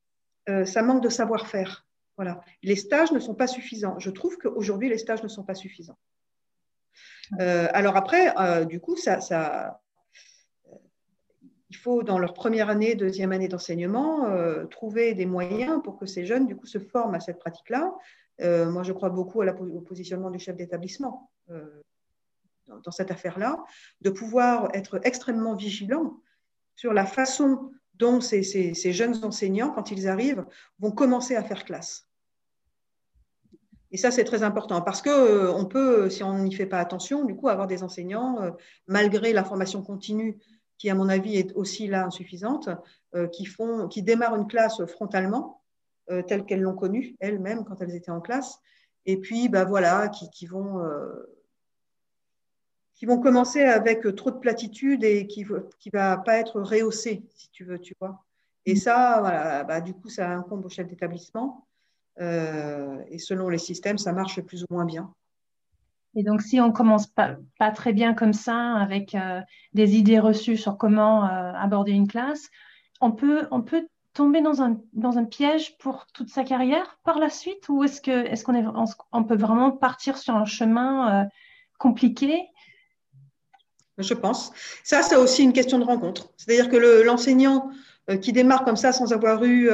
ça 0.47 0.81
manque 0.81 1.03
de 1.03 1.09
savoir-faire. 1.09 1.85
Voilà. 2.15 2.39
Les 2.63 2.77
stages 2.77 3.11
ne 3.11 3.19
sont 3.19 3.35
pas 3.35 3.47
suffisants. 3.47 3.99
Je 3.99 4.11
trouve 4.11 4.37
qu'aujourd'hui, 4.37 4.87
les 4.87 4.97
stages 4.97 5.23
ne 5.23 5.27
sont 5.27 5.43
pas 5.43 5.55
suffisants. 5.55 5.99
alors 7.39 7.97
après, 7.97 8.33
du 8.65 8.79
coup, 8.79 8.95
ça, 8.95 9.19
ça, 9.19 9.81
il 11.69 11.77
faut, 11.77 12.03
dans 12.03 12.19
leur 12.19 12.33
première 12.33 12.69
année, 12.69 12.95
deuxième 12.95 13.31
année 13.31 13.47
d'enseignement, 13.47 14.25
euh, 14.25 14.65
trouver 14.65 15.13
des 15.13 15.25
moyens 15.25 15.81
pour 15.83 15.97
que 15.97 16.05
ces 16.05 16.25
jeunes, 16.25 16.45
du 16.45 16.55
coup, 16.55 16.67
se 16.67 16.77
forment 16.77 17.15
à 17.15 17.19
cette 17.19 17.39
pratique-là. 17.39 17.93
Euh, 18.41 18.69
moi, 18.69 18.83
je 18.83 18.93
crois 18.93 19.09
beaucoup 19.09 19.41
à 19.41 19.45
la, 19.45 19.53
au 19.53 19.81
positionnement 19.81 20.29
du 20.29 20.37
chef 20.37 20.55
d'établissement 20.55 21.31
euh, 21.49 21.81
dans, 22.67 22.91
cette 22.91 23.09
affaire-là, 23.09 23.63
de 24.01 24.09
pouvoir 24.09 24.69
être 24.73 24.99
extrêmement 25.03 25.55
vigilant 25.55 26.19
sur 26.75 26.93
la 26.93 27.05
façon 27.05 27.71
dont 27.95 28.19
ces, 28.21 28.43
ces, 28.43 28.93
jeunes 28.93 29.23
enseignants, 29.23 29.71
quand 29.71 29.89
ils 29.89 30.07
arrivent, 30.07 30.45
vont 30.79 30.91
commencer 30.91 31.35
à 31.35 31.43
faire 31.43 31.63
classe. 31.63 32.07
Et 33.91 33.97
ça, 33.97 34.11
c'est 34.11 34.25
très 34.25 34.43
important 34.43 34.81
parce 34.81 35.01
que 35.01 35.49
on 35.51 35.65
peut, 35.65 36.09
si 36.09 36.21
on 36.21 36.37
n'y 36.39 36.53
fait 36.53 36.65
pas 36.65 36.79
attention, 36.79 37.23
du 37.23 37.35
coup, 37.35 37.47
avoir 37.47 37.67
des 37.67 37.81
enseignants, 37.81 38.53
malgré 38.87 39.31
la 39.31 39.45
formation 39.45 39.81
continue 39.81 40.37
qui, 40.77 40.89
à 40.89 40.95
mon 40.95 41.09
avis, 41.09 41.37
est 41.37 41.53
aussi 41.55 41.87
là 41.87 42.05
insuffisante, 42.05 42.69
euh, 43.15 43.27
qui, 43.27 43.45
font, 43.45 43.87
qui 43.87 44.03
démarrent 44.03 44.35
une 44.35 44.47
classe 44.47 44.83
frontalement, 44.85 45.61
euh, 46.09 46.21
telle 46.21 46.45
qu'elles 46.45 46.61
l'ont 46.61 46.75
connue 46.75 47.15
elles-mêmes 47.19 47.63
quand 47.63 47.81
elles 47.81 47.95
étaient 47.95 48.11
en 48.11 48.21
classe, 48.21 48.59
et 49.05 49.17
puis, 49.17 49.49
bah, 49.49 49.65
voilà, 49.65 50.09
qui, 50.09 50.29
qui 50.29 50.47
vont, 50.47 50.79
euh, 50.79 51.37
qui 52.93 53.05
vont 53.05 53.19
commencer 53.19 53.61
avec 53.61 54.03
trop 54.15 54.31
de 54.31 54.39
platitudes 54.39 55.03
et 55.03 55.27
qui 55.27 55.45
ne 55.45 55.91
va 55.91 56.17
pas 56.17 56.37
être 56.37 56.61
rehaussé, 56.61 57.23
si 57.35 57.49
tu 57.51 57.63
veux, 57.63 57.79
tu 57.79 57.95
vois. 57.99 58.23
Et 58.65 58.73
mm. 58.73 58.77
ça, 58.77 59.17
voilà, 59.19 59.63
bah, 59.63 59.81
du 59.81 59.93
coup, 59.93 60.09
ça 60.09 60.29
incombe 60.29 60.65
au 60.65 60.69
chef 60.69 60.87
d'établissement. 60.87 61.67
et 62.19 63.19
selon 63.19 63.49
les 63.49 63.57
systèmes, 63.57 63.97
ça 63.97 64.13
marche 64.13 64.41
plus 64.41 64.63
ou 64.63 64.67
moins 64.69 64.85
bien. 64.85 65.13
Et 66.15 66.23
donc, 66.23 66.41
si 66.41 66.61
on 66.61 66.71
commence 66.71 67.07
pas, 67.07 67.37
très 67.71 67.91
bien 67.91 68.13
comme 68.13 68.33
ça, 68.33 68.75
avec 68.75 69.15
euh, 69.15 69.41
des 69.73 69.95
idées 69.95 70.19
reçues 70.19 70.57
sur 70.57 70.77
comment 70.77 71.25
euh, 71.25 71.51
aborder 71.53 71.91
une 71.91 72.07
classe, 72.07 72.49
on 73.01 73.11
peut, 73.11 73.47
on 73.51 73.61
peut 73.61 73.87
tomber 74.13 74.41
dans 74.41 74.61
un, 74.61 74.79
dans 74.93 75.17
un 75.17 75.25
piège 75.25 75.77
pour 75.77 76.07
toute 76.13 76.29
sa 76.29 76.45
carrière 76.45 76.97
par 77.03 77.19
la 77.19 77.29
suite? 77.29 77.67
Ou 77.67 77.83
est-ce 77.83 78.43
qu'on 78.43 78.55
est, 78.55 78.65
on, 79.11 79.23
peut 79.25 79.35
vraiment 79.35 79.71
partir 79.71 80.17
sur 80.17 80.35
un 80.35 80.45
chemin 80.45 81.23
euh, 81.23 81.25
compliqué? 81.79 82.47
Je 83.97 84.13
pense. 84.13 84.53
Ça, 84.85 85.01
c'est 85.03 85.17
aussi 85.17 85.43
une 85.43 85.53
question 85.53 85.79
de 85.79 85.85
rencontre. 85.85 86.33
C'est-à-dire 86.37 86.69
que 86.69 87.03
l'enseignant 87.03 87.69
qui 88.21 88.31
démarre 88.33 88.63
comme 88.63 88.75
ça 88.75 88.91
sans 88.91 89.13
avoir 89.13 89.43
eu 89.45 89.69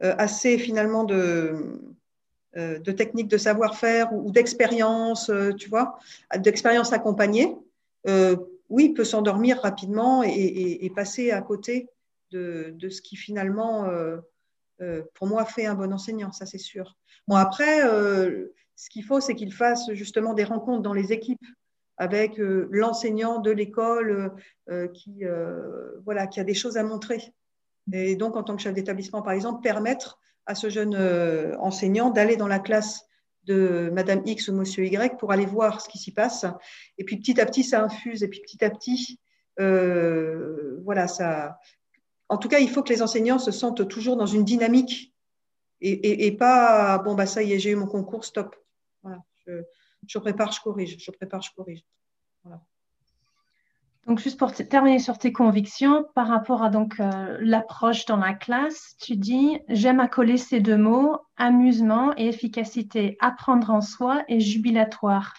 assez 0.00 0.58
finalement 0.58 1.04
de 1.04 1.78
de 2.56 2.92
techniques 2.92 3.28
de 3.28 3.38
savoir-faire 3.38 4.12
ou, 4.12 4.30
d'expérience, 4.30 5.30
euh, 5.30 5.52
tu 5.52 5.68
vois, 5.68 5.98
d'expérience 6.36 6.92
accompagnée, 6.92 7.56
euh, 8.06 8.36
oui, 8.68 8.90
peut 8.90 9.04
s'endormir 9.04 9.60
rapidement 9.60 10.22
et, 10.22 10.90
passer 10.94 11.30
à 11.30 11.40
côté 11.42 11.88
de, 12.30 12.76
ce 12.88 13.02
qui 13.02 13.16
finalement, 13.16 13.86
pour 15.14 15.26
moi, 15.26 15.44
fait 15.44 15.66
un 15.66 15.74
bon 15.74 15.92
enseignant, 15.92 16.32
ça 16.32 16.46
c'est 16.46 16.58
sûr. 16.58 16.96
Bon, 17.28 17.36
après, 17.36 17.82
ce 17.82 18.90
qu'il 18.90 19.04
faut, 19.04 19.20
c'est 19.20 19.34
qu'il 19.34 19.52
fasse 19.52 19.92
justement 19.92 20.32
des 20.32 20.44
rencontres 20.44 20.82
dans 20.82 20.94
les 20.94 21.12
équipes 21.12 21.44
avec 21.98 22.36
l'enseignant 22.38 23.38
de 23.38 23.50
l'école 23.50 24.32
qui, 24.94 25.24
voilà, 26.04 26.26
qui 26.26 26.40
a 26.40 26.44
des 26.44 26.54
choses 26.54 26.78
à 26.78 26.82
montrer. 26.82 27.34
Et 27.92 28.16
donc, 28.16 28.34
en 28.34 28.42
tant 28.42 28.56
que 28.56 28.62
chef 28.62 28.74
d'établissement, 28.74 29.20
par 29.20 29.34
exemple, 29.34 29.62
permettre 29.62 30.18
à 30.46 30.54
ce 30.54 30.68
jeune 30.68 30.94
euh, 30.94 31.56
enseignant 31.58 32.10
d'aller 32.10 32.36
dans 32.36 32.48
la 32.48 32.58
classe 32.58 33.06
de 33.44 33.90
Madame 33.92 34.22
X 34.24 34.48
ou 34.48 34.54
Monsieur 34.54 34.84
Y 34.86 35.18
pour 35.18 35.32
aller 35.32 35.46
voir 35.46 35.80
ce 35.80 35.88
qui 35.88 35.98
s'y 35.98 36.12
passe. 36.12 36.46
Et 36.98 37.04
puis 37.04 37.18
petit 37.18 37.40
à 37.40 37.46
petit, 37.46 37.62
ça 37.62 37.82
infuse. 37.82 38.22
Et 38.22 38.28
puis 38.28 38.40
petit 38.40 38.64
à 38.64 38.70
petit, 38.70 39.20
euh, 39.60 40.80
voilà, 40.84 41.08
ça. 41.08 41.58
En 42.28 42.38
tout 42.38 42.48
cas, 42.48 42.58
il 42.58 42.70
faut 42.70 42.82
que 42.82 42.92
les 42.92 43.02
enseignants 43.02 43.38
se 43.38 43.50
sentent 43.50 43.86
toujours 43.88 44.16
dans 44.16 44.26
une 44.26 44.44
dynamique 44.44 45.14
et, 45.80 46.34
pas 46.36 46.96
bon 46.98 47.14
bah 47.14 47.26
ça 47.26 47.42
y 47.42 47.52
est, 47.52 47.58
j'ai 47.58 47.70
eu 47.70 47.76
mon 47.76 47.86
concours, 47.86 48.24
stop. 48.24 48.56
Je, 49.46 49.62
je, 50.06 50.18
prépare, 50.18 50.50
je 50.50 50.60
corrige, 50.62 50.96
je 50.98 51.10
prépare, 51.10 51.42
je 51.42 51.50
corrige. 51.54 51.84
Voilà. 52.42 52.62
Donc, 54.06 54.18
juste 54.18 54.38
pour 54.38 54.52
terminer 54.52 54.98
sur 54.98 55.18
tes 55.18 55.32
convictions, 55.32 56.04
par 56.14 56.28
rapport 56.28 56.62
à 56.62 56.68
donc 56.68 57.00
euh, 57.00 57.38
l'approche 57.40 58.04
dans 58.04 58.18
la 58.18 58.34
classe, 58.34 58.96
tu 59.00 59.16
dis 59.16 59.58
j'aime 59.68 60.00
accoler 60.00 60.36
ces 60.36 60.60
deux 60.60 60.76
mots 60.76 61.16
amusement 61.36 62.12
et 62.16 62.28
efficacité, 62.28 63.16
apprendre 63.20 63.70
en 63.70 63.80
soi 63.80 64.22
et 64.28 64.40
jubilatoire. 64.40 65.34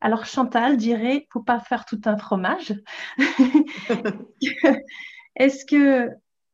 Alors 0.00 0.26
Chantal 0.26 0.76
dirait 0.76 1.26
faut 1.32 1.42
pas 1.42 1.60
faire 1.60 1.84
tout 1.84 2.00
un 2.06 2.16
fromage. 2.16 2.74
est-ce 5.36 5.64
que 5.64 6.10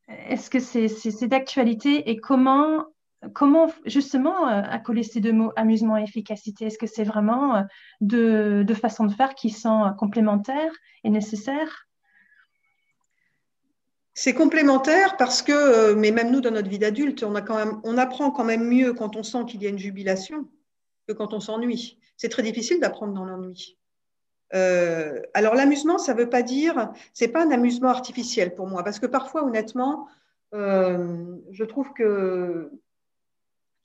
est-ce 0.07 0.51
que 0.51 0.59
c'est 0.59 1.27
d'actualité 1.27 2.11
et 2.11 2.17
comment 2.17 2.85
comment 3.33 3.71
justement 3.85 4.47
euh, 4.47 4.61
accoler 4.69 5.03
ces 5.03 5.19
deux 5.19 5.33
mots 5.33 5.51
amusement 5.55 5.97
et 5.97 6.03
efficacité? 6.03 6.65
Est-ce 6.65 6.77
que 6.77 6.87
c'est 6.87 7.03
vraiment 7.03 7.55
euh, 7.55 7.61
deux, 8.01 8.63
de 8.63 8.73
façons 8.73 9.05
de 9.05 9.13
faire 9.13 9.35
qui 9.35 9.49
sont 9.49 9.85
euh, 9.85 9.89
complémentaires 9.91 10.73
et 11.03 11.09
nécessaires? 11.09 11.87
C'est 14.13 14.33
complémentaire 14.33 15.17
parce 15.17 15.41
que, 15.41 15.93
mais 15.93 16.11
même 16.11 16.31
nous, 16.31 16.39
dans 16.39 16.51
notre 16.51 16.69
vie 16.69 16.79
d'adulte, 16.79 17.23
on, 17.23 17.33
on 17.83 17.97
apprend 17.97 18.31
quand 18.31 18.45
même 18.45 18.65
mieux 18.65 18.93
quand 18.93 19.17
on 19.17 19.23
sent 19.23 19.43
qu'il 19.47 19.61
y 19.61 19.65
a 19.65 19.69
une 19.69 19.79
jubilation 19.79 20.47
que 21.07 21.13
quand 21.13 21.33
on 21.33 21.41
s'ennuie. 21.41 21.99
C'est 22.15 22.29
très 22.29 22.43
difficile 22.43 22.79
d'apprendre 22.79 23.13
dans 23.13 23.25
l'ennui. 23.25 23.77
alors 25.33 25.53
l'amusement, 25.53 25.97
ça 25.97 26.13
ne 26.13 26.19
veut 26.19 26.29
pas 26.29 26.43
dire, 26.43 26.93
c'est 27.13 27.27
pas 27.27 27.43
un 27.43 27.51
amusement 27.51 27.89
artificiel 27.89 28.55
pour 28.55 28.67
moi, 28.67 28.83
parce 28.85 28.99
que 28.99 29.05
parfois, 29.05 29.43
honnêtement, 29.43 30.07
je 30.53 31.63
trouve 31.65 31.91
que 31.91 32.71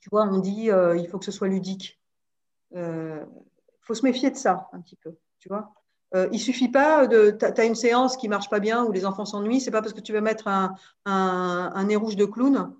tu 0.01 0.09
vois, 0.09 0.23
on 0.23 0.39
dit 0.39 0.69
euh, 0.69 0.97
il 0.97 1.07
faut 1.07 1.19
que 1.19 1.25
ce 1.25 1.31
soit 1.31 1.47
ludique. 1.47 2.01
Il 2.71 2.79
euh, 2.79 3.23
faut 3.81 3.93
se 3.93 4.03
méfier 4.03 4.31
de 4.31 4.35
ça 4.35 4.67
un 4.73 4.81
petit 4.81 4.95
peu, 4.95 5.15
tu 5.39 5.47
vois. 5.47 5.73
Euh, 6.13 6.27
il 6.31 6.39
suffit 6.39 6.69
pas 6.69 7.07
de. 7.07 7.31
Tu 7.31 7.61
as 7.61 7.65
une 7.65 7.75
séance 7.75 8.17
qui 8.17 8.27
marche 8.27 8.49
pas 8.49 8.59
bien 8.59 8.83
où 8.83 8.91
les 8.91 9.05
enfants 9.05 9.25
s'ennuient, 9.25 9.61
c'est 9.61 9.71
pas 9.71 9.81
parce 9.81 9.93
que 9.93 10.01
tu 10.01 10.11
vas 10.11 10.21
mettre 10.21 10.47
un, 10.47 10.75
un, 11.05 11.83
nez 11.85 11.95
rouge 11.95 12.17
de 12.17 12.25
clown 12.25 12.75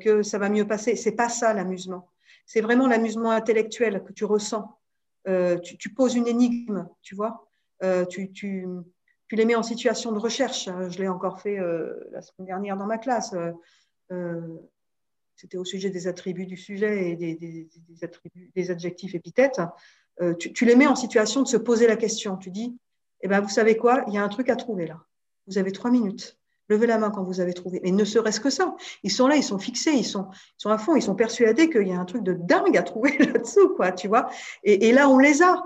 que 0.00 0.22
ça 0.22 0.38
va 0.38 0.48
mieux 0.48 0.66
passer. 0.66 0.96
C'est 0.96 1.12
pas 1.12 1.28
ça 1.28 1.52
l'amusement. 1.52 2.08
C'est 2.46 2.60
vraiment 2.60 2.86
l'amusement 2.86 3.30
intellectuel 3.30 4.02
que 4.04 4.12
tu 4.12 4.24
ressens. 4.24 4.78
Tu, 5.26 5.90
poses 5.94 6.14
une 6.14 6.26
énigme, 6.26 6.88
tu 7.02 7.14
vois. 7.14 7.46
Tu, 8.08 8.32
tu, 8.32 8.66
les 9.30 9.44
mets 9.44 9.54
en 9.54 9.62
situation 9.62 10.12
de 10.12 10.18
recherche. 10.18 10.68
Je 10.88 10.98
l'ai 10.98 11.08
encore 11.08 11.40
fait 11.40 11.58
la 12.10 12.22
semaine 12.22 12.46
dernière 12.46 12.76
dans 12.76 12.86
ma 12.86 12.98
classe 12.98 13.34
c'était 15.42 15.58
au 15.58 15.64
sujet 15.64 15.90
des 15.90 16.06
attributs 16.06 16.46
du 16.46 16.56
sujet 16.56 17.10
et 17.10 17.16
des, 17.16 17.68
attributs, 18.02 18.52
des 18.54 18.70
adjectifs 18.70 19.16
épithètes, 19.16 19.60
euh, 20.20 20.34
tu, 20.34 20.64
les 20.64 20.76
mets 20.76 20.86
en 20.86 20.94
situation 20.94 21.42
de 21.42 21.48
se 21.48 21.56
poser 21.56 21.88
la 21.88 21.96
question. 21.96 22.36
Tu 22.36 22.52
dis, 22.52 22.78
eh 23.22 23.28
ben, 23.28 23.40
vous 23.40 23.48
savez 23.48 23.76
quoi, 23.76 24.04
il 24.06 24.14
y 24.14 24.18
a 24.18 24.22
un 24.22 24.28
truc 24.28 24.48
à 24.50 24.54
trouver 24.54 24.86
là. 24.86 25.00
Vous 25.48 25.58
avez 25.58 25.72
trois 25.72 25.90
minutes. 25.90 26.38
Levez 26.68 26.86
la 26.86 26.96
main 26.96 27.10
quand 27.10 27.24
vous 27.24 27.40
avez 27.40 27.54
trouvé. 27.54 27.80
Et 27.82 27.90
ne 27.90 28.04
serait-ce 28.04 28.38
que 28.38 28.50
ça. 28.50 28.76
Ils 29.02 29.10
sont 29.10 29.26
là, 29.26 29.34
ils 29.34 29.42
sont 29.42 29.58
fixés, 29.58 29.90
ils 29.90 30.04
sont, 30.04 30.28
ils 30.30 30.62
sont 30.62 30.70
à 30.70 30.78
fond, 30.78 30.94
ils 30.94 31.02
sont 31.02 31.16
persuadés 31.16 31.68
qu'il 31.68 31.88
y 31.88 31.92
a 31.92 31.98
un 31.98 32.04
truc 32.04 32.22
de 32.22 32.34
dingue 32.34 32.76
à 32.76 32.84
trouver 32.84 33.18
là-dessous, 33.18 33.70
quoi, 33.74 33.90
tu 33.90 34.06
vois. 34.06 34.30
Et, 34.62 34.90
et, 34.90 34.92
là, 34.92 35.08
on 35.08 35.18
les 35.18 35.42
a. 35.42 35.60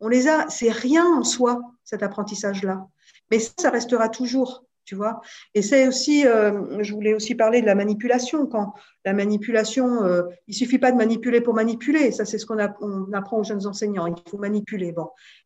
On 0.00 0.08
les 0.08 0.28
a. 0.28 0.46
C'est 0.50 0.70
rien 0.70 1.06
en 1.06 1.24
soi, 1.24 1.58
cet 1.84 2.02
apprentissage-là. 2.02 2.86
Mais 3.30 3.38
ça, 3.38 3.52
ça 3.58 3.70
restera 3.70 4.10
toujours 4.10 4.66
tu 4.84 4.94
vois. 4.94 5.20
Et 5.54 5.62
c'est 5.62 5.86
aussi, 5.86 6.26
euh, 6.26 6.82
je 6.82 6.92
voulais 6.92 7.14
aussi 7.14 7.34
parler 7.34 7.60
de 7.60 7.66
la 7.66 7.74
manipulation. 7.74 8.46
Quand 8.46 8.74
la 9.04 9.12
manipulation, 9.12 10.04
euh, 10.04 10.22
il 10.48 10.54
suffit 10.54 10.78
pas 10.78 10.92
de 10.92 10.96
manipuler 10.96 11.40
pour 11.40 11.54
manipuler. 11.54 12.12
Ça, 12.12 12.24
c'est 12.24 12.38
ce 12.38 12.46
qu'on 12.46 12.58
apprend 12.58 13.38
aux 13.38 13.44
jeunes 13.44 13.66
enseignants. 13.66 14.06
Il 14.06 14.14
faut 14.30 14.38
manipuler. 14.38 14.94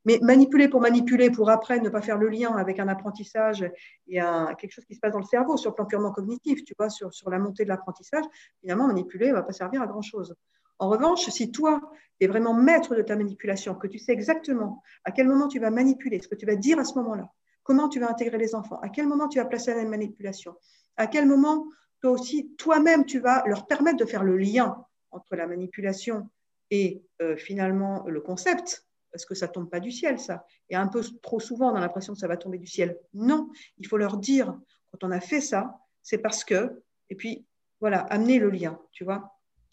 Mais 0.05 0.19
manipuler 0.23 0.69
pour 0.69 0.81
manipuler, 0.81 1.31
pour 1.31 1.51
après 1.51 1.81
ne 1.81 1.89
pas 1.89 2.03
faire 2.03 2.19
le 2.19 2.29
lien 2.29 2.55
avec 2.57 2.79
un 2.79 2.89
apprentissage 2.89 3.63
et 4.07 4.19
quelque 4.59 4.73
chose 4.73 4.85
qui 4.85 4.95
se 4.95 5.01
passe 5.01 5.13
dans 5.13 5.21
le 5.21 5.25
cerveau 5.25 5.57
sur 5.57 5.71
le 5.71 5.75
plan 5.75 5.87
purement 5.87 6.13
cognitif, 6.13 6.65
tu 6.65 6.75
vois, 6.79 6.91
sur, 6.91 7.13
sur 7.13 7.31
la 7.31 7.39
montée 7.39 7.65
de 7.65 7.69
l'apprentissage. 7.69 8.25
Finalement, 8.61 8.87
manipuler 8.87 9.33
va 9.33 9.43
pas 9.43 9.53
servir 9.53 9.83
à 9.83 9.87
grand 9.87 10.03
chose. 10.03 10.35
En 10.79 10.91
revanche, 10.91 11.29
si 11.31 11.51
toi, 11.51 11.81
tu 12.21 12.27
es 12.27 12.29
vraiment 12.29 12.55
maître 12.55 12.95
de 12.95 13.03
ta 13.03 13.17
manipulation, 13.17 13.75
que 13.75 13.87
tu 13.87 13.99
sais 13.99 14.13
exactement 14.13 14.83
à 15.05 15.13
quel 15.13 15.27
moment 15.27 15.49
tu 15.49 15.59
vas 15.59 15.71
manipuler, 15.71 16.21
ce 16.21 16.29
que 16.29 16.35
tu 16.35 16.47
vas 16.47 16.57
dire 16.57 16.79
à 16.79 16.85
ce 16.85 16.95
moment-là, 16.99 17.31
Comment 17.67 17.89
tu 17.89 17.99
vas 17.99 18.09
intégrer 18.09 18.39
les 18.39 18.55
enfants? 18.55 18.79
À 18.81 18.89
quel 18.89 19.09
moment 19.09 19.27
tu 19.27 19.41
vas 19.41 19.45
placer 19.45 19.75
la 19.75 19.85
manipulation? 19.85 20.55
À 20.97 21.09
quel 21.09 21.27
moment, 21.27 21.67
toi 22.01 22.13
aussi, 22.13 22.55
toi-même, 22.57 23.05
tu 23.05 23.19
vas 23.19 23.43
leur 23.47 23.67
permettre 23.67 23.97
de 23.97 24.05
faire 24.05 24.23
le 24.23 24.37
lien 24.37 24.85
entre 25.11 25.35
la 25.35 25.49
manipulation 25.49 26.31
et 26.71 27.03
euh, 27.21 27.37
finalement 27.37 28.05
le 28.07 28.21
concept? 28.21 28.87
Parce 29.11 29.27
que 29.27 29.35
ça 29.35 29.49
ne 29.49 29.53
tombe 29.53 29.69
pas 29.69 29.81
du 29.81 29.91
ciel, 29.91 30.21
ça. 30.21 30.47
Et 30.71 30.77
un 30.77 30.87
peu 30.87 31.03
trop 31.23 31.41
souvent, 31.41 31.73
on 31.73 31.75
a 31.75 31.81
l'impression 31.81 32.13
que 32.13 32.21
ça 32.21 32.29
va 32.29 32.37
tomber 32.37 32.59
du 32.59 32.69
ciel. 32.69 33.01
Non, 33.15 33.51
il 33.79 33.89
faut 33.89 33.97
leur 33.97 34.19
dire, 34.19 34.57
quand 34.93 35.03
on 35.03 35.11
a 35.11 35.19
fait 35.19 35.41
ça, 35.41 35.81
c'est 36.03 36.19
parce 36.19 36.45
que, 36.45 36.85
et 37.11 37.17
puis 37.17 37.47
voilà, 37.81 38.03
amener 38.03 38.39
le 38.39 38.51
lien, 38.51 38.79
tu 38.93 39.03
vois. 39.03 39.33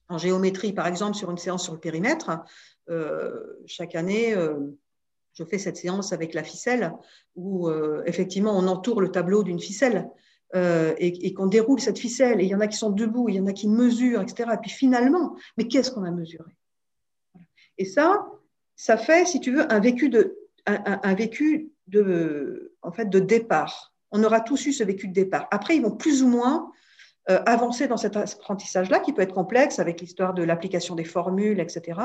En 0.09 0.17
géométrie, 0.17 0.73
par 0.73 0.87
exemple, 0.87 1.15
sur 1.15 1.29
une 1.29 1.37
séance 1.37 1.63
sur 1.63 1.73
le 1.73 1.79
périmètre, 1.79 2.43
euh, 2.89 3.61
chaque 3.67 3.93
année, 3.93 4.33
euh, 4.33 4.57
je 5.33 5.43
fais 5.43 5.57
cette 5.57 5.77
séance 5.77 6.13
avec 6.13 6.33
la 6.33 6.43
ficelle 6.43 6.93
où 7.35 7.67
euh, 7.67 8.03
effectivement 8.05 8.57
on 8.57 8.67
entoure 8.67 9.01
le 9.01 9.09
tableau 9.09 9.43
d'une 9.43 9.59
ficelle 9.59 10.09
euh, 10.55 10.93
et, 10.97 11.33
qu'on 11.33 11.47
déroule 11.47 11.79
cette 11.79 11.97
ficelle. 11.97 12.39
Et 12.39 12.43
il 12.43 12.49
y 12.49 12.55
en 12.55 12.59
a 12.59 12.67
qui 12.67 12.77
sont 12.77 12.91
debout, 12.91 13.27
il 13.29 13.35
y 13.35 13.39
en 13.39 13.47
a 13.47 13.53
qui 13.53 13.67
mesurent, 13.67 14.21
etc. 14.21 14.51
Et 14.53 14.57
puis 14.57 14.69
finalement, 14.69 15.35
mais 15.57 15.67
qu'est-ce 15.67 15.89
qu'on 15.89 16.03
a 16.03 16.11
mesuré? 16.11 16.55
Et 17.79 17.85
ça, 17.85 18.27
ça 18.75 18.97
fait, 18.97 19.25
si 19.25 19.39
tu 19.39 19.51
veux, 19.51 19.71
un 19.71 19.79
vécu 19.79 20.09
de, 20.09 20.37
un, 20.67 21.15
vécu 21.15 21.71
de, 21.87 22.75
en 22.83 22.91
fait, 22.91 23.09
de 23.09 23.19
départ. 23.19 23.93
On 24.11 24.23
aura 24.23 24.41
tous 24.41 24.67
eu 24.67 24.73
ce 24.73 24.83
vécu 24.83 25.07
de 25.07 25.13
départ. 25.13 25.47
Après, 25.49 25.75
ils 25.75 25.81
vont 25.81 25.95
plus 25.95 26.21
ou 26.21 26.27
moins 26.27 26.71
euh, 27.29 27.41
avancer 27.45 27.87
dans 27.87 27.97
cet 27.97 28.17
apprentissage-là, 28.17 28.99
qui 28.99 29.13
peut 29.13 29.21
être 29.21 29.33
complexe 29.33 29.79
avec 29.79 30.01
l'histoire 30.01 30.33
de 30.33 30.43
l'application 30.43 30.95
des 30.95 31.05
formules, 31.05 31.59
etc. 31.59 31.99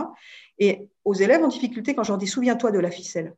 Et 0.58 0.88
aux 1.04 1.14
élèves 1.14 1.42
en 1.42 1.48
difficulté, 1.48 1.94
quand 1.94 2.04
je 2.04 2.12
leur 2.12 2.18
dis 2.18 2.26
souviens-toi 2.26 2.70
de 2.70 2.78
la 2.78 2.90
ficelle, 2.90 3.34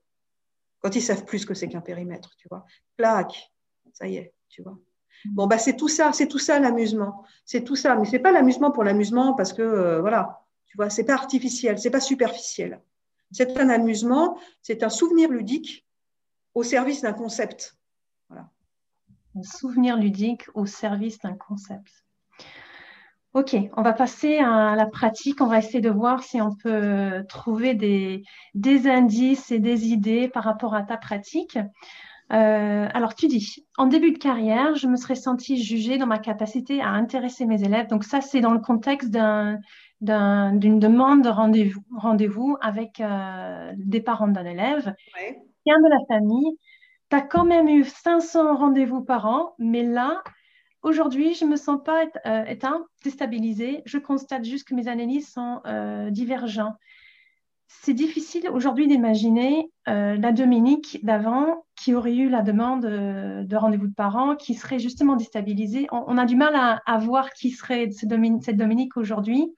quand 0.80 0.94
ils 0.94 1.02
savent 1.02 1.24
plus 1.24 1.46
que 1.46 1.54
c'est 1.54 1.68
qu'un 1.68 1.80
périmètre, 1.80 2.36
tu 2.36 2.48
vois, 2.48 2.66
plaque, 2.96 3.50
ça 3.92 4.06
y 4.06 4.16
est, 4.16 4.34
tu 4.48 4.62
vois. 4.62 4.78
Bon, 5.26 5.46
bah, 5.46 5.58
c'est 5.58 5.76
tout 5.76 5.88
ça, 5.88 6.12
c'est 6.12 6.28
tout 6.28 6.38
ça 6.38 6.58
l'amusement. 6.58 7.24
C'est 7.44 7.62
tout 7.62 7.76
ça. 7.76 7.94
Mais 7.96 8.06
c'est 8.06 8.18
pas 8.18 8.32
l'amusement 8.32 8.70
pour 8.70 8.84
l'amusement 8.84 9.34
parce 9.34 9.52
que, 9.52 9.62
euh, 9.62 10.00
voilà, 10.00 10.42
tu 10.66 10.76
vois, 10.76 10.90
c'est 10.90 11.04
pas 11.04 11.14
artificiel, 11.14 11.78
c'est 11.78 11.90
pas 11.90 12.00
superficiel. 12.00 12.80
C'est 13.32 13.58
un 13.58 13.68
amusement, 13.68 14.38
c'est 14.62 14.82
un 14.82 14.88
souvenir 14.88 15.30
ludique 15.30 15.86
au 16.54 16.62
service 16.62 17.02
d'un 17.02 17.12
concept 17.12 17.76
un 19.40 19.42
souvenir 19.42 19.96
ludique 19.96 20.44
au 20.54 20.66
service 20.66 21.18
d'un 21.18 21.34
concept. 21.34 22.04
Ok, 23.32 23.56
on 23.76 23.82
va 23.82 23.92
passer 23.92 24.38
à 24.38 24.74
la 24.74 24.86
pratique. 24.86 25.40
On 25.40 25.46
va 25.46 25.58
essayer 25.58 25.80
de 25.80 25.90
voir 25.90 26.24
si 26.24 26.40
on 26.40 26.54
peut 26.54 27.24
trouver 27.28 27.74
des, 27.74 28.24
indices 28.88 29.52
et 29.52 29.60
des 29.60 29.88
idées 29.88 30.28
par 30.28 30.42
rapport 30.42 30.74
à 30.74 30.82
ta 30.82 30.96
pratique. 30.96 31.56
Euh, 32.32 32.88
alors, 32.92 33.14
tu 33.14 33.28
dis, 33.28 33.64
en 33.76 33.86
début 33.86 34.12
de 34.12 34.18
carrière, 34.18 34.74
je 34.74 34.88
me 34.88 34.96
serais 34.96 35.14
sentie 35.14 35.62
jugée 35.62 35.96
dans 35.96 36.06
ma 36.06 36.18
capacité 36.18 36.80
à 36.80 36.88
intéresser 36.88 37.46
mes 37.46 37.62
élèves. 37.62 37.86
Donc, 37.86 38.02
ça, 38.02 38.20
c'est 38.20 38.40
dans 38.40 38.52
le 38.52 38.60
contexte 38.60 39.10
d'une 39.10 39.70
demande 40.00 41.22
de 41.22 41.28
rendez-vous 41.28 41.82
rendez 41.96 42.28
avec 42.60 43.00
euh, 43.00 43.72
des 43.76 44.00
parents 44.00 44.28
d'un 44.28 44.44
élève, 44.44 44.92
ouais. 45.16 45.38
de 45.66 45.88
la 45.88 45.98
famille, 46.08 46.58
tu 47.10 47.16
as 47.16 47.20
quand 47.20 47.44
même 47.44 47.68
eu 47.68 47.84
500 47.84 48.56
rendez-vous 48.56 49.02
par 49.02 49.26
an, 49.26 49.54
mais 49.58 49.82
là, 49.82 50.22
aujourd'hui, 50.82 51.34
je 51.34 51.44
ne 51.44 51.50
me 51.50 51.56
sens 51.56 51.80
pas 51.84 52.04
euh, 52.26 52.44
éteint, 52.44 52.86
déstabilisée. 53.04 53.82
Je 53.84 53.98
constate 53.98 54.44
juste 54.44 54.68
que 54.68 54.74
mes 54.74 54.88
analyses 54.88 55.28
sont 55.28 55.60
euh, 55.66 56.10
divergentes. 56.10 56.76
C'est 57.66 57.94
difficile 57.94 58.48
aujourd'hui 58.48 58.86
d'imaginer 58.88 59.70
euh, 59.88 60.16
la 60.16 60.32
Dominique 60.32 61.04
d'avant 61.04 61.64
qui 61.76 61.94
aurait 61.94 62.16
eu 62.16 62.28
la 62.28 62.42
demande 62.42 62.82
de 62.82 63.56
rendez-vous 63.56 63.86
de 63.86 63.94
parents, 63.94 64.36
qui 64.36 64.54
serait 64.54 64.78
justement 64.78 65.16
déstabilisée. 65.16 65.86
On, 65.92 66.18
a 66.18 66.26
du 66.26 66.36
mal 66.36 66.54
à, 66.54 66.98
voir 66.98 67.30
qui 67.30 67.50
serait 67.50 67.88
cette 67.90 68.08
Dominique, 68.08 68.96
aujourd'hui, 68.96 69.54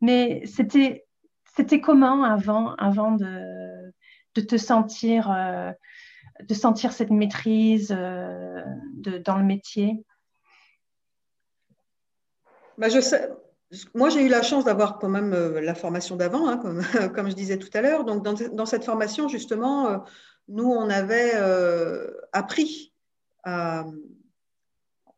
mais 0.00 0.42
c'était 0.46 1.04
comment 1.80 2.24
avant, 2.24 2.74
avant 2.76 3.12
de, 3.12 3.92
de 4.34 4.40
te 4.40 4.56
sentir 4.56 5.30
de 6.46 6.54
sentir 6.54 6.92
cette 6.92 7.10
maîtrise 7.10 7.94
euh, 7.96 8.62
dans 9.24 9.36
le 9.36 9.44
métier? 9.44 10.04
Bah, 12.78 12.88
Moi, 13.94 14.08
j'ai 14.08 14.24
eu 14.24 14.28
la 14.28 14.42
chance 14.42 14.64
d'avoir 14.64 14.98
quand 14.98 15.08
même 15.08 15.32
euh, 15.32 15.60
la 15.60 15.74
formation 15.74 16.16
d'avant, 16.16 16.48
hein, 16.48 16.58
comme, 16.58 16.80
je 17.30 17.34
disais 17.34 17.58
tout 17.58 17.70
à 17.74 17.80
l'heure. 17.80 18.04
Donc, 18.04 18.22
dans, 18.24 18.66
cette 18.66 18.84
formation, 18.84 19.28
justement, 19.28 19.88
euh, 19.88 19.98
nous, 20.48 20.68
on 20.68 20.88
avait 20.90 21.32
appris 22.32 22.92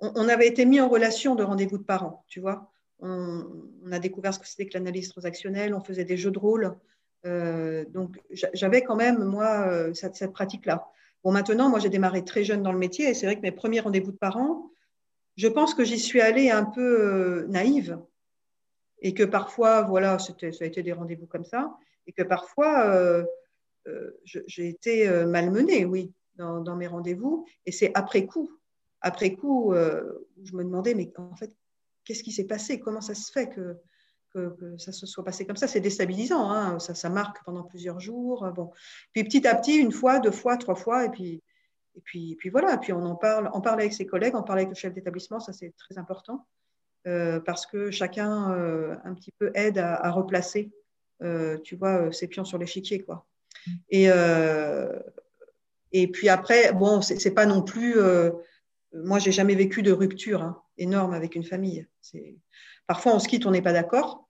on, 0.01 0.29
avait 0.29 0.47
été 0.47 0.67
mis 0.67 0.81
en 0.81 0.89
relation 0.89 1.35
de 1.35 1.43
rendez-vous 1.43 1.79
de 1.79 1.83
parents, 1.83 2.25
tu 2.29 2.41
vois. 2.41 2.71
On, 3.01 3.45
a 3.91 3.99
découvert 3.99 4.35
ce 4.35 4.39
que 4.39 4.47
c'était 4.47 4.67
que 4.67 4.75
l'analyse 4.75 5.09
transactionnelle, 5.09 5.75
on 5.75 5.81
faisait 5.81 6.05
des 6.05 6.17
jeux 6.17 6.31
de 6.31 6.39
rôle. 6.39 6.77
donc, 7.25 8.21
j'avais 8.31 8.83
quand 8.83 8.97
même, 8.97 9.25
moi, 9.25 9.93
cette 9.95 10.33
pratique-là. 10.33 10.87
Bon, 11.25 11.33
maintenant, 11.33 11.71
moi, 11.71 11.79
j'ai 11.79 11.89
démarré 11.89 12.23
très 12.23 12.45
jeune 12.45 12.63
dans 12.63 12.73
le 12.73 12.79
métier 12.79 13.09
et 13.09 13.15
c'est 13.15 13.25
vrai 13.25 13.37
que 13.37 13.41
mes 13.41 13.51
premiers 13.51 13.81
rendez-vous 13.81 14.13
de 14.13 14.17
parents, 14.17 14.71
je 15.37 15.49
pense 15.49 15.73
que 15.75 15.83
j'y 15.83 15.99
suis 15.99 16.21
allée 16.21 16.51
un 16.51 16.65
peu 16.65 17.01
euh, 17.01 17.47
naïve 17.49 17.99
et 19.01 19.15
que 19.15 19.25
parfois, 19.25 19.83
voilà, 19.83 20.19
ça 20.19 20.35
a 20.43 20.65
été 20.65 20.83
des 20.83 20.93
rendez-vous 20.93 21.27
comme 21.27 21.45
ça 21.45 21.75
et 22.07 22.13
que 22.13 22.23
parfois, 22.23 22.91
euh, 22.91 23.25
euh, 23.87 24.11
j'ai 24.25 24.69
été 24.69 25.09
malmenée, 25.25 25.87
oui, 25.87 26.13
dans, 26.37 26.61
dans 26.61 26.77
mes 26.77 26.87
rendez-vous. 26.87 27.47
Et 27.65 27.73
c'est 27.73 27.91
après 27.95 28.27
coup, 28.27 28.51
après 29.01 29.35
coup, 29.35 29.75
je 29.75 30.55
me 30.55 30.63
demandais, 30.63 30.95
mais 30.95 31.11
en 31.17 31.37
fait, 31.37 31.53
qu'est-ce 32.05 32.23
qui 32.23 32.33
s'est 32.33 32.47
passé? 32.47 32.81
Comment 32.81 33.01
ça 33.01 33.15
se 33.15 33.33
fait 33.33 33.49
que 33.49 33.77
que, 34.35 34.77
ça 34.79 34.93
se 34.93 35.07
soit 35.07 35.25
passé 35.25 35.47
comme 35.47 35.57
ça. 35.57 35.69
C'est 35.69 35.81
déstabilisant, 35.81 36.51
hein. 36.51 36.79
ça, 36.79 37.09
marque 37.09 37.43
pendant 37.45 37.63
plusieurs 37.63 38.01
jours. 38.01 38.47
Bon. 38.55 38.71
Puis 39.13 39.25
petit 39.25 39.47
à 39.47 39.55
petit, 39.55 39.77
une 39.77 39.93
fois, 39.93 40.19
deux 40.19 40.31
fois, 40.31 40.57
trois 40.57 40.75
fois, 40.75 41.05
et 41.05 41.09
puis, 41.09 41.43
et 41.97 42.01
puis, 42.01 42.37
puis 42.37 42.51
voilà. 42.51 42.77
Puis 42.79 42.93
on 42.93 43.05
en 43.05 43.15
parle, 43.15 43.51
on 43.53 43.61
avec 43.61 43.93
ses 43.93 44.07
collègues, 44.07 44.35
on 44.35 44.43
parle 44.43 44.61
avec 44.61 44.71
le 44.71 44.75
chef 44.75 44.93
d'établissement, 44.93 45.41
ça 45.41 45.53
c'est 45.53 45.75
très 45.77 45.99
important, 45.99 46.47
euh, 47.07 47.41
parce 47.41 47.67
que 47.67 47.91
chacun 47.91 48.53
euh, 48.53 48.97
un 49.05 49.15
petit 49.15 49.33
peu 49.39 49.51
aide 49.55 49.79
à, 49.79 50.11
replacer, 50.11 50.73
euh, 51.23 51.59
tu 51.59 51.77
vois, 51.77 52.13
ses 52.13 52.29
pions 52.29 52.45
sur 52.45 52.59
l'échiquier, 52.59 53.01
quoi. 53.01 53.27
Et, 53.89 54.09
et 55.93 56.09
puis 56.09 56.29
après, 56.29 56.73
bon, 56.73 57.01
c'est 57.01 57.31
pas 57.31 57.47
non 57.47 57.63
plus. 57.63 57.97
moi, 58.93 59.19
j'ai 59.19 59.33
jamais 59.33 59.55
vécu 59.55 59.83
de 59.83 59.93
rupture 59.93 60.43
hein, 60.43 60.63
énorme 60.77 61.15
avec 61.15 61.35
une 61.35 61.45
famille. 61.45 61.87
Parfois, 62.87 63.15
on 63.15 63.19
se 63.19 63.29
quitte, 63.29 63.47
on 63.47 63.53
n'est 63.53 63.63
pas 63.63 63.73
d'accord. 63.73 64.24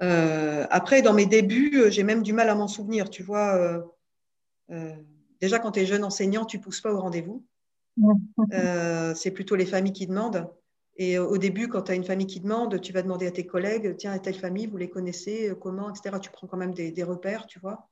Euh, 0.00 0.66
après, 0.70 1.02
dans 1.02 1.12
mes 1.12 1.26
débuts, 1.26 1.82
euh, 1.82 1.90
j'ai 1.90 2.02
même 2.02 2.22
du 2.22 2.32
mal 2.32 2.48
à 2.48 2.54
m'en 2.54 2.68
souvenir. 2.68 3.10
Tu 3.10 3.22
vois, 3.22 3.82
euh, 4.70 4.94
déjà 5.40 5.58
quand 5.58 5.72
tu 5.72 5.80
es 5.80 5.86
jeune 5.86 6.04
enseignant, 6.04 6.44
tu 6.44 6.58
pousses 6.58 6.80
pas 6.80 6.92
au 6.92 7.00
rendez-vous. 7.00 7.44
c'est 9.14 9.30
plutôt 9.30 9.56
les 9.56 9.66
familles 9.66 9.92
qui 9.92 10.06
demandent. 10.06 10.48
Et 10.96 11.18
au 11.18 11.38
début, 11.38 11.68
quand 11.68 11.82
tu 11.82 11.92
as 11.92 11.94
une 11.94 12.04
famille 12.04 12.26
qui 12.26 12.40
demande, 12.40 12.80
tu 12.80 12.92
vas 12.92 13.02
demander 13.02 13.26
à 13.26 13.30
tes 13.30 13.46
collègues, 13.46 13.96
tiens, 13.96 14.18
telle 14.18 14.34
famille, 14.34 14.66
vous 14.66 14.76
les 14.76 14.90
connaissez, 14.90 15.54
comment, 15.58 15.88
etc. 15.90 16.18
Tu 16.20 16.30
prends 16.30 16.46
quand 16.46 16.58
même 16.58 16.74
des, 16.74 17.02
repères, 17.02 17.46
tu 17.46 17.58
vois. 17.60 17.88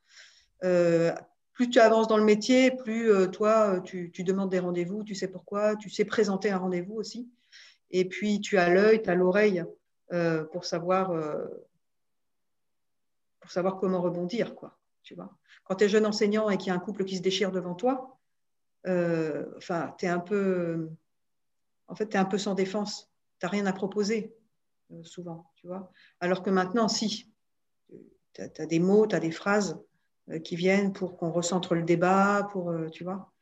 plus 0.60 1.70
tu 1.70 1.80
avances 1.80 2.08
dans 2.08 2.18
le 2.18 2.24
métier, 2.24 2.70
plus 2.70 3.10
toi, 3.30 3.80
tu, 3.80 4.10
tu, 4.10 4.22
demandes 4.22 4.50
des 4.50 4.58
rendez-vous, 4.58 5.02
tu 5.02 5.14
sais 5.14 5.28
pourquoi, 5.28 5.76
tu 5.76 5.88
sais 5.88 6.04
présenter 6.04 6.50
un 6.50 6.58
rendez-vous 6.58 6.94
aussi. 6.94 7.30
et 7.90 8.04
puis 8.04 8.40
tu 8.40 8.58
as 8.58 8.68
l'œil, 8.68 9.02
tu 9.02 9.08
as 9.08 9.14
l'oreille 9.14 9.64
pour 10.52 10.66
savoir 10.66 11.12
pour 13.40 13.50
savoir 13.50 13.76
comment 13.78 14.00
rebondir, 14.00 14.54
quoi. 14.54 14.78
Tu 15.02 15.14
vois. 15.14 15.30
Quand 15.64 15.76
tu 15.76 15.84
es 15.84 15.88
jeune 15.88 16.06
enseignant 16.06 16.50
et 16.50 16.58
qu'il 16.58 16.68
y 16.68 16.70
a 16.70 16.74
un 16.74 16.80
couple 16.80 17.04
qui 17.04 17.16
se 17.16 17.22
déchire 17.22 17.52
devant 17.52 17.74
toi, 17.74 18.18
enfin, 18.84 19.94
tu 19.98 20.06
es 20.06 20.08
un 20.08 20.20
peu, 20.20 20.90
en 21.88 21.94
fait, 21.94 22.08
tu 22.08 22.16
es 22.16 22.20
un 22.20 22.24
peu 22.24 22.38
sans 22.38 22.54
défense. 22.54 23.10
Tu 23.38 23.46
n'as 23.46 23.50
rien 23.50 23.66
à 23.66 23.72
proposer, 23.72 24.34
souvent, 25.02 25.50
tu 25.54 25.66
vois. 25.66 25.90
Alors 26.20 26.42
que 26.42 26.50
maintenant, 26.50 26.88
si, 26.88 27.32
tu 28.34 28.42
as, 28.42 28.66
des 28.66 28.78
mots, 28.78 29.06
tu 29.06 29.16
as 29.16 29.20
des 29.20 29.30
phrases 29.30 29.80
qui 30.44 30.56
viennent 30.56 30.92
pour 30.92 31.16
qu'on 31.16 31.30
recentre 31.30 31.74
le 31.74 31.82
débat, 31.82 32.48
pour, 32.52 32.74
tu 32.92 33.04
vois. 33.04 33.32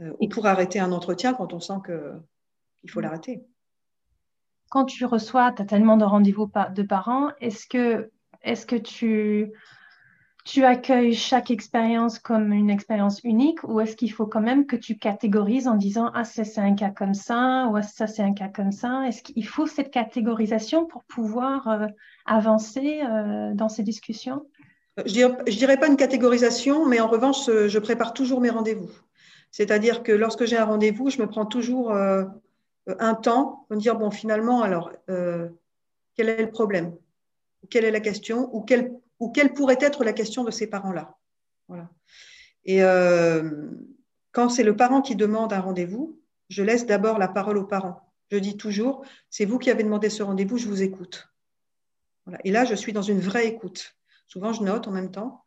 Euh, 0.00 0.12
ou 0.18 0.28
pour 0.28 0.46
arrêter 0.46 0.80
un 0.80 0.90
entretien 0.90 1.34
quand 1.34 1.52
on 1.52 1.60
sent 1.60 1.80
qu'il 1.84 2.90
faut 2.90 2.98
mm. 2.98 3.02
l'arrêter. 3.02 3.44
Quand 4.70 4.86
tu 4.86 5.04
reçois, 5.04 5.52
tu 5.52 5.62
as 5.62 5.66
tellement 5.66 5.96
de 5.96 6.04
rendez-vous 6.04 6.50
de 6.74 6.82
parents, 6.82 7.30
est-ce 7.40 7.66
que, 7.66 8.10
est 8.44 8.66
que 8.66 8.76
tu, 8.76 9.52
tu 10.44 10.64
accueilles 10.64 11.14
chaque 11.14 11.50
expérience 11.50 12.18
comme 12.18 12.52
une 12.52 12.70
expérience 12.70 13.20
unique 13.24 13.62
ou 13.64 13.80
est-ce 13.80 13.96
qu'il 13.96 14.12
faut 14.12 14.26
quand 14.26 14.40
même 14.40 14.66
que 14.66 14.76
tu 14.76 14.96
catégorises 14.96 15.66
en 15.66 15.76
disant 15.76 16.10
ah 16.14 16.24
ça 16.24 16.44
c'est 16.44 16.60
un 16.60 16.74
cas 16.74 16.90
comme 16.90 17.14
ça 17.14 17.68
ou 17.70 17.76
ah, 17.76 17.82
ça 17.82 18.06
c'est 18.06 18.22
un 18.22 18.34
cas 18.34 18.48
comme 18.48 18.72
ça? 18.72 19.06
Est-ce 19.08 19.22
qu'il 19.22 19.46
faut 19.46 19.66
cette 19.66 19.90
catégorisation 19.90 20.86
pour 20.86 21.04
pouvoir 21.04 21.68
euh, 21.68 21.86
avancer 22.26 23.00
euh, 23.02 23.54
dans 23.54 23.68
ces 23.68 23.82
discussions? 23.82 24.46
Je 25.04 25.26
ne 25.26 25.50
dirais, 25.50 25.76
pas 25.76 25.88
une 25.88 25.96
catégorisation, 25.96 26.86
mais 26.86 27.00
en 27.00 27.08
revanche, 27.08 27.46
je 27.46 27.78
prépare 27.80 28.12
toujours 28.14 28.40
mes 28.40 28.50
rendez-vous. 28.50 28.90
C'est-à-dire 29.54 30.02
que 30.02 30.10
lorsque 30.10 30.46
j'ai 30.46 30.56
un 30.56 30.64
rendez-vous, 30.64 31.10
je 31.10 31.22
me 31.22 31.28
prends 31.28 31.46
toujours 31.46 31.92
euh, 31.92 32.24
un 32.98 33.14
temps 33.14 33.66
pour 33.68 33.76
me 33.76 33.80
dire, 33.80 33.96
bon, 33.96 34.10
finalement, 34.10 34.62
alors, 34.62 34.90
euh, 35.08 35.48
quel 36.16 36.28
est 36.28 36.42
le 36.42 36.50
problème? 36.50 36.96
Quelle 37.70 37.84
est 37.84 37.90
la 37.90 38.00
question 38.00 38.54
ou 38.54 38.62
quelle, 38.62 38.92
ou 39.20 39.30
quelle 39.30 39.52
pourrait 39.52 39.78
être 39.80 40.04
la 40.04 40.12
question 40.12 40.44
de 40.44 40.50
ces 40.50 40.66
parents-là 40.66 41.16
voilà. 41.68 41.88
Et 42.66 42.82
euh, 42.82 43.70
quand 44.32 44.50
c'est 44.50 44.64
le 44.64 44.76
parent 44.76 45.00
qui 45.00 45.16
demande 45.16 45.52
un 45.52 45.60
rendez-vous, 45.60 46.20
je 46.50 46.62
laisse 46.62 46.84
d'abord 46.84 47.18
la 47.18 47.28
parole 47.28 47.56
aux 47.56 47.64
parents. 47.64 48.12
Je 48.30 48.36
dis 48.36 48.58
toujours, 48.58 49.04
c'est 49.30 49.46
vous 49.46 49.58
qui 49.58 49.70
avez 49.70 49.82
demandé 49.82 50.10
ce 50.10 50.22
rendez-vous, 50.22 50.58
je 50.58 50.68
vous 50.68 50.82
écoute. 50.82 51.26
Voilà. 52.26 52.38
Et 52.44 52.50
là, 52.50 52.66
je 52.66 52.74
suis 52.74 52.92
dans 52.92 53.02
une 53.02 53.20
vraie 53.20 53.46
écoute. 53.46 53.96
Souvent, 54.26 54.52
je 54.52 54.62
note 54.62 54.88
en 54.88 54.90
même 54.90 55.10
temps 55.10 55.44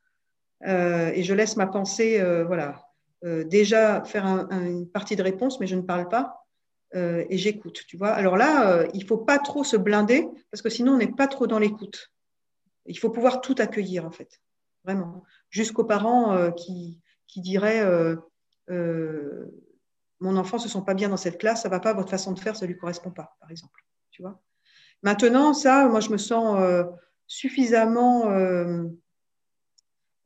et 0.66 1.22
je 1.22 1.34
laisse 1.36 1.56
ma 1.56 1.68
pensée, 1.68 2.20
voilà, 2.46 2.88
euh, 3.24 3.44
déjà 3.44 4.04
faire 4.04 4.26
une 4.26 4.88
partie 4.88 5.16
de 5.16 5.24
réponse, 5.24 5.60
mais 5.60 5.68
je 5.68 5.76
ne 5.76 5.82
parle 5.82 6.08
pas 6.08 6.47
euh, 6.96 7.26
et 7.30 7.38
j'écoute. 7.38 7.84
Tu 7.88 7.98
vois. 7.98 8.10
Alors 8.10 8.38
là, 8.38 8.72
euh, 8.72 8.88
il 8.94 9.06
faut 9.06 9.18
pas 9.18 9.40
trop 9.40 9.64
se 9.64 9.78
blinder 9.78 10.28
parce 10.52 10.62
que 10.62 10.70
sinon 10.70 10.94
on 10.94 10.98
n'est 10.98 11.12
pas 11.12 11.28
trop 11.28 11.48
dans 11.48 11.60
l'écoute. 11.60 12.12
Il 12.86 12.98
faut 12.98 13.10
pouvoir 13.10 13.42
tout 13.42 13.56
accueillir 13.58 14.06
en 14.06 14.12
fait, 14.12 14.42
vraiment, 14.86 15.24
jusqu'aux 15.50 15.84
parents 15.84 16.52
qui, 16.54 17.02
qui 17.28 17.42
diraient 17.42 17.84
mon 18.70 20.38
enfant 20.38 20.58
se 20.58 20.70
sent 20.70 20.82
pas 20.86 20.94
bien 20.94 21.10
dans 21.10 21.18
cette 21.18 21.38
classe, 21.38 21.64
ça 21.64 21.70
va 21.70 21.82
pas, 21.82 21.94
votre 21.94 22.10
façon 22.10 22.32
de 22.32 22.40
faire, 22.40 22.56
ça 22.56 22.66
lui 22.66 22.78
correspond 22.78 23.12
pas, 23.12 23.36
par 23.42 23.52
exemple. 23.52 23.84
Tu 24.10 24.22
vois. 24.22 24.42
Maintenant, 25.04 25.54
ça, 25.54 25.90
moi, 25.90 26.00
je 26.00 26.10
me 26.12 26.18
sens 26.18 26.58
suffisamment 27.28 28.32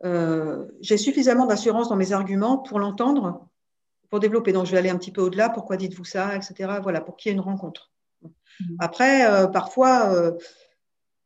euh, 0.04 0.66
j'ai 0.80 0.98
suffisamment 0.98 1.46
d'assurance 1.46 1.90
dans 1.90 1.96
mes 1.96 2.12
arguments 2.12 2.58
pour 2.58 2.80
l'entendre, 2.80 3.48
pour 4.12 4.20
développer. 4.20 4.52
Donc, 4.52 4.68
je 4.68 4.72
vais 4.72 4.78
aller 4.78 4.92
un 4.92 4.98
petit 4.98 5.12
peu 5.12 5.22
au-delà. 5.22 5.50
Pourquoi 5.50 5.78
dites-vous 5.78 6.06
ça, 6.06 6.36
etc. 6.36 6.80
Voilà, 6.84 7.02
pour 7.02 7.16
qu'il 7.16 7.30
y 7.30 7.32
ait 7.32 7.36
une 7.36 7.42
rencontre. 7.42 7.92
Mhm. 8.22 8.78
Après, 8.80 9.26
euh, 9.26 9.48
parfois, 9.48 10.14
euh, 10.14 10.34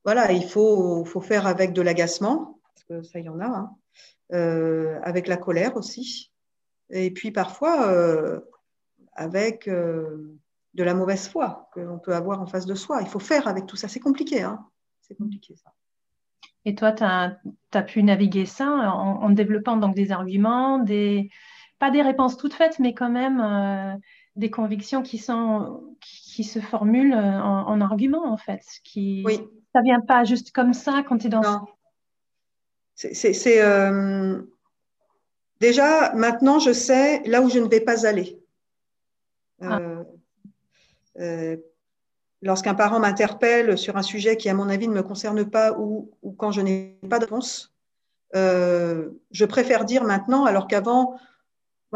voilà, 0.05 0.31
il 0.31 0.45
faut, 0.45 1.03
faut, 1.03 1.19
faire 1.19 1.47
avec 1.47 1.73
de 1.73 1.81
l'agacement, 1.81 2.61
parce 2.73 2.85
que 2.85 3.03
ça, 3.03 3.19
il 3.19 3.25
y 3.25 3.29
en 3.29 3.41
a, 3.41 3.45
hein. 4.31 4.99
avec 5.03 5.27
la 5.27 5.35
colère 5.35 5.75
aussi. 5.75 6.31
Et 6.91 7.11
puis 7.11 7.31
parfois, 7.31 8.41
avec 9.13 9.67
de 9.67 10.83
la 10.83 10.93
mauvaise 10.93 11.27
foi 11.27 11.69
que 11.73 11.79
l'on 11.79 11.97
peut 11.97 12.13
avoir 12.13 12.39
en 12.39 12.45
face 12.45 12.67
de 12.67 12.75
soi. 12.75 13.01
Il 13.01 13.07
faut 13.07 13.19
faire 13.19 13.47
avec 13.47 13.65
tout 13.65 13.75
ça. 13.75 13.87
C'est 13.87 13.99
compliqué, 13.99 14.43
hein 14.43 14.63
c'est 15.01 15.15
compliqué 15.15 15.55
ça. 15.55 15.71
Et 16.65 16.75
toi, 16.75 16.91
tu 16.91 17.03
as, 17.03 17.83
pu 17.83 18.03
naviguer 18.03 18.45
ça 18.45 18.67
en, 18.69 19.29
développant 19.29 19.77
donc 19.77 19.95
des 19.95 20.11
arguments, 20.11 20.79
des, 20.79 21.29
pas 21.79 21.91
des 21.91 22.01
réponses 22.01 22.37
toutes 22.37 22.53
faites, 22.53 22.79
mais 22.79 22.93
quand 22.93 23.09
même 23.09 23.41
euh, 23.41 23.95
des 24.35 24.49
convictions 24.49 25.01
qui, 25.01 25.17
sont, 25.17 25.95
qui, 26.01 26.43
se 26.43 26.59
formulent 26.59 27.13
en, 27.13 27.67
en, 27.67 27.81
arguments, 27.81 28.31
en 28.31 28.37
fait. 28.37 28.63
Qui, 28.83 29.23
oui. 29.25 29.39
Ça 29.75 29.81
vient 29.81 29.99
pas 29.99 30.23
juste 30.23 30.51
comme 30.51 30.73
ça 30.73 31.03
quand 31.05 31.17
tu 31.17 31.27
es 31.27 31.29
dans... 31.29 31.41
Non. 31.41 31.67
C'est... 32.95 33.61
Euh, 33.61 34.41
déjà, 35.59 36.13
maintenant, 36.13 36.59
je 36.59 36.71
sais 36.71 37.21
là 37.25 37.41
où 37.41 37.49
je 37.49 37.59
ne 37.59 37.67
vais 37.67 37.81
pas 37.81 38.07
aller. 38.07 38.39
Ah. 39.61 39.81
Euh, 41.19 41.57
lorsqu'un 42.41 42.73
parent 42.73 42.99
m'interpelle 42.99 43.77
sur 43.77 43.97
un 43.97 44.01
sujet 44.01 44.37
qui, 44.37 44.47
à 44.49 44.53
mon 44.53 44.69
avis, 44.69 44.87
ne 44.87 44.93
me 44.93 45.03
concerne 45.03 45.43
pas 45.43 45.73
ou, 45.77 46.09
quand 46.37 46.51
je 46.51 46.61
n'ai 46.61 46.97
pas 47.09 47.19
de 47.19 47.25
réponse, 47.25 47.75
euh, 48.35 49.09
je 49.31 49.43
préfère 49.43 49.83
dire 49.83 50.05
maintenant, 50.05 50.45
alors 50.45 50.67
qu'avant, 50.67 51.17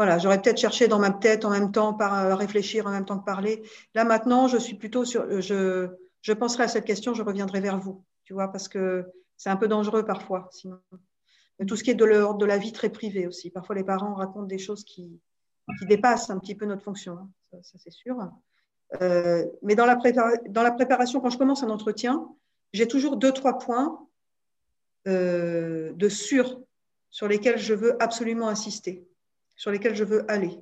voilà, 0.00 0.16
j'aurais 0.16 0.40
peut-être 0.40 0.56
cherché 0.56 0.88
dans 0.88 0.98
ma 0.98 1.10
tête 1.10 1.44
en 1.44 1.50
même 1.50 1.72
temps, 1.72 1.92
par 1.92 2.18
euh, 2.18 2.34
réfléchir 2.34 2.86
en 2.86 2.90
même 2.90 3.04
temps 3.04 3.18
que 3.18 3.24
parler. 3.26 3.62
Là, 3.94 4.06
maintenant, 4.06 4.48
je 4.48 4.56
suis 4.56 4.74
plutôt 4.74 5.04
sur, 5.04 5.24
euh, 5.24 5.90
je, 6.22 6.32
penserai 6.32 6.62
à 6.62 6.68
cette 6.68 6.86
question, 6.86 7.12
je 7.12 7.22
reviendrai 7.22 7.60
vers 7.60 7.78
vous, 7.78 8.02
tu 8.24 8.32
vois, 8.32 8.48
parce 8.48 8.66
que 8.66 9.04
c'est 9.36 9.50
un 9.50 9.56
peu 9.56 9.68
dangereux 9.68 10.06
parfois, 10.06 10.48
sinon. 10.52 10.80
tout 11.68 11.76
ce 11.76 11.84
qui 11.84 11.90
est 11.90 11.94
de 11.94 12.06
l'ordre 12.06 12.38
de 12.38 12.46
la 12.46 12.56
vie 12.56 12.72
très 12.72 12.88
privée 12.88 13.26
aussi. 13.26 13.50
Parfois, 13.50 13.74
les 13.74 13.84
parents 13.84 14.14
racontent 14.14 14.46
des 14.46 14.56
choses 14.56 14.84
qui, 14.84 15.20
dépassent 15.82 16.30
un 16.30 16.38
petit 16.38 16.54
peu 16.54 16.64
notre 16.64 16.82
fonction, 16.82 17.18
hein. 17.18 17.28
ça 17.60 17.78
c'est 17.78 17.92
sûr. 17.92 18.16
Euh, 19.02 19.44
mais 19.60 19.74
dans 19.74 19.84
la, 19.84 19.96
préparation, 19.96 21.20
quand 21.20 21.28
je 21.28 21.36
commence 21.36 21.62
un 21.62 21.68
entretien, 21.68 22.26
j'ai 22.72 22.88
toujours 22.88 23.18
deux, 23.18 23.32
trois 23.32 23.58
points 23.58 24.00
de 25.04 26.08
sûr 26.08 26.58
sur 27.10 27.28
lesquels 27.28 27.58
je 27.58 27.74
veux 27.74 28.02
absolument 28.02 28.48
insister, 28.48 29.06
sur 29.60 29.70
lesquels 29.70 29.94
je 29.94 30.04
veux 30.04 30.30
aller. 30.30 30.58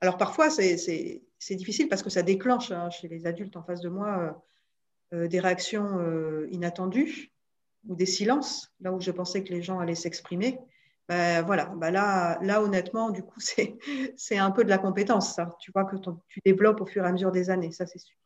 Alors 0.00 0.16
parfois, 0.16 0.50
c'est 0.50 1.56
difficile 1.56 1.88
parce 1.88 2.04
que 2.04 2.10
ça 2.10 2.22
déclenche 2.22 2.70
hein, 2.70 2.90
chez 2.90 3.08
les 3.08 3.26
adultes 3.26 3.56
en 3.56 3.64
face 3.64 3.80
de 3.80 3.88
moi 3.88 4.40
euh, 5.12 5.26
des 5.26 5.40
réactions 5.40 5.98
inattendues 6.48 7.32
ou 7.88 7.96
des 7.96 8.06
silences, 8.06 8.72
là 8.80 8.92
où 8.92 9.00
je 9.00 9.10
pensais 9.10 9.42
que 9.42 9.52
les 9.52 9.62
gens 9.62 9.80
allaient 9.80 9.96
s'exprimer. 9.96 10.60
Ben, 11.08 11.44
voilà, 11.44 11.66
ben 11.74 11.90
là, 11.90 12.38
là, 12.40 12.62
honnêtement, 12.62 13.10
du 13.10 13.24
coup, 13.24 13.40
c'est 14.16 14.38
un 14.38 14.52
peu 14.52 14.62
de 14.62 14.68
la 14.68 14.78
compétence, 14.78 15.34
ça. 15.34 15.56
Tu 15.58 15.72
vois 15.72 15.86
que 15.86 15.96
tu 15.96 16.40
développes 16.44 16.80
au 16.80 16.86
fur 16.86 17.04
et 17.04 17.08
à 17.08 17.12
mesure 17.12 17.32
des 17.32 17.50
années, 17.50 17.72
ça, 17.72 17.84
c'est 17.86 17.98
sûr. 17.98 18.16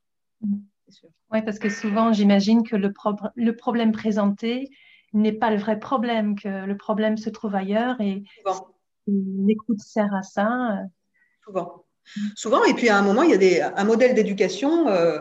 sûr. 0.88 1.08
Oui, 1.30 1.40
parce 1.40 1.58
que 1.58 1.70
souvent, 1.70 2.12
j'imagine 2.12 2.62
que 2.62 2.76
le, 2.76 2.92
le, 3.36 3.56
problème 3.56 3.92
présenté 3.92 4.68
n'est 5.14 5.32
pas 5.32 5.50
le 5.50 5.56
vrai 5.56 5.78
problème, 5.78 6.38
que 6.38 6.66
le 6.66 6.76
problème 6.76 7.16
se 7.16 7.30
trouve 7.30 7.54
ailleurs 7.54 7.98
et 8.02 8.24
l'écoute 9.06 9.80
sert 9.80 10.14
à 10.14 10.22
ça. 10.22 10.78
Souvent. 11.44 11.84
Souvent, 12.34 12.64
et 12.64 12.74
puis 12.74 12.88
à 12.88 12.98
un 12.98 13.02
moment, 13.02 13.22
il 13.22 13.30
y 13.30 13.34
a 13.34 13.38
des, 13.38 13.60
un 13.60 13.84
modèle 13.84 14.14
d'éducation 14.14 14.88
euh, 14.88 15.20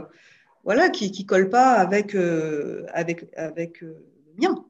voilà, 0.63 0.89
qui 0.89 1.11
ne 1.11 1.27
colle 1.27 1.49
pas 1.49 1.73
avec, 1.73 2.15
euh, 2.15 2.85
avec, 2.93 3.29
avec 3.35 3.83
euh, 3.83 4.05
le 4.25 4.41
mien. 4.41 4.65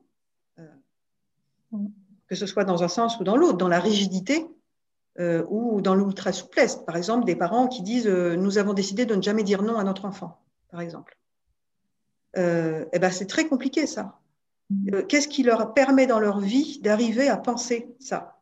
Mm 1.71 1.87
que 2.31 2.37
ce 2.37 2.45
soit 2.45 2.63
dans 2.63 2.81
un 2.81 2.87
sens 2.87 3.19
ou 3.19 3.25
dans 3.25 3.35
l'autre, 3.35 3.57
dans 3.57 3.67
la 3.67 3.81
rigidité 3.81 4.47
euh, 5.19 5.43
ou 5.49 5.81
dans 5.81 5.95
l'ultra-souplesse. 5.95 6.77
Par 6.77 6.95
exemple, 6.95 7.25
des 7.25 7.35
parents 7.35 7.67
qui 7.67 7.81
disent 7.81 8.07
euh, 8.07 8.37
Nous 8.37 8.57
avons 8.57 8.73
décidé 8.73 9.05
de 9.05 9.13
ne 9.15 9.21
jamais 9.21 9.43
dire 9.43 9.63
non 9.63 9.75
à 9.75 9.83
notre 9.83 10.05
enfant, 10.05 10.39
par 10.69 10.79
exemple. 10.79 11.17
Euh, 12.37 12.85
eh 12.93 12.99
ben, 12.99 13.11
c'est 13.11 13.25
très 13.25 13.49
compliqué, 13.49 13.85
ça. 13.85 14.17
Qu'est-ce 15.09 15.27
qui 15.27 15.43
leur 15.43 15.73
permet 15.73 16.07
dans 16.07 16.21
leur 16.21 16.39
vie 16.39 16.79
d'arriver 16.81 17.27
à 17.27 17.35
penser 17.35 17.93
ça? 17.99 18.40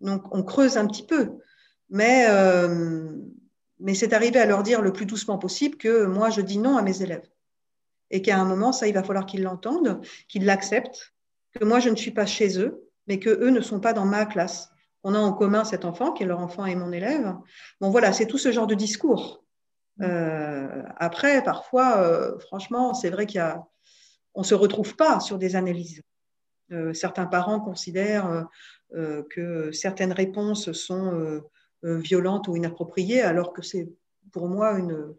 Donc, 0.00 0.34
on 0.34 0.42
creuse 0.42 0.76
un 0.76 0.86
petit 0.86 1.06
peu, 1.06 1.38
mais, 1.90 2.26
mais 3.80 3.94
c'est 3.94 4.12
arrivé 4.12 4.38
à 4.40 4.46
leur 4.46 4.62
dire 4.62 4.82
le 4.82 4.92
plus 4.92 5.06
doucement 5.06 5.38
possible 5.38 5.76
que 5.76 6.04
moi, 6.06 6.30
je 6.30 6.40
dis 6.40 6.58
non 6.58 6.76
à 6.76 6.82
mes 6.82 7.02
élèves. 7.02 7.28
Et 8.10 8.22
qu'à 8.22 8.38
un 8.38 8.44
moment, 8.44 8.72
ça, 8.72 8.86
il 8.86 8.94
va 8.94 9.02
falloir 9.02 9.26
qu'ils 9.26 9.42
l'entendent, 9.42 10.00
qu'ils 10.28 10.44
l'acceptent, 10.44 11.14
que 11.58 11.64
moi, 11.64 11.80
je 11.80 11.88
ne 11.88 11.96
suis 11.96 12.10
pas 12.10 12.26
chez 12.26 12.60
eux, 12.60 12.84
mais 13.06 13.18
que 13.18 13.30
eux 13.30 13.50
ne 13.50 13.60
sont 13.60 13.80
pas 13.80 13.92
dans 13.92 14.04
ma 14.04 14.26
classe. 14.26 14.70
On 15.02 15.14
a 15.14 15.18
en 15.18 15.32
commun 15.32 15.64
cet 15.64 15.84
enfant 15.84 16.12
qui 16.12 16.22
est 16.22 16.26
leur 16.26 16.40
enfant 16.40 16.64
et 16.64 16.74
mon 16.74 16.90
élève. 16.92 17.34
Bon, 17.80 17.90
voilà, 17.90 18.12
c'est 18.12 18.26
tout 18.26 18.38
ce 18.38 18.52
genre 18.52 18.66
de 18.66 18.74
discours. 18.74 19.44
Euh, 20.00 20.82
après, 20.96 21.42
parfois, 21.42 21.98
euh, 21.98 22.38
franchement, 22.38 22.94
c'est 22.94 23.10
vrai 23.10 23.26
qu'il 23.26 23.38
y 23.38 23.40
a, 23.40 23.64
on 24.34 24.42
se 24.42 24.54
retrouve 24.54 24.96
pas 24.96 25.20
sur 25.20 25.38
des 25.38 25.56
analyses. 25.56 26.02
Euh, 26.72 26.94
certains 26.94 27.26
parents 27.26 27.60
considèrent 27.60 28.46
que 29.30 29.72
certaines 29.72 30.12
réponses 30.12 30.72
sont 30.72 31.42
violentes 31.82 32.48
ou 32.48 32.56
inappropriées, 32.56 33.22
alors 33.22 33.52
que 33.52 33.62
c'est 33.62 33.88
pour 34.32 34.48
moi 34.48 34.78
une, 34.78 35.14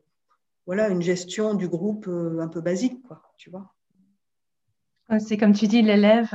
voilà, 0.66 0.90
une 0.90 1.02
gestion 1.02 1.54
du 1.54 1.68
groupe 1.68 2.08
un 2.08 2.48
peu 2.48 2.62
basique, 2.62 3.02
quoi, 3.04 3.22
tu 3.38 3.50
vois. 3.50 3.74
C'est 5.20 5.38
comme 5.38 5.54
tu 5.54 5.68
dis, 5.68 5.82
l'élève 5.82 6.34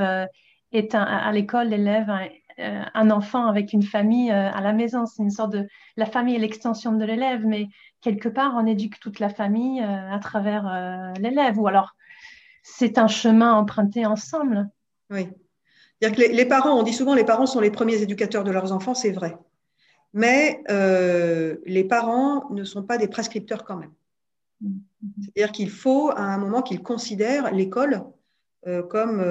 est 0.71 0.93
à 0.93 1.31
l'école, 1.31 1.69
l'élève 1.69 2.09
euh, 2.59 2.83
un 2.93 3.09
enfant 3.11 3.47
avec 3.47 3.73
une 3.73 3.83
famille 3.83 4.31
euh, 4.31 4.51
à 4.51 4.61
la 4.61 4.73
maison. 4.73 5.05
C'est 5.05 5.23
une 5.23 5.31
sorte 5.31 5.53
de 5.53 5.67
la 5.97 6.05
famille 6.05 6.35
est 6.35 6.39
l'extension 6.39 6.91
de 6.93 7.03
l'élève, 7.03 7.45
mais 7.45 7.67
quelque 8.01 8.29
part 8.29 8.53
on 8.55 8.65
éduque 8.65 8.99
toute 8.99 9.19
la 9.19 9.29
famille 9.29 9.81
euh, 9.81 10.11
à 10.11 10.19
travers 10.19 11.13
l'élève. 11.19 11.59
Ou 11.59 11.67
alors 11.67 11.95
c'est 12.63 12.97
un 12.97 13.07
chemin 13.07 13.53
emprunté 13.53 14.05
ensemble. 14.05 14.69
Oui. 15.09 15.29
-dire 16.01 16.15
que 16.15 16.21
les, 16.21 16.45
parents, 16.45 16.79
on 16.79 16.83
dit 16.83 16.93
souvent 16.93 17.13
les 17.13 17.23
parents 17.23 17.45
sont 17.45 17.59
les 17.59 17.71
premiers 17.71 18.01
éducateurs 18.01 18.43
de 18.43 18.51
leurs 18.51 18.71
enfants, 18.71 18.93
c'est 18.93 19.11
vrai. 19.11 19.37
Mais 20.13 20.61
les 21.65 21.83
parents 21.83 22.49
ne 22.51 22.63
sont 22.63 22.83
pas 22.83 22.97
des 22.97 23.07
prescripteurs 23.07 23.63
quand 23.63 23.77
même. 23.77 23.93
C'est-à-dire 25.21 25.51
qu'il 25.51 25.69
faut 25.69 26.11
à 26.11 26.21
un 26.21 26.37
moment 26.37 26.61
qu'ils 26.61 26.83
considèrent 26.83 27.51
l'école 27.53 28.03
comme 28.89 29.23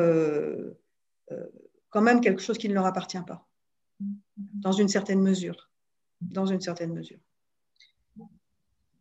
quand 1.91 2.01
même 2.01 2.21
quelque 2.21 2.41
chose 2.41 2.59
qui 2.59 2.68
ne 2.68 2.75
leur 2.75 2.87
appartient 2.87 3.23
pas, 3.27 3.47
dans 4.55 4.73
une 4.73 4.89
certaine 4.89 5.21
mesure. 5.21 5.68
Dans 6.21 6.47
une 6.47 6.61
certaine 6.61 6.93
mesure. 6.93 7.18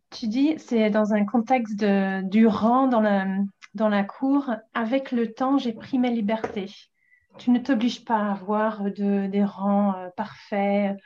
Tu 0.10 0.28
dis, 0.28 0.56
c'est 0.58 0.90
dans 0.90 1.14
un 1.14 1.26
contexte 1.26 1.84
du 2.24 2.48
rang 2.48 2.88
dans 2.88 3.02
la, 3.02 3.28
dans 3.76 3.90
la 3.90 4.04
cour. 4.04 4.52
Avec 4.74 5.12
le 5.12 5.34
temps, 5.34 5.58
j'ai 5.58 5.74
pris 5.74 6.00
mes 6.00 6.10
libertés. 6.10 6.72
Tu 7.40 7.52
ne 7.52 7.60
t'obliges 7.60 8.06
pas 8.06 8.18
à 8.18 8.32
avoir 8.32 8.84
de, 8.84 9.28
des 9.28 9.44
rangs 9.44 9.96
euh, 9.96 10.10
parfaits, 10.16 10.98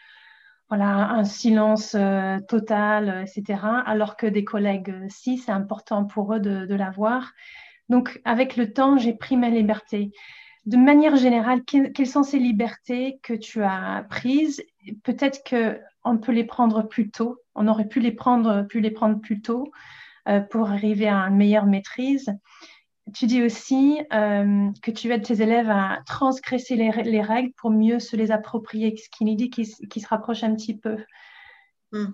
voilà, 0.67 1.11
un 1.11 1.23
silence 1.23 1.95
euh, 1.95 2.39
total, 2.47 3.23
etc. 3.27 3.59
Alors 3.85 4.17
que 4.17 4.25
des 4.25 4.43
collègues, 4.43 4.89
euh, 4.89 5.05
si, 5.09 5.37
c'est 5.37 5.51
important 5.51 6.05
pour 6.05 6.33
eux 6.33 6.39
de, 6.39 6.75
l'avoir. 6.75 7.31
Donc, 7.89 8.19
avec 8.25 8.57
le 8.57 8.73
temps, 8.73 8.97
j'ai 8.97 9.13
pris 9.13 9.37
mes 9.37 9.51
libertés 9.51 10.11
de 10.65 10.77
manière 10.77 11.17
générale, 11.17 11.63
quelles 11.65 12.07
sont 12.07 12.23
ces 12.23 12.39
libertés 12.39 13.19
que 13.21 13.33
tu 13.33 13.61
as 13.63 14.05
prises? 14.09 14.63
Peut-être 15.03 15.43
qu'on 15.43 16.17
peut 16.17 16.31
les 16.31 16.45
prendre 16.45 16.83
plus 16.83 17.11
tôt. 17.11 17.41
On 17.53 17.67
aurait 17.67 17.87
pu 17.87 17.99
les 17.99 18.13
prendre, 18.13 18.63
pu 18.63 18.79
les 18.79 18.91
prendre 18.91 19.19
plus 19.19 19.41
tôt 19.41 19.71
euh, 20.29 20.39
pour 20.39 20.69
arriver 20.69 21.09
à 21.09 21.17
une 21.27 21.35
meilleure 21.35 21.65
maîtrise. 21.65 22.33
Tu 23.13 23.25
dis 23.25 23.43
aussi 23.43 23.99
euh, 24.13 24.69
que 24.81 24.91
tu 24.91 25.11
aides 25.11 25.23
tes 25.23 25.41
élèves 25.41 25.69
à 25.69 25.99
transgresser 26.05 26.75
les, 26.75 26.89
règles 27.21 27.51
pour 27.57 27.69
mieux 27.69 27.99
se 27.99 28.15
les 28.15 28.31
approprier, 28.31 28.95
ce 28.95 29.09
qui 29.09 29.25
nous 29.25 29.35
dit 29.35 29.49
qu'ils 29.49 29.67
se 29.67 30.07
rapprochent 30.07 30.43
un 30.43 30.55
petit 30.55 30.77
peu. 30.77 30.97
Hmm 31.91 32.11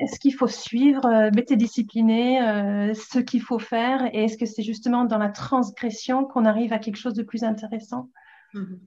est-ce 0.00 0.18
qu'il 0.18 0.34
faut 0.34 0.48
suivre, 0.48 1.04
euh, 1.06 1.30
discipliné, 1.56 2.42
euh, 2.42 2.94
ce 2.94 3.18
qu'il 3.18 3.42
faut 3.42 3.58
faire 3.58 4.08
Et 4.14 4.24
est-ce 4.24 4.38
que 4.38 4.46
c'est 4.46 4.62
justement 4.62 5.04
dans 5.04 5.18
la 5.18 5.28
transgression 5.28 6.24
qu'on 6.24 6.46
arrive 6.46 6.72
à 6.72 6.78
quelque 6.78 6.96
chose 6.96 7.14
de 7.14 7.22
plus 7.22 7.44
intéressant? 7.44 8.08
Mhm. 8.54 8.80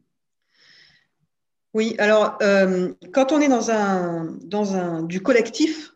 Oui, 1.76 1.96
alors 1.98 2.38
quand 3.14 3.32
on 3.32 3.42
est 3.42 3.48
dans 3.48 3.72
un, 3.72 4.38
dans 4.44 4.76
un 4.76 5.02
du 5.02 5.22
collectif, 5.22 5.96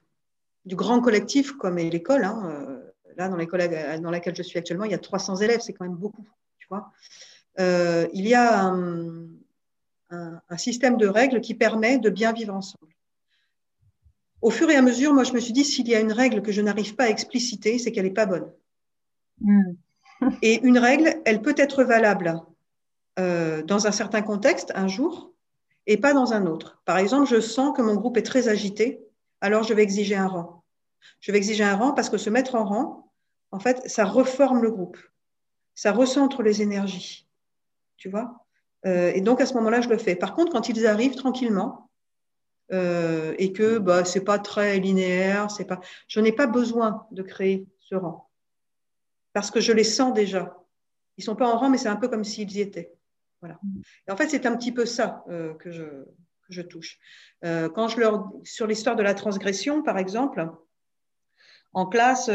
du 0.66 0.76
grand 0.76 1.02
collectif 1.02 1.52
comme 1.52 1.78
est 1.78 1.90
l'école, 1.90 2.24
hein, 2.24 2.77
là 3.18 3.30
dans 3.30 3.36
l'école 3.36 3.62
dans 4.02 4.12
laquelle 4.12 4.36
je 4.36 4.44
suis 4.44 4.58
actuellement, 4.58 4.86
il 4.86 4.92
y 4.92 4.96
a 4.96 5.00
300 5.00 5.38
élèves, 5.38 5.60
c'est 5.62 5.74
quand 5.74 5.86
même 5.86 5.96
beaucoup, 5.96 6.26
tu 6.58 6.68
vois. 6.70 6.92
il 7.60 8.28
y 8.28 8.34
a 8.34 8.66
un 10.10 10.58
système 10.58 10.98
de 10.98 11.08
règles 11.08 11.42
qui 11.42 11.56
permet 11.56 11.98
de 11.98 12.10
bien 12.10 12.32
vivre 12.32 12.54
ensemble 12.54 12.88
au 14.42 14.50
fur 14.50 14.70
et 14.70 14.76
à 14.76 14.82
mesure, 14.82 15.14
moi, 15.14 15.24
je 15.24 15.34
me 15.34 15.40
suis 15.40 15.54
dit, 15.54 15.64
s'il 15.64 15.88
y 15.88 15.96
a 15.96 16.00
une 16.00 16.12
règle 16.12 16.42
que 16.42 16.52
je 16.52 16.62
n'arrive 16.62 16.96
pas 16.96 17.06
à 17.06 17.10
expliciter, 17.10 17.80
c'est 17.80 17.92
qu'elle 17.92 18.06
n'est 18.06 18.12
pas 18.12 18.26
bonne. 18.26 18.52
Hmm. 19.40 19.74
et 20.42 20.66
une 20.66 20.80
règle, 20.80 21.22
elle 21.26 21.42
peut 21.42 21.54
être 21.58 21.84
valable 21.84 22.42
euh, 23.20 23.62
dans 23.64 23.86
un 23.86 23.92
certain 23.92 24.22
contexte, 24.22 24.72
un 24.76 24.88
jour, 24.88 25.32
et 25.86 25.98
pas 25.98 26.14
dans 26.14 26.34
un 26.34 26.46
autre. 26.46 26.82
Par 26.86 26.98
exemple, 26.98 27.30
je 27.30 27.40
sens 27.40 27.76
que 27.76 27.82
mon 27.82 27.96
groupe 27.96 28.18
est 28.18 28.24
très 28.24 28.48
agité, 28.48 29.00
alors 29.42 29.64
je 29.64 29.74
vais 29.74 29.84
exiger 29.84 30.16
un 30.16 30.28
rang. 30.28 30.64
Je 31.20 31.32
vais 31.32 31.38
exiger 31.38 31.64
un 31.64 31.76
rang 31.76 31.94
parce 31.94 32.10
que 32.10 32.18
se 32.18 32.30
mettre 32.30 32.56
en 32.56 32.66
rang, 32.66 33.07
en 33.52 33.60
fait, 33.60 33.88
ça 33.88 34.06
reforme 34.06 34.62
le 34.62 34.72
groupe. 34.72 34.98
Ça 35.76 35.92
recentre 35.92 36.42
les 36.42 36.62
énergies. 36.62 37.28
Tu 37.98 38.10
vois? 38.10 38.46
Euh, 38.86 39.12
Et 39.14 39.22
donc, 39.22 39.42
à 39.42 39.46
ce 39.46 39.54
moment-là, 39.56 39.82
je 39.82 39.90
le 39.90 39.98
fais. 39.98 40.16
Par 40.16 40.34
contre, 40.34 40.52
quand 40.52 40.70
ils 40.70 40.86
arrivent 40.88 41.16
tranquillement, 41.16 41.90
euh, 42.74 43.34
et 43.38 43.54
que 43.54 43.78
bah, 43.78 44.04
c'est 44.04 44.26
pas 44.26 44.40
très 44.40 44.78
linéaire, 44.80 45.50
c'est 45.50 45.66
pas. 45.66 45.80
Je 46.08 46.20
n'ai 46.20 46.34
pas 46.34 46.48
besoin 46.48 47.08
de 47.12 47.24
créer 47.24 47.66
ce 47.80 47.96
rang 47.96 48.30
parce 49.32 49.52
que 49.52 49.62
je 49.62 49.72
les 49.72 49.86
sens 49.86 50.14
déjà. 50.14 50.58
Ils 51.16 51.24
sont 51.24 51.36
pas 51.36 51.48
en 51.48 51.58
rang, 51.58 51.70
mais 51.70 51.78
c'est 51.78 51.88
un 51.88 51.96
peu 51.96 52.10
comme 52.10 52.26
s'ils 52.26 52.52
y 52.52 52.60
étaient. 52.60 52.94
Voilà. 53.40 53.60
Et 54.08 54.12
en 54.12 54.18
fait, 54.18 54.28
c'est 54.28 54.46
un 54.46 54.58
petit 54.58 54.72
peu 54.74 54.86
ça 54.86 55.24
euh, 55.30 55.54
que, 55.54 55.72
je, 55.72 55.84
que 55.84 56.50
je 56.50 56.62
touche. 56.62 57.00
Quand 57.44 57.88
je 57.88 58.00
leur 58.00 58.32
sur 58.44 58.68
l'histoire 58.68 58.96
de 58.96 59.04
la 59.04 59.14
transgression, 59.14 59.84
par 59.84 59.98
exemple, 59.98 60.50
en 61.72 61.86
classe. 61.86 62.30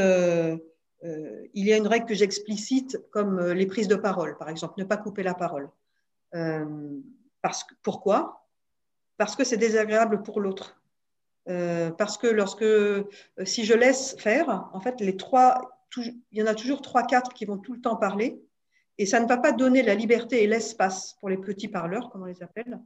Euh, 1.04 1.08
euh, 1.08 1.46
il 1.54 1.66
y 1.66 1.72
a 1.72 1.76
une 1.76 1.86
règle 1.86 2.06
que 2.06 2.14
j'explicite 2.14 2.98
comme 3.10 3.38
euh, 3.38 3.54
les 3.54 3.66
prises 3.66 3.88
de 3.88 3.96
parole, 3.96 4.36
par 4.36 4.48
exemple, 4.48 4.74
ne 4.78 4.84
pas 4.84 4.96
couper 4.96 5.22
la 5.22 5.34
parole. 5.34 5.68
parce 7.42 7.64
que, 7.64 7.74
pourquoi? 7.82 8.46
Parce 9.16 9.36
que 9.36 9.44
c'est 9.44 9.56
désagréable 9.56 10.22
pour 10.22 10.40
l'autre. 10.40 10.82
Euh, 11.48 11.90
parce 11.90 12.18
que 12.18 12.26
lorsque, 12.26 12.62
euh, 12.62 13.08
si 13.44 13.64
je 13.64 13.74
laisse 13.74 14.14
faire, 14.18 14.70
en 14.72 14.80
fait, 14.80 14.96
il 15.00 15.16
y 16.32 16.42
en 16.42 16.46
a 16.46 16.54
toujours 16.54 16.82
trois, 16.82 17.02
quatre 17.02 17.32
qui 17.32 17.44
vont 17.44 17.58
tout 17.58 17.74
le 17.74 17.80
temps 17.80 17.96
parler, 17.96 18.40
et 18.98 19.06
ça 19.06 19.20
ne 19.20 19.26
va 19.26 19.38
pas 19.38 19.52
donner 19.52 19.82
la 19.82 19.94
liberté 19.94 20.44
et 20.44 20.46
l'espace 20.46 21.16
pour 21.18 21.28
les 21.28 21.38
petits 21.38 21.68
parleurs, 21.68 22.10
comme 22.10 22.22
on 22.22 22.26
les 22.26 22.42
appelle, 22.42 22.78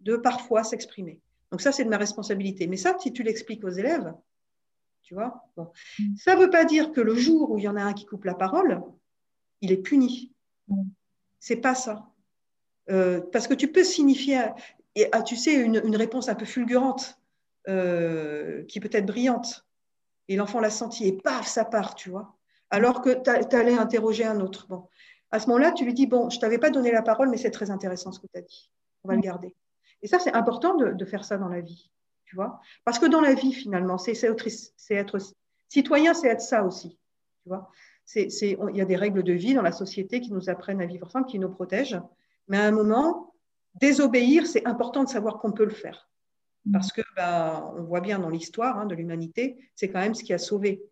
de 0.00 0.16
parfois 0.16 0.62
s'exprimer. 0.62 1.20
Donc 1.50 1.60
ça, 1.60 1.72
c'est 1.72 1.84
de 1.84 1.88
ma 1.88 1.98
responsabilité. 1.98 2.66
Mais 2.66 2.76
ça, 2.76 2.96
si 2.98 3.12
tu 3.12 3.22
l'expliques 3.22 3.64
aux 3.64 3.70
élèves, 3.70 4.12
tu 5.06 5.14
vois, 5.14 5.44
bon. 5.56 5.70
Mm. 6.00 6.16
ça 6.16 6.34
ne 6.34 6.40
veut 6.40 6.50
pas 6.50 6.64
dire 6.64 6.90
que 6.90 7.00
le 7.00 7.14
jour 7.14 7.52
où 7.52 7.58
il 7.58 7.64
y 7.64 7.68
en 7.68 7.76
a 7.76 7.82
un 7.82 7.92
qui 7.92 8.06
coupe 8.06 8.24
la 8.24 8.34
parole, 8.34 8.82
il 9.60 9.70
est 9.70 9.76
puni. 9.76 10.34
Mm. 10.66 10.82
C'est 11.38 11.56
pas 11.56 11.76
ça. 11.76 12.10
Euh, 12.90 13.20
parce 13.32 13.46
que 13.46 13.54
tu 13.54 13.70
peux 13.70 13.84
signifier, 13.84 14.46
et 14.96 15.08
ah, 15.12 15.22
tu 15.22 15.36
sais, 15.36 15.54
une, 15.54 15.94
réponse 15.94 16.28
un 16.28 16.34
peu 16.34 16.44
fulgurante, 16.44 17.20
euh, 17.68 18.64
qui 18.64 18.80
peut 18.80 18.90
être 18.92 19.06
brillante. 19.06 19.64
Et 20.26 20.34
l'enfant 20.34 20.58
l'a 20.58 20.70
senti, 20.70 21.06
et 21.06 21.12
paf, 21.12 21.46
ça 21.46 21.64
part, 21.64 21.94
tu 21.94 22.10
vois. 22.10 22.36
Alors 22.70 23.00
que 23.00 23.10
tu 23.22 23.56
allais 23.56 23.78
interroger 23.78 24.24
un 24.24 24.40
autre. 24.40 24.66
Bon. 24.66 24.88
À 25.30 25.38
ce 25.38 25.46
moment-là, 25.46 25.70
tu 25.70 25.84
lui 25.84 25.94
dis, 25.94 26.08
bon, 26.08 26.30
je 26.30 26.40
t'avais 26.40 26.58
pas 26.58 26.70
donné 26.70 26.90
la 26.90 27.02
parole, 27.02 27.30
mais 27.30 27.36
c'est 27.36 27.52
très 27.52 27.70
intéressant 27.70 28.10
ce 28.10 28.18
que 28.18 28.26
tu 28.26 28.38
as 28.38 28.42
dit. 28.42 28.72
On 29.04 29.08
va 29.08 29.14
le 29.14 29.20
garder. 29.20 29.54
Et 30.02 30.08
ça, 30.08 30.18
c'est 30.18 30.32
important 30.32 30.74
de, 30.74 31.04
faire 31.04 31.24
ça 31.24 31.36
dans 31.36 31.48
la 31.48 31.60
vie, 31.60 31.90
tu 32.26 32.36
vois. 32.36 32.60
Parce 32.84 32.98
que 32.98 33.06
dans 33.06 33.20
la 33.20 33.34
vie, 33.34 33.52
finalement, 33.52 33.98
c'est 33.98 34.20
être, 34.22 35.18
citoyen, 35.68 36.14
c'est 36.14 36.28
être 36.28 36.40
ça 36.40 36.64
aussi, 36.64 36.98
tu 37.42 37.48
vois. 37.48 37.70
Il 38.14 38.76
y 38.76 38.80
a 38.80 38.84
des 38.84 38.96
règles 38.96 39.22
de 39.22 39.32
vie 39.32 39.54
dans 39.54 39.62
la 39.62 39.72
société 39.72 40.20
qui 40.20 40.32
nous 40.32 40.48
apprennent 40.48 40.80
à 40.80 40.86
vivre 40.86 41.06
ensemble, 41.06 41.26
qui 41.26 41.38
nous 41.38 41.48
protègent. 41.48 42.00
Mais 42.48 42.58
à 42.58 42.64
un 42.64 42.70
moment, 42.70 43.34
désobéir, 43.80 44.46
c'est 44.46 44.66
important 44.66 45.02
de 45.02 45.08
savoir 45.08 45.38
qu'on 45.38 45.52
peut 45.52 45.64
le 45.64 45.70
faire. 45.70 46.08
Mm. 46.66 46.72
Parce 46.72 46.92
que 46.92 47.02
bah, 47.16 47.72
on 47.76 47.82
voit 47.82 48.00
bien 48.00 48.18
dans 48.18 48.28
l'histoire 48.28 48.78
hein, 48.78 48.86
de 48.86 48.94
l'humanité, 48.94 49.56
c'est 49.74 49.88
quand 49.88 50.00
même 50.00 50.14
ce 50.14 50.22
qui 50.22 50.32
a 50.32 50.38
sauvé 50.38 50.82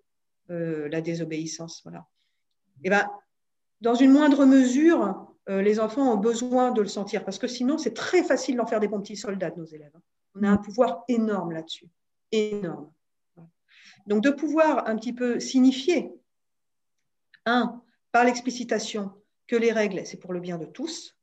euh, 0.50 0.88
la 0.88 1.00
désobéissance. 1.00 1.82
Voilà. 1.84 2.06
Et 2.82 2.90
ben, 2.90 3.08
dans 3.80 3.94
une 3.94 4.10
moindre 4.10 4.44
mesure, 4.44 5.28
euh, 5.48 5.62
les 5.62 5.78
enfants 5.78 6.12
ont 6.12 6.16
besoin 6.16 6.72
de 6.72 6.80
le 6.80 6.88
sentir, 6.88 7.24
parce 7.24 7.38
que 7.38 7.46
sinon, 7.46 7.78
c'est 7.78 7.94
très 7.94 8.22
facile 8.22 8.56
d'en 8.56 8.66
faire 8.66 8.80
des 8.80 8.88
bons 8.88 9.00
petits 9.00 9.16
soldats 9.16 9.50
de 9.50 9.58
nos 9.58 9.66
élèves. 9.66 9.92
Hein. 9.94 10.02
On 10.34 10.42
a 10.42 10.50
un 10.50 10.56
pouvoir 10.56 11.04
énorme 11.08 11.52
là-dessus, 11.52 11.88
énorme. 12.32 12.90
Donc, 14.06 14.22
de 14.22 14.30
pouvoir 14.30 14.88
un 14.88 14.96
petit 14.96 15.12
peu 15.12 15.40
signifier, 15.40 16.12
un, 17.46 17.82
par 18.12 18.24
l'explicitation, 18.24 19.12
que 19.46 19.56
les 19.56 19.72
règles, 19.72 20.06
c'est 20.06 20.18
pour 20.18 20.32
le 20.32 20.40
bien 20.40 20.58
de 20.58 20.64
tous, 20.64 21.16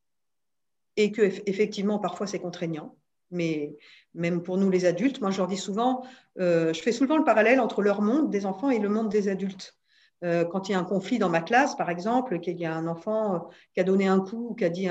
et 0.98 1.12
que 1.12 1.22
effectivement 1.46 2.00
parfois 2.00 2.28
c'est 2.28 2.40
contraignant. 2.40 2.96
Mais 3.32 3.78
même 4.14 4.44
pour 4.44 4.58
nous 4.58 4.70
les 4.70 4.86
adultes, 4.86 5.22
moi 5.22 5.32
je 5.32 5.38
leur 5.38 5.48
dis 5.48 5.58
souvent, 5.58 6.04
euh, 6.40 6.74
je 6.74 6.82
fais 6.82 6.92
souvent 6.92 7.18
le 7.18 7.24
parallèle 7.24 7.60
entre 7.60 7.82
leur 7.82 8.02
monde 8.02 8.30
des 8.30 8.46
enfants 8.46 8.70
et 8.70 8.80
le 8.80 8.90
monde 8.90 9.10
des 9.10 9.30
adultes. 9.30 9.78
Euh, 10.24 10.46
quand 10.46 10.70
il 10.70 10.74
y 10.74 10.76
a 10.76 10.80
un 10.80 10.84
conflit 10.84 11.18
dans 11.18 11.30
ma 11.30 11.42
classe, 11.42 11.76
par 11.76 11.90
exemple, 11.90 12.40
qu'il 12.40 12.60
y 12.60 12.66
a 12.66 12.76
un 12.76 12.88
enfant 12.88 13.36
euh, 13.36 13.40
qui 13.74 13.80
a 13.80 13.84
donné 13.84 14.08
un 14.08 14.20
coup 14.20 14.50
ou 14.50 14.54
qui 14.54 14.66
a 14.66 14.70
dit 14.70 14.88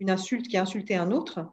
une 0.00 0.10
insulte, 0.10 0.48
qui 0.48 0.56
a 0.56 0.62
insulté 0.62 0.96
un 0.96 1.12
autre, 1.12 1.46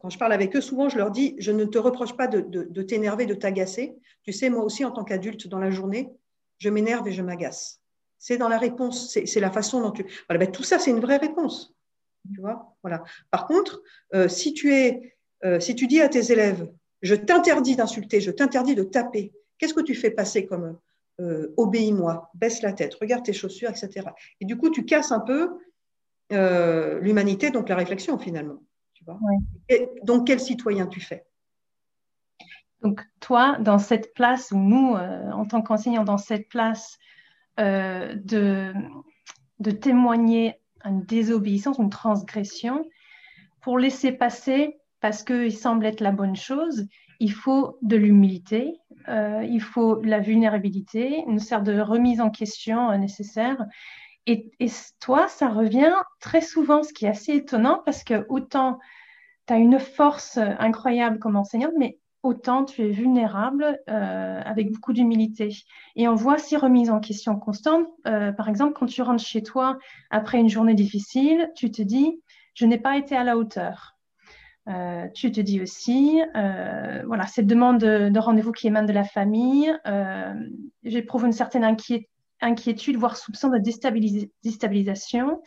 quand 0.00 0.10
je 0.10 0.18
parle 0.18 0.32
avec 0.32 0.54
eux, 0.56 0.60
souvent 0.60 0.88
je 0.88 0.98
leur 0.98 1.10
dis, 1.10 1.34
je 1.38 1.52
ne 1.52 1.64
te 1.64 1.78
reproche 1.78 2.16
pas 2.16 2.26
de, 2.26 2.82
t'énerver, 2.82 3.26
de 3.26 3.34
t'agacer. 3.34 3.94
Tu 4.22 4.32
sais, 4.32 4.50
moi 4.50 4.64
aussi 4.64 4.84
en 4.84 4.90
tant 4.90 5.04
qu'adulte 5.04 5.48
dans 5.48 5.58
la 5.58 5.70
journée, 5.70 6.10
je 6.58 6.68
m'énerve 6.68 7.06
et 7.08 7.12
je 7.12 7.22
m'agace. 7.22 7.80
C'est 8.18 8.36
dans 8.36 8.48
la 8.48 8.58
réponse, 8.58 9.12
c'est 9.12 9.40
la 9.40 9.50
façon 9.50 9.80
dont 9.80 9.90
tu. 9.90 10.04
Voilà, 10.28 10.44
ben, 10.44 10.52
tout 10.52 10.62
ça, 10.62 10.78
c'est 10.78 10.90
une 10.90 11.00
vraie 11.00 11.16
réponse. 11.16 11.74
Tu 12.32 12.40
vois 12.40 12.76
voilà. 12.82 13.02
Par 13.30 13.46
contre, 13.46 13.82
euh, 14.14 14.28
si, 14.28 14.54
tu 14.54 14.72
es, 14.74 15.16
euh, 15.44 15.58
si 15.58 15.74
tu 15.74 15.86
dis 15.86 16.00
à 16.00 16.08
tes 16.08 16.30
élèves, 16.30 16.68
je 17.00 17.16
t'interdis 17.16 17.74
d'insulter, 17.74 18.20
je 18.20 18.30
t'interdis 18.30 18.76
de 18.76 18.84
taper 18.84 19.32
Qu'est-ce 19.62 19.74
que 19.74 19.80
tu 19.80 19.94
fais 19.94 20.10
passer 20.10 20.44
comme 20.44 20.76
euh, 21.20 21.54
obéis-moi, 21.56 22.32
baisse 22.34 22.62
la 22.62 22.72
tête, 22.72 22.94
regarde 22.94 23.24
tes 23.24 23.32
chaussures, 23.32 23.70
etc. 23.70 24.08
Et 24.40 24.44
du 24.44 24.56
coup, 24.56 24.70
tu 24.70 24.84
casses 24.84 25.12
un 25.12 25.20
peu 25.20 25.50
euh, 26.32 26.98
l'humanité, 26.98 27.50
donc 27.50 27.68
la 27.68 27.76
réflexion 27.76 28.18
finalement. 28.18 28.60
Tu 29.04 29.76
vois 29.76 29.88
donc, 30.04 30.26
quel 30.26 30.40
citoyen 30.40 30.86
tu 30.86 31.00
fais? 31.00 31.24
Donc, 32.82 33.00
toi, 33.20 33.56
dans 33.60 33.78
cette 33.78 34.12
place, 34.14 34.50
ou 34.50 34.58
nous, 34.58 34.96
euh, 34.96 35.30
en 35.30 35.46
tant 35.46 35.62
qu'enseignants, 35.62 36.04
dans 36.04 36.18
cette 36.18 36.48
place 36.48 36.98
de, 37.58 38.72
de 39.60 39.70
témoigner 39.70 40.58
une 40.84 41.04
désobéissance, 41.04 41.78
une 41.78 41.90
transgression, 41.90 42.84
pour 43.60 43.78
laisser 43.78 44.10
passer, 44.10 44.78
parce 45.00 45.22
qu'il 45.22 45.56
semble 45.56 45.86
être 45.86 46.00
la 46.00 46.12
bonne 46.12 46.36
chose, 46.36 46.86
il 47.22 47.32
faut 47.32 47.78
de 47.82 47.96
l'humilité, 47.96 48.80
euh, 49.08 49.44
il 49.48 49.60
faut 49.60 50.00
la 50.02 50.18
vulnérabilité, 50.18 51.22
une 51.28 51.38
sorte 51.38 51.64
de 51.64 51.80
remise 51.80 52.20
en 52.20 52.30
question 52.30 52.90
euh, 52.90 52.96
nécessaire. 52.96 53.64
Et, 54.26 54.50
toi, 55.00 55.26
ça 55.28 55.48
revient 55.48 55.94
très 56.20 56.40
souvent, 56.40 56.82
ce 56.82 56.92
qui 56.92 57.06
est 57.06 57.08
assez 57.08 57.32
étonnant 57.32 57.82
parce 57.84 58.04
que 58.04 58.24
autant 58.28 58.78
tu 59.48 59.54
as 59.54 59.56
une 59.56 59.80
force 59.80 60.38
incroyable 60.38 61.18
comme 61.18 61.36
enseignante, 61.36 61.72
mais 61.76 61.98
autant 62.22 62.64
tu 62.64 62.82
es 62.82 62.90
vulnérable 62.90 63.80
euh, 63.90 64.40
avec 64.44 64.70
beaucoup 64.70 64.92
d'humilité. 64.92 65.48
Et 65.96 66.06
on 66.06 66.14
voit 66.14 66.38
ces 66.38 66.56
remises 66.56 66.90
en 66.90 67.00
question 67.00 67.36
constantes. 67.36 67.88
par 68.04 68.48
exemple, 68.48 68.74
quand 68.74 68.86
tu 68.86 69.02
rentres 69.02 69.24
chez 69.24 69.42
toi 69.42 69.78
après 70.10 70.38
une 70.38 70.48
journée 70.48 70.74
difficile, 70.74 71.50
tu 71.56 71.72
te 71.72 71.82
dis, 71.82 72.22
je 72.54 72.66
n'ai 72.66 72.78
pas 72.78 72.96
été 72.96 73.16
à 73.16 73.24
la 73.24 73.36
hauteur. 73.36 73.92
Euh, 74.68 75.08
tu 75.14 75.32
te 75.32 75.40
dis 75.40 75.60
aussi, 75.60 76.22
euh, 76.36 77.02
voilà, 77.06 77.26
cette 77.26 77.46
demande 77.46 77.78
de, 77.78 78.18
rendez-vous 78.18 78.52
qui 78.52 78.68
émane 78.68 78.86
de 78.86 78.92
la 78.92 79.04
famille, 79.04 79.74
euh, 79.86 80.34
j'éprouve 80.84 81.24
une 81.24 81.32
certaine 81.32 81.64
inquiétude, 81.64 82.06
voire 82.96 83.16
soupçon 83.16 83.48
de 83.48 83.58
déstabilisation. 84.42 85.42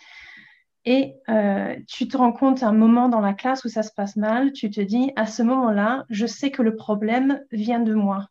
Et 0.88 1.16
euh, 1.30 1.76
tu 1.88 2.08
te 2.08 2.16
rends 2.16 2.32
compte 2.32 2.62
à 2.62 2.68
un 2.68 2.74
moment 2.74 3.10
dans 3.10 3.20
la 3.20 3.34
classe 3.34 3.66
où 3.66 3.70
ça 3.70 3.82
se 3.82 3.92
passe 3.92 4.16
mal, 4.16 4.52
tu 4.52 4.70
te 4.70 4.82
dis, 4.82 5.12
à 5.16 5.26
ce 5.26 5.42
moment-là, 5.42 6.06
je 6.10 6.28
sais 6.28 6.52
que 6.52 6.62
le 6.62 6.76
problème 6.76 7.42
vient 7.52 7.80
de 7.80 7.96
moi. 7.96 8.28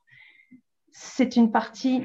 C'est 0.92 1.34
une 1.34 1.50
partie 1.50 2.04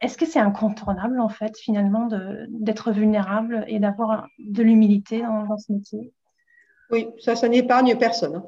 est-ce 0.00 0.16
que 0.16 0.26
c'est 0.26 0.38
incontournable, 0.38 1.20
en 1.20 1.28
fait, 1.28 1.56
finalement, 1.58 2.08
d'être 2.48 2.90
vulnérable 2.90 3.64
et 3.68 3.78
d'avoir 3.78 4.26
de 4.38 4.62
l'humilité 4.62 5.20
dans, 5.20 5.58
ce 5.58 5.72
métier? 5.72 6.12
Oui, 6.90 7.08
ça, 7.18 7.36
ça 7.36 7.48
n'épargne 7.48 7.96
personne. 7.98 8.36
Hein. 8.36 8.46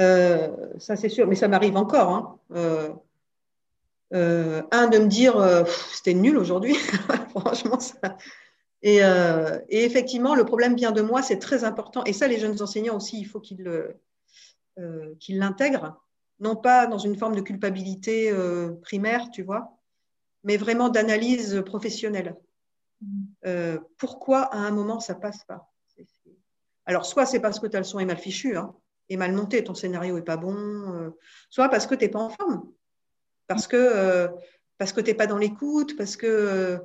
Euh, 0.00 0.48
ça, 0.78 0.96
c'est 0.96 1.08
sûr, 1.08 1.26
mais 1.26 1.36
ça 1.36 1.46
m'arrive 1.46 1.76
encore. 1.76 2.10
Hein. 2.10 2.38
Euh, 2.56 2.88
euh, 4.14 4.62
un, 4.70 4.86
de 4.88 4.98
me 4.98 5.06
dire 5.06 5.66
c'était 5.92 6.14
nul 6.14 6.38
aujourd'hui, 6.38 6.74
franchement. 7.30 7.80
Ça... 7.80 8.16
Et, 8.82 9.00
effectivement, 9.70 10.34
le 10.34 10.44
problème 10.44 10.76
vient 10.76 10.92
de 10.92 11.02
moi, 11.02 11.22
c'est 11.22 11.38
très 11.38 11.64
important. 11.64 12.04
Et 12.04 12.12
ça, 12.12 12.28
les 12.28 12.38
jeunes 12.38 12.60
enseignants 12.60 12.96
aussi, 12.96 13.18
il 13.18 13.24
faut 13.24 13.40
qu'ils 13.40 13.96
l'intègrent, 15.28 16.00
non 16.40 16.56
pas 16.56 16.86
dans 16.86 16.98
une 16.98 17.16
forme 17.16 17.34
de 17.34 17.40
culpabilité 17.40 18.32
primaire, 18.82 19.30
tu 19.30 19.42
vois, 19.42 19.78
mais 20.42 20.56
vraiment 20.56 20.90
d'analyse 20.90 21.62
professionnelle. 21.64 22.36
Mmh. 23.00 23.78
pourquoi 23.98 24.42
à 24.42 24.56
un 24.56 24.70
moment 24.70 25.00
ça 25.00 25.14
passe 25.14 25.44
pas? 25.44 25.74
Alors, 26.86 27.06
soit 27.06 27.26
c'est 27.26 27.40
parce 27.40 27.60
que 27.60 27.66
ta 27.66 27.78
leçon 27.78 27.98
est 27.98 28.04
mal 28.04 28.18
fichue, 28.18 28.56
hein, 28.56 28.74
et 29.08 29.16
mal 29.16 29.32
montée, 29.32 29.64
ton 29.64 29.74
scénario 29.74 30.16
est 30.18 30.22
pas 30.22 30.36
bon, 30.36 30.54
euh, 30.56 31.10
soit 31.50 31.68
parce 31.68 31.86
que 31.86 31.94
tu 31.94 32.04
n'es 32.04 32.10
pas 32.10 32.20
en 32.20 32.30
forme, 32.30 32.70
parce 33.46 33.66
que, 33.66 33.76
euh, 33.76 34.28
parce 34.78 34.92
que 34.92 35.00
tu 35.00 35.10
n'es 35.10 35.14
pas 35.14 35.26
dans 35.26 35.38
l'écoute, 35.38 35.96
parce 35.96 36.16
que 36.16 36.80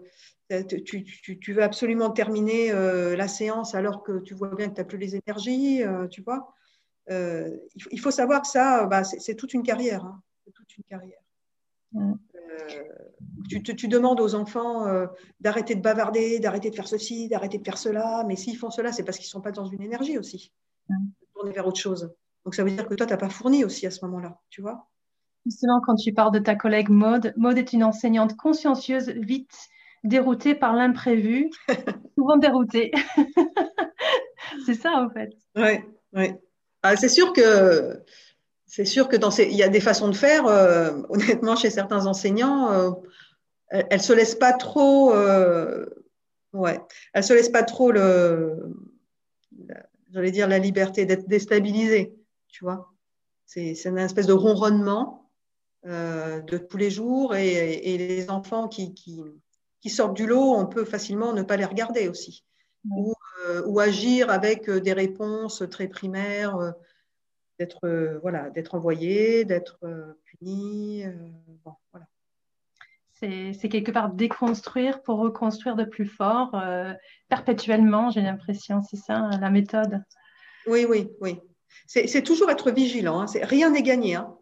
euh, 0.52 0.64
tu, 0.64 1.54
veux 1.54 1.64
absolument 1.64 2.10
terminer 2.12 2.72
la 2.72 3.28
séance 3.28 3.76
alors 3.76 4.02
que 4.04 4.20
tu 4.22 4.34
vois 4.34 4.56
bien 4.56 4.70
que 4.70 4.76
tu 4.76 4.82
n'as 4.82 4.86
plus 4.86 4.98
les 4.98 5.16
énergies, 5.16 5.84
tu 6.10 6.24
vois. 6.24 6.56
il 7.08 8.00
faut 8.00 8.10
savoir 8.10 8.42
que 8.42 8.48
ça, 8.48 8.88
bah, 8.88 9.04
c'est 9.04 9.36
toute 9.36 9.54
une 9.54 9.62
carrière. 9.62 10.06
Hein, 10.06 10.22
toute 10.56 10.76
une 10.78 10.84
carrière. 10.86 11.22
Tu, 13.50 13.88
demandes 13.88 14.20
aux 14.20 14.36
enfants 14.36 14.88
euh, 14.88 15.08
d'arrêter 15.40 15.76
de 15.76 15.82
bavarder, 15.82 16.40
d'arrêter 16.40 16.70
de 16.70 16.76
faire 16.76 16.88
ceci, 16.88 17.28
d'arrêter 17.28 17.58
de 17.58 17.64
faire 17.64 17.78
cela, 17.78 18.24
mais 18.28 18.36
s'ils 18.36 18.58
font 18.58 18.70
cela, 18.70 18.92
c'est 18.92 19.04
parce 19.04 19.18
qu'ils 19.18 19.28
ne 19.28 19.32
sont 19.32 19.42
pas 19.42 19.52
dans 19.52 19.66
une 19.66 19.82
énergie 19.82 20.18
aussi, 20.18 20.54
mm. 20.90 20.96
tourner 21.34 21.52
vers 21.52 21.66
autre 21.66 21.80
chose. 21.80 22.14
Donc 22.46 22.54
ça 22.56 22.64
veut 22.64 22.72
dire 22.72 22.88
que 22.88 22.94
toi, 22.94 23.06
tu 23.06 23.14
n'as 23.14 23.18
pas 23.18 23.30
fourni 23.30 23.64
aussi 23.64 23.88
à 23.88 23.92
ce 23.92 24.06
moment-là, 24.06 24.40
tu 24.50 24.62
vois 24.62 24.88
Justement, 25.46 25.82
quand 25.82 25.96
tu 25.96 26.14
parles 26.14 26.34
de 26.34 26.40
ta 26.40 26.56
collègue 26.56 26.90
Maude, 26.90 27.34
Maude 27.38 27.58
est 27.58 27.74
une 27.74 27.84
enseignante 27.84 28.36
consciencieuse, 28.36 29.10
vite 29.10 29.70
déroutée 30.04 30.56
par 30.56 30.74
l'imprévu, 30.74 31.50
souvent 32.18 32.38
déroutée. 32.38 32.92
c'est 34.66 34.76
ça, 34.76 34.94
en 34.94 35.10
fait. 35.10 35.32
Oui, 35.56 35.80
oui. 36.14 36.34
Ah, 36.84 36.96
c'est 36.96 37.10
sûr 37.10 37.34
que 37.34 38.02
c'est 38.70 38.86
sûr 38.86 39.10
que 39.10 39.18
dans 39.18 39.32
ces, 39.32 39.46
il 39.46 39.56
y 39.56 39.64
a 39.64 39.68
des 39.68 39.82
façons 39.82 40.10
de 40.10 40.16
faire. 40.16 40.46
Euh, 40.46 41.02
honnêtement, 41.10 41.56
chez 41.56 41.70
certains 41.70 42.06
enseignants, 42.06 42.72
euh, 42.72 42.92
elles, 43.70 44.02
se 44.02 44.14
laissent 44.14 44.36
pas 44.36 44.54
trop. 44.54 45.14
Euh, 45.14 45.86
ouais, 46.54 46.80
elles 47.14 47.24
se 47.24 47.34
laissent 47.34 47.50
pas 47.50 47.64
trop 47.64 47.92
le. 47.92 48.76
J'allais 50.12 50.32
dire 50.32 50.48
la 50.48 50.60
liberté 50.60 51.06
d'être 51.06 51.28
déstabilisées. 51.28 52.16
Tu 52.48 52.64
vois, 52.64 52.94
c'est 53.46 53.74
une 53.86 53.98
espèce 53.98 54.28
de 54.28 54.34
ronronnement 54.34 55.29
de 55.84 56.58
tous 56.58 56.78
les 56.78 56.90
jours 56.90 57.36
et, 57.36 57.98
les 57.98 58.30
enfants 58.30 58.68
qui, 58.68 58.94
qui, 58.94 59.22
qui, 59.82 59.90
sortent 59.90 60.16
du 60.16 60.28
lot, 60.28 60.56
on 60.56 60.66
peut 60.66 60.86
facilement 60.86 61.34
ne 61.34 61.42
pas 61.42 61.58
les 61.58 61.66
regarder 61.66 62.10
aussi. 62.10 62.44
Ou, 62.90 63.14
ou, 63.66 63.80
agir 63.80 64.30
avec 64.30 64.70
des 64.70 64.94
réponses 64.94 65.64
très 65.70 65.88
primaires 65.88 66.74
d'être 67.60 67.86
euh, 67.86 68.20
voilà, 68.22 68.50
d'être 68.50 68.74
envoyé, 68.74 69.46
d'être 69.46 69.78
euh, 69.84 70.14
puni. 70.24 71.06
Euh, 71.06 71.14
bon, 71.64 71.74
voilà. 71.92 72.08
C'est 73.12 73.68
quelque 73.68 73.92
part 73.92 74.14
déconstruire 74.14 75.02
pour 75.02 75.20
reconstruire 75.20 75.76
de 75.76 75.84
plus 75.84 76.06
fort 76.06 76.56
perpétuellement, 77.28 78.10
j'ai 78.12 78.22
l'impression, 78.22 78.80
c'est 78.82 78.96
ça 78.96 79.30
la 79.42 79.50
méthode? 79.50 80.02
Oui, 80.66 80.86
oui, 80.88 81.10
oui. 81.20 81.38
C'est 81.86 82.24
toujours 82.24 82.50
être 82.50 82.72
vigilant. 82.72 83.20
Hein. 83.20 83.26
Rien 83.42 83.72
n'est 83.72 83.84
gagné. 83.84 84.16
Hein. 84.16 84.38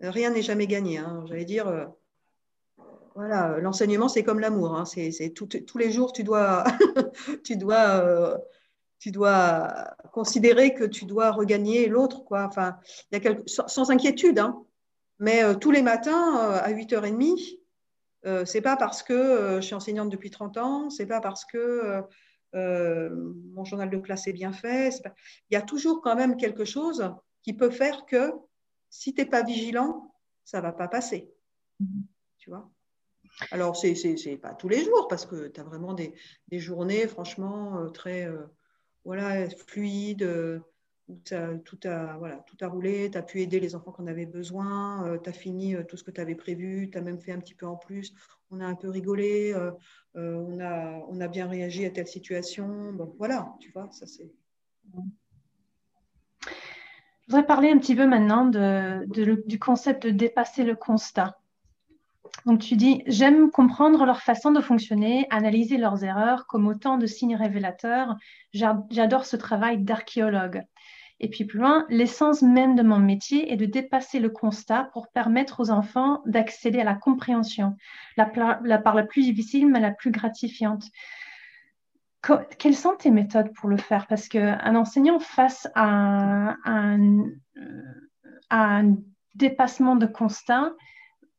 Rien 0.00 0.30
n'est 0.30 0.42
jamais 0.42 0.66
gagné. 0.66 0.98
Hein. 0.98 1.24
J'allais 1.26 1.44
dire, 1.44 1.88
voilà, 3.14 3.58
l'enseignement, 3.60 4.08
c'est 4.08 4.24
comme 4.24 4.40
l'amour. 4.40 4.76
Hein. 4.76 4.84
C'est 4.84 5.32
tous 5.34 5.78
les 5.78 5.90
jours, 5.90 6.12
tu 6.12 6.24
dois, 6.24 6.64
tu 7.44 7.56
dois 7.56 8.38
tu 9.04 9.10
dois 9.10 9.94
considérer 10.12 10.72
que 10.72 10.84
tu 10.84 11.04
dois 11.04 11.30
regagner 11.30 11.88
l'autre, 11.88 12.24
quoi. 12.24 12.44
Enfin, 12.44 12.78
y 13.12 13.16
a 13.16 13.20
sans, 13.46 13.90
inquiétude, 13.90 14.38
hein. 14.38 14.64
Mais 15.18 15.44
euh, 15.44 15.54
tous 15.54 15.70
les 15.70 15.82
matins 15.82 16.38
euh, 16.38 16.58
à 16.62 16.72
8h30, 16.72 17.58
euh, 18.24 18.46
c'est 18.46 18.62
pas 18.62 18.76
parce 18.76 19.02
que 19.02 19.12
euh, 19.12 19.56
je 19.60 19.66
suis 19.66 19.74
enseignante 19.74 20.08
depuis 20.08 20.30
30 20.30 20.56
ans, 20.56 20.88
c'est 20.88 21.04
pas 21.04 21.20
parce 21.20 21.44
que 21.44 22.02
mon 22.54 23.64
journal 23.64 23.90
de 23.90 23.98
classe 23.98 24.26
est 24.26 24.32
bien 24.32 24.52
fait. 24.52 25.02
Il 25.50 25.54
y 25.54 25.56
a 25.56 25.62
toujours 25.62 26.00
quand 26.00 26.16
même 26.16 26.38
quelque 26.38 26.64
chose 26.64 27.12
qui 27.42 27.52
peut 27.52 27.70
faire 27.70 28.06
que 28.06 28.32
si 28.94 29.14
tu 29.14 29.22
n'es 29.22 29.28
pas 29.28 29.42
vigilant, 29.42 30.14
ça 30.44 30.60
va 30.60 30.72
pas 30.72 30.88
passer. 30.88 31.30
Mm-hmm. 31.80 32.02
Tu 32.38 32.50
vois? 32.50 32.70
Alors, 33.50 33.76
c'est 33.76 33.94
n'est 34.26 34.36
pas 34.36 34.54
tous 34.54 34.68
les 34.68 34.84
jours 34.84 35.08
parce 35.08 35.26
que 35.26 35.48
tu 35.48 35.60
as 35.60 35.64
vraiment 35.64 35.94
des, 35.94 36.14
des 36.48 36.60
journées, 36.60 37.08
franchement, 37.08 37.90
très 37.90 38.28
voilà, 39.04 39.48
fluide, 39.50 40.22
euh, 40.22 41.58
tout, 41.64 41.78
a, 41.84 42.16
voilà, 42.16 42.36
tout 42.46 42.56
a 42.60 42.68
roulé, 42.68 43.10
tu 43.10 43.18
as 43.18 43.22
pu 43.22 43.42
aider 43.42 43.60
les 43.60 43.74
enfants 43.74 43.92
qu'on 43.92 44.06
avait 44.06 44.26
besoin, 44.26 45.06
euh, 45.06 45.18
tu 45.18 45.28
as 45.28 45.32
fini 45.32 45.74
euh, 45.74 45.84
tout 45.84 45.96
ce 45.96 46.04
que 46.04 46.10
tu 46.10 46.20
avais 46.20 46.34
prévu, 46.34 46.90
tu 46.90 46.96
as 46.96 47.02
même 47.02 47.20
fait 47.20 47.32
un 47.32 47.38
petit 47.38 47.54
peu 47.54 47.66
en 47.66 47.76
plus, 47.76 48.14
on 48.50 48.60
a 48.60 48.66
un 48.66 48.74
peu 48.74 48.88
rigolé, 48.88 49.54
on, 50.14 50.60
a, 50.60 51.00
on 51.08 51.20
a 51.20 51.28
bien 51.28 51.48
réagi 51.48 51.84
à 51.84 51.90
telle 51.90 52.06
situation. 52.06 52.92
Bon, 52.92 53.14
voilà, 53.18 53.54
tu 53.60 53.70
vois, 53.72 53.90
ça 53.90 54.06
c'est. 54.06 54.30
Je 57.26 57.32
voudrais 57.32 57.46
parler 57.46 57.70
un 57.70 57.78
petit 57.78 57.94
peu 57.94 58.06
maintenant 58.06 58.44
du 58.46 59.58
concept 59.58 60.06
de 60.06 60.10
dépasser 60.10 60.62
le 60.62 60.76
constat. 60.76 61.38
Donc 62.44 62.60
tu 62.60 62.76
dis, 62.76 63.02
j'aime 63.06 63.50
comprendre 63.50 64.04
leur 64.04 64.20
façon 64.20 64.52
de 64.52 64.60
fonctionner, 64.60 65.26
analyser 65.30 65.78
leurs 65.78 66.04
erreurs 66.04 66.46
comme 66.46 66.66
autant 66.66 66.98
de 66.98 67.06
signes 67.06 67.36
révélateurs. 67.36 68.16
J'adore 68.52 69.24
ce 69.24 69.36
travail 69.36 69.78
d'archéologue. 69.78 70.62
Et 71.20 71.30
puis 71.30 71.44
plus 71.44 71.60
loin, 71.60 71.86
l'essence 71.88 72.42
même 72.42 72.74
de 72.74 72.82
mon 72.82 72.98
métier 72.98 73.50
est 73.50 73.56
de 73.56 73.66
dépasser 73.66 74.18
le 74.18 74.28
constat 74.28 74.90
pour 74.92 75.08
permettre 75.08 75.60
aux 75.60 75.70
enfants 75.70 76.20
d'accéder 76.26 76.80
à 76.80 76.84
la 76.84 76.94
compréhension, 76.94 77.76
la, 78.16 78.26
part 78.26 78.60
la 78.62 79.04
plus 79.04 79.22
difficile 79.22 79.68
mais 79.68 79.80
la 79.80 79.92
plus 79.92 80.10
gratifiante. 80.10 80.84
Quelles 82.58 82.76
sont 82.76 82.96
tes 82.96 83.10
méthodes 83.10 83.52
pour 83.54 83.68
le 83.68 83.76
faire? 83.76 84.06
Parce 84.06 84.28
qu'un 84.28 84.74
enseignant 84.74 85.18
face 85.18 85.68
à 85.74 86.56
un, 86.64 87.24
à 88.50 88.78
un 88.78 88.96
dépassement 89.34 89.96
de 89.96 90.06
constat, 90.06 90.72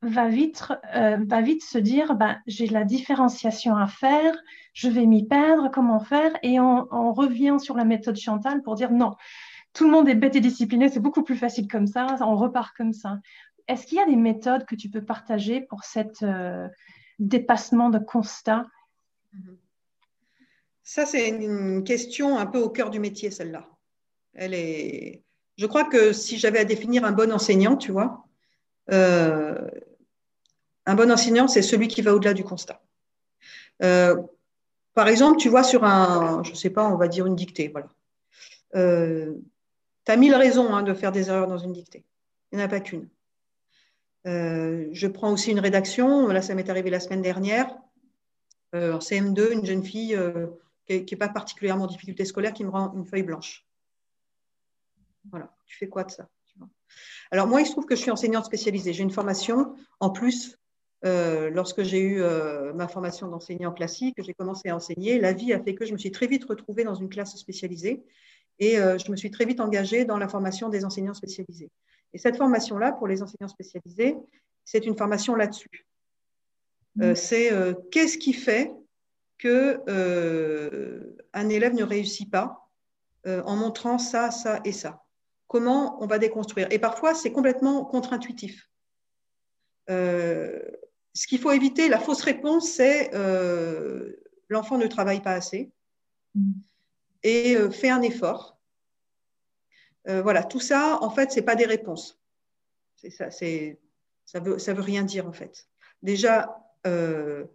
va 0.06 0.28
vite, 0.28 0.64
euh, 0.96 1.18
va 1.26 1.42
vite 1.42 1.64
se 1.64 1.78
dire 1.78 2.16
ben, 2.16 2.38
j'ai 2.48 2.68
la 2.68 2.84
différenciation 2.84 3.76
à 3.76 3.88
faire, 3.88 4.36
je 4.74 4.90
vais 4.90 5.06
m'y 5.06 5.28
perdre, 5.28 5.70
comment 5.72 6.00
faire? 6.00 6.32
Et 6.44 6.60
on, 6.60 7.14
revient 7.14 7.58
sur 7.60 7.76
la 7.76 7.86
méthode 7.86 8.18
Chantal 8.18 8.62
pour 8.62 8.76
dire 8.76 8.92
non, 8.92 9.16
tout 9.74 9.86
le 9.86 9.92
monde 9.92 10.08
est 10.10 10.16
bête 10.16 10.36
et 10.36 10.42
discipliné, 10.42 10.90
c'est 10.90 11.00
beaucoup 11.00 11.24
plus 11.24 11.36
facile 11.36 11.68
comme 11.68 11.88
ça, 11.88 12.18
on 12.22 12.36
repart 12.36 12.76
comme 12.76 12.94
ça. 12.94 13.20
Est-ce 13.68 13.88
qu'il 13.88 13.98
y 13.98 14.02
a 14.02 14.06
des 14.06 14.16
méthodes 14.16 14.66
que 14.66 14.76
tu 14.76 14.90
peux 14.90 15.04
partager 15.04 15.62
pour 15.62 15.84
cet 15.84 16.22
euh, 16.24 16.68
dépassement 17.20 17.90
de 17.90 18.00
constat? 18.00 18.66
Ça, 20.86 21.06
c'est 21.06 21.28
une 21.28 21.84
question 21.84 22.38
un 22.38 22.46
peu 22.46 22.60
au 22.60 22.70
cœur 22.70 22.90
du 22.90 23.00
métier, 23.00 23.30
celle-là. 23.32 23.68
Elle 24.34 24.54
est. 24.54 25.24
Je 25.58 25.66
crois 25.66 25.84
que 25.84 26.14
si 26.14 26.38
j'avais 26.38 26.60
à 26.60 26.66
définir 26.66 27.04
un 27.04 27.12
bon 27.12 27.34
enseignant, 27.34 27.76
tu 27.76 27.92
vois, 27.92 28.26
euh, 28.92 29.68
un 30.86 30.96
bon 30.96 31.12
enseignant, 31.12 31.50
c'est 31.50 31.62
celui 31.62 31.88
qui 31.88 32.02
va 32.02 32.14
au-delà 32.14 32.34
du 32.34 32.44
constat. 32.44 32.82
Euh, 33.84 34.16
par 34.94 35.10
exemple, 35.10 35.38
tu 35.40 35.50
vois, 35.50 35.64
sur 35.64 35.84
un, 35.84 36.44
je 36.44 36.52
ne 36.52 36.56
sais 36.56 36.70
pas, 36.70 36.88
on 36.88 36.96
va 36.96 37.10
dire 37.10 37.26
une 37.26 37.36
dictée, 37.36 37.68
voilà. 37.68 37.90
tu 38.74 40.12
as 40.12 40.16
mille 40.16 40.36
raisons 40.36 40.74
hein, 40.74 40.84
de 40.84 40.94
faire 40.94 41.12
des 41.12 41.28
erreurs 41.30 41.48
dans 41.48 41.58
une 41.58 41.74
dictée. 41.74 42.06
Il 42.52 42.58
n'y 42.58 42.64
en 42.64 42.68
a 42.68 42.70
pas 42.70 42.80
qu'une. 42.80 43.10
Euh, 44.28 44.88
je 44.92 45.08
prends 45.08 45.32
aussi 45.32 45.52
une 45.52 45.60
rédaction. 45.60 46.28
Là, 46.28 46.42
ça 46.42 46.56
m'est 46.56 46.70
arrivé 46.70 46.90
la 46.90 47.00
semaine 47.00 47.22
dernière. 47.22 47.76
Euh, 48.74 48.94
en 48.94 49.00
CM2, 49.00 49.54
une 49.54 49.66
jeune 49.66 49.84
fille 49.84 50.16
euh, 50.16 50.48
qui 50.88 51.06
n'est 51.10 51.18
pas 51.18 51.30
particulièrement 51.30 51.86
en 51.86 51.88
difficulté 51.88 52.26
scolaire 52.26 52.54
qui 52.54 52.64
me 52.64 52.70
rend 52.70 52.94
une 52.94 53.06
feuille 53.06 53.24
blanche. 53.24 53.66
Voilà. 55.30 55.56
Tu 55.66 55.78
fais 55.78 55.88
quoi 55.88 56.04
de 56.04 56.12
ça 56.12 56.28
Alors, 57.32 57.48
moi, 57.48 57.62
il 57.62 57.66
se 57.66 57.72
trouve 57.72 57.86
que 57.86 57.96
je 57.96 58.02
suis 58.02 58.12
enseignante 58.12 58.46
spécialisée. 58.46 58.94
J'ai 58.94 59.04
une 59.04 59.12
formation 59.12 59.76
en 60.00 60.10
plus. 60.12 60.58
lorsque 61.04 61.84
j'ai 61.84 62.02
eu 62.02 62.24
ma 62.76 62.88
formation 62.88 63.28
d'enseignant 63.28 63.72
classique, 63.72 64.16
j'ai 64.20 64.34
commencé 64.34 64.70
à 64.70 64.76
enseigner. 64.76 65.20
La 65.20 65.34
vie 65.34 65.54
a 65.54 65.60
fait 65.60 65.76
que 65.76 65.86
je 65.86 65.94
me 65.94 65.98
suis 65.98 66.12
très 66.12 66.28
vite 66.28 66.46
retrouvée 66.46 66.84
dans 66.84 66.96
une 66.96 67.10
classe 67.10 67.36
spécialisée 67.36 68.04
et 68.60 68.76
je 68.76 69.12
me 69.12 69.16
suis 69.16 69.32
très 69.32 69.46
vite 69.46 69.60
engagée 69.60 70.06
dans 70.06 70.18
la 70.18 70.28
formation 70.28 70.70
des 70.70 70.86
enseignants 70.86 71.16
spécialisés. 71.16 71.72
Et 72.16 72.18
cette 72.18 72.38
formation-là, 72.38 72.94
pour 72.94 73.08
les 73.08 73.22
enseignants 73.22 73.50
spécialisés, 73.50 74.16
c'est 74.64 74.86
une 74.86 74.98
formation 74.98 75.36
là-dessus. 75.36 75.86
Euh, 77.02 77.12
mm. 77.12 77.16
c'est 77.16 77.52
euh, 77.52 77.74
qu'est-ce 77.92 78.18
qui 78.18 78.32
fait 78.32 78.72
qu'un 79.38 79.80
euh, 79.88 81.18
élève 81.34 81.74
ne 81.74 81.84
réussit 81.84 82.30
pas 82.30 82.62
en 83.28 83.56
montrant 83.56 83.98
ça, 83.98 84.30
ça 84.30 84.60
et 84.66 84.72
ça. 84.72 85.04
Comment 85.48 85.98
on 86.04 86.06
va 86.06 86.20
déconstruire? 86.20 86.68
Et 86.70 86.78
parfois, 86.78 87.16
c'est 87.16 87.32
complètement 87.32 87.84
contre-intuitif. 87.84 88.70
ce 89.88 91.28
qu'il 91.28 91.40
faut 91.40 91.52
éviter, 91.52 91.90
la 91.90 91.98
fausse 91.98 92.22
réponse, 92.22 92.70
c'est 92.70 93.10
l'enfant 94.48 94.78
ne 94.78 94.86
travaille 94.86 95.24
pas 95.24 95.32
assez 95.32 95.72
mm. 96.36 96.52
et 97.24 97.58
fait 97.72 97.90
un 97.90 98.04
effort 98.04 98.56
euh, 100.08 100.22
voilà, 100.22 100.44
tout 100.44 100.60
ça, 100.60 101.00
en 101.02 101.10
fait, 101.10 101.32
ce 101.32 101.38
n'est 101.38 101.46
pas 101.46 101.56
des 101.56 101.66
réponses. 101.66 102.20
ça, 103.10 103.30
ça 103.32 104.40
veut, 104.40 104.60
ça 104.60 104.74
veut 104.74 104.82
rien 104.82 105.04
dire, 105.04 105.28
en 105.28 105.34
fait. 105.34 105.68
Déjà, 106.04 106.58
euh, 106.86 107.46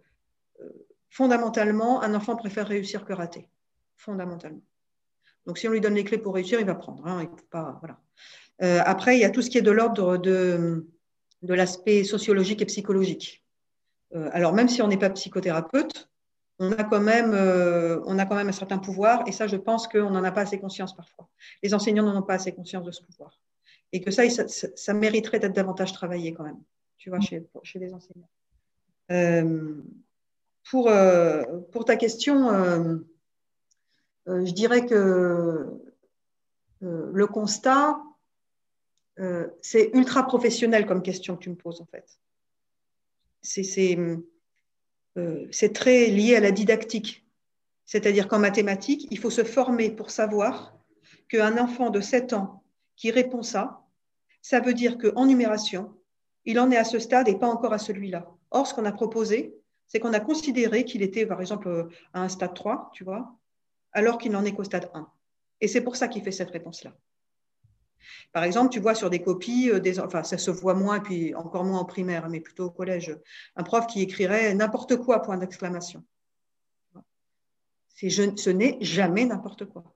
euh, 0.59 0.87
fondamentalement, 1.11 2.01
un 2.01 2.15
enfant 2.15 2.35
préfère 2.35 2.67
réussir 2.67 3.05
que 3.05 3.13
rater. 3.13 3.47
Fondamentalement. 3.97 4.63
Donc, 5.45 5.59
si 5.59 5.67
on 5.67 5.71
lui 5.71 5.81
donne 5.81 5.93
les 5.93 6.03
clés 6.03 6.17
pour 6.17 6.33
réussir, 6.33 6.59
il 6.59 6.65
va 6.65 6.73
prendre. 6.75 7.05
Hein, 7.05 7.29
pas, 7.51 7.79
voilà. 7.79 8.81
après, 8.85 9.17
il 9.17 9.21
y 9.21 9.25
a 9.25 9.29
tout 9.29 9.43
ce 9.43 9.49
qui 9.49 9.59
est 9.59 9.63
de 9.63 9.71
l'ordre 9.71 10.17
de, 10.17 10.87
de 11.43 11.53
l'aspect 11.53 12.03
sociologique 12.03 12.61
et 12.61 12.65
psychologique. 12.65 13.45
alors, 14.31 14.53
même 14.53 14.69
si 14.69 14.81
on 14.81 14.87
n'est 14.87 14.97
pas 14.97 15.09
psychothérapeute, 15.09 16.11
on 16.61 16.71
a, 16.73 16.83
quand 16.83 17.01
même, 17.01 17.33
euh, 17.33 17.99
on 18.05 18.19
a 18.19 18.25
quand 18.27 18.35
même 18.35 18.47
un 18.47 18.53
certain 18.53 18.77
pouvoir, 18.77 19.23
et 19.27 19.31
ça, 19.31 19.47
je 19.47 19.55
pense 19.55 19.87
qu'on 19.87 20.11
n'en 20.11 20.23
a 20.23 20.31
pas 20.31 20.41
assez 20.41 20.59
conscience 20.59 20.95
parfois. 20.95 21.27
Les 21.63 21.73
enseignants 21.73 22.03
n'en 22.03 22.15
ont 22.15 22.21
pas 22.21 22.35
assez 22.35 22.51
conscience 22.51 22.85
de 22.85 22.91
ce 22.91 23.01
pouvoir. 23.01 23.39
Et 23.91 23.99
que 23.99 24.11
ça, 24.11 24.23
ça, 24.27 24.93
mériterait 24.93 25.39
d'être 25.39 25.55
davantage 25.55 25.91
travaillé 25.91 26.33
quand 26.33 26.43
même, 26.43 26.61
tu 26.97 27.09
vois, 27.09 27.19
chez, 27.19 27.43
chez 27.63 27.79
les 27.79 27.91
enseignants. 27.93 28.29
Euh, 30.73 31.43
pour, 31.71 31.79
euh, 31.79 31.83
ta 31.83 31.95
question, 31.95 33.03
je 34.27 34.51
dirais 34.51 34.85
que 34.85 35.67
le 36.81 37.27
constat, 37.27 38.01
c'est 39.61 39.91
ultra 39.93 40.25
professionnel 40.25 40.85
comme 40.85 41.01
question 41.01 41.35
que 41.35 41.43
tu 41.43 41.49
me 41.49 41.55
poses, 41.55 41.81
en 41.81 41.85
fait. 41.85 42.19
Euh, 45.17 45.47
c'est 45.51 45.73
très 45.73 46.07
lié 46.07 46.35
à 46.35 46.39
la 46.39 46.51
didactique. 46.51 47.25
C'est-à-dire 47.85 48.27
qu'en 48.27 48.39
mathématiques, 48.39 49.07
il 49.11 49.19
faut 49.19 49.29
se 49.29 49.43
former 49.43 49.91
pour 49.91 50.09
savoir 50.09 50.77
qu'un 51.27 51.57
enfant 51.57 51.89
de 51.89 51.99
7 51.99 52.33
ans 52.33 52.63
qui 52.95 53.11
répond 53.11 53.43
ça, 53.43 53.81
ça 54.41 54.59
veut 54.59 54.73
dire 54.73 54.97
qu'en 54.97 55.25
numération, 55.25 55.93
il 56.45 56.59
en 56.59 56.71
est 56.71 56.77
à 56.77 56.83
ce 56.83 56.99
stade 56.99 57.27
et 57.27 57.37
pas 57.37 57.47
encore 57.47 57.73
à 57.73 57.77
celui-là. 57.77 58.27
Or, 58.51 58.65
ce 58.65 58.73
qu'on 58.73 58.85
a 58.85 58.91
proposé, 58.91 59.55
c'est 59.91 59.99
qu'on 59.99 60.13
a 60.13 60.21
considéré 60.21 60.85
qu'il 60.85 61.01
était, 61.01 61.25
par 61.25 61.41
exemple, 61.41 61.89
à 62.13 62.21
un 62.21 62.29
stade 62.29 62.53
3, 62.53 62.91
tu 62.93 63.03
vois, 63.03 63.35
alors 63.91 64.17
qu'il 64.19 64.31
n'en 64.31 64.45
est 64.45 64.53
qu'au 64.53 64.63
stade 64.63 64.89
1. 64.93 65.05
Et 65.59 65.67
c'est 65.67 65.81
pour 65.81 65.97
ça 65.97 66.07
qu'il 66.07 66.23
fait 66.23 66.31
cette 66.31 66.49
réponse-là. 66.49 66.95
Par 68.31 68.45
exemple, 68.45 68.71
tu 68.71 68.79
vois 68.79 68.95
sur 68.95 69.09
des 69.09 69.21
copies, 69.21 69.69
euh, 69.69 69.81
des, 69.81 69.99
enfin 69.99 70.23
ça 70.23 70.37
se 70.37 70.49
voit 70.49 70.75
moins, 70.75 71.01
puis 71.01 71.35
encore 71.35 71.65
moins 71.65 71.79
en 71.79 71.83
primaire, 71.83 72.29
mais 72.29 72.39
plutôt 72.39 72.67
au 72.67 72.69
collège, 72.71 73.13
un 73.57 73.63
prof 73.63 73.85
qui 73.85 74.01
écrirait 74.01 74.53
n'importe 74.53 74.95
quoi, 74.95 75.21
point 75.21 75.37
d'exclamation. 75.37 76.05
Ce 77.93 78.49
n'est 78.49 78.77
jamais 78.79 79.25
n'importe 79.25 79.65
quoi. 79.65 79.93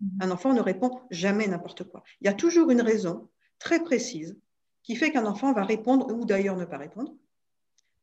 Mhm. 0.00 0.18
Un 0.22 0.30
enfant 0.30 0.54
ne 0.54 0.60
répond 0.62 1.02
jamais 1.10 1.46
n'importe 1.46 1.84
quoi. 1.84 2.02
Il 2.22 2.24
y 2.24 2.30
a 2.30 2.34
toujours 2.34 2.70
une 2.70 2.80
raison 2.80 3.28
très 3.58 3.84
précise 3.84 4.38
qui 4.82 4.96
fait 4.96 5.12
qu'un 5.12 5.26
enfant 5.26 5.52
va 5.52 5.64
répondre, 5.64 6.10
ou 6.14 6.24
d'ailleurs 6.24 6.56
ne 6.56 6.64
pas 6.64 6.78
répondre, 6.78 7.12
euh, 7.12 7.27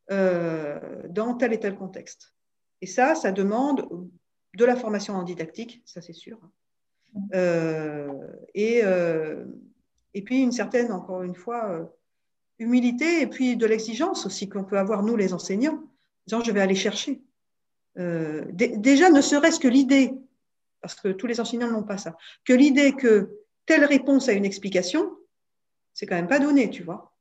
dans 0.08 1.34
tel 1.38 1.52
et 1.52 1.60
tel 1.60 1.76
contexte. 1.76 2.34
Et 2.80 2.86
ça, 2.86 3.14
ça 3.14 3.32
demande 3.32 3.88
de 4.54 4.64
la 4.64 4.76
formation 4.76 5.14
en 5.14 5.22
didactique, 5.22 5.82
ça 5.84 6.00
c'est 6.00 6.12
sûr, 6.12 6.38
euh, 7.34 8.08
et, 8.54 8.80
euh, 8.84 9.44
et 10.14 10.22
puis 10.22 10.42
une 10.42 10.52
certaine, 10.52 10.92
encore 10.92 11.22
une 11.22 11.34
fois, 11.34 11.70
euh, 11.70 11.84
humilité 12.58 13.22
et 13.22 13.26
puis 13.26 13.56
de 13.56 13.66
l'exigence 13.66 14.26
aussi 14.26 14.48
qu'on 14.48 14.64
peut 14.64 14.78
avoir, 14.78 15.02
nous 15.02 15.16
les 15.16 15.32
enseignants, 15.32 15.82
disant 16.26 16.42
je 16.42 16.52
vais 16.52 16.60
aller 16.60 16.74
chercher. 16.74 17.20
déjà, 17.96 19.10
ne 19.10 19.20
serait-ce 19.20 19.60
que 19.60 19.68
l'idée, 19.68 20.12
parce 20.80 20.94
que 20.94 21.08
tous 21.08 21.26
les 21.26 21.40
enseignants 21.40 21.70
n'ont 21.70 21.82
pas 21.82 21.98
ça, 21.98 22.16
que 22.44 22.52
l'idée 22.52 22.92
que 22.92 23.30
telle 23.64 23.84
réponse 23.84 24.28
à 24.28 24.32
une 24.32 24.44
explication, 24.44 25.16
c'est 25.94 26.06
quand 26.06 26.14
même 26.14 26.28
pas 26.28 26.38
donné, 26.38 26.70
tu 26.70 26.82
vois. 26.82 27.15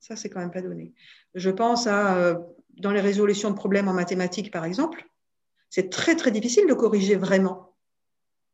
Ça, 0.00 0.16
c'est 0.16 0.28
quand 0.28 0.40
même 0.40 0.50
pas 0.50 0.62
donné. 0.62 0.92
Je 1.34 1.50
pense 1.50 1.86
à, 1.86 2.40
dans 2.78 2.90
les 2.90 3.00
résolutions 3.00 3.50
de 3.50 3.54
problèmes 3.54 3.88
en 3.88 3.92
mathématiques, 3.92 4.50
par 4.50 4.64
exemple, 4.64 5.06
c'est 5.68 5.90
très, 5.90 6.16
très 6.16 6.30
difficile 6.30 6.66
de 6.66 6.74
corriger 6.74 7.16
vraiment. 7.16 7.74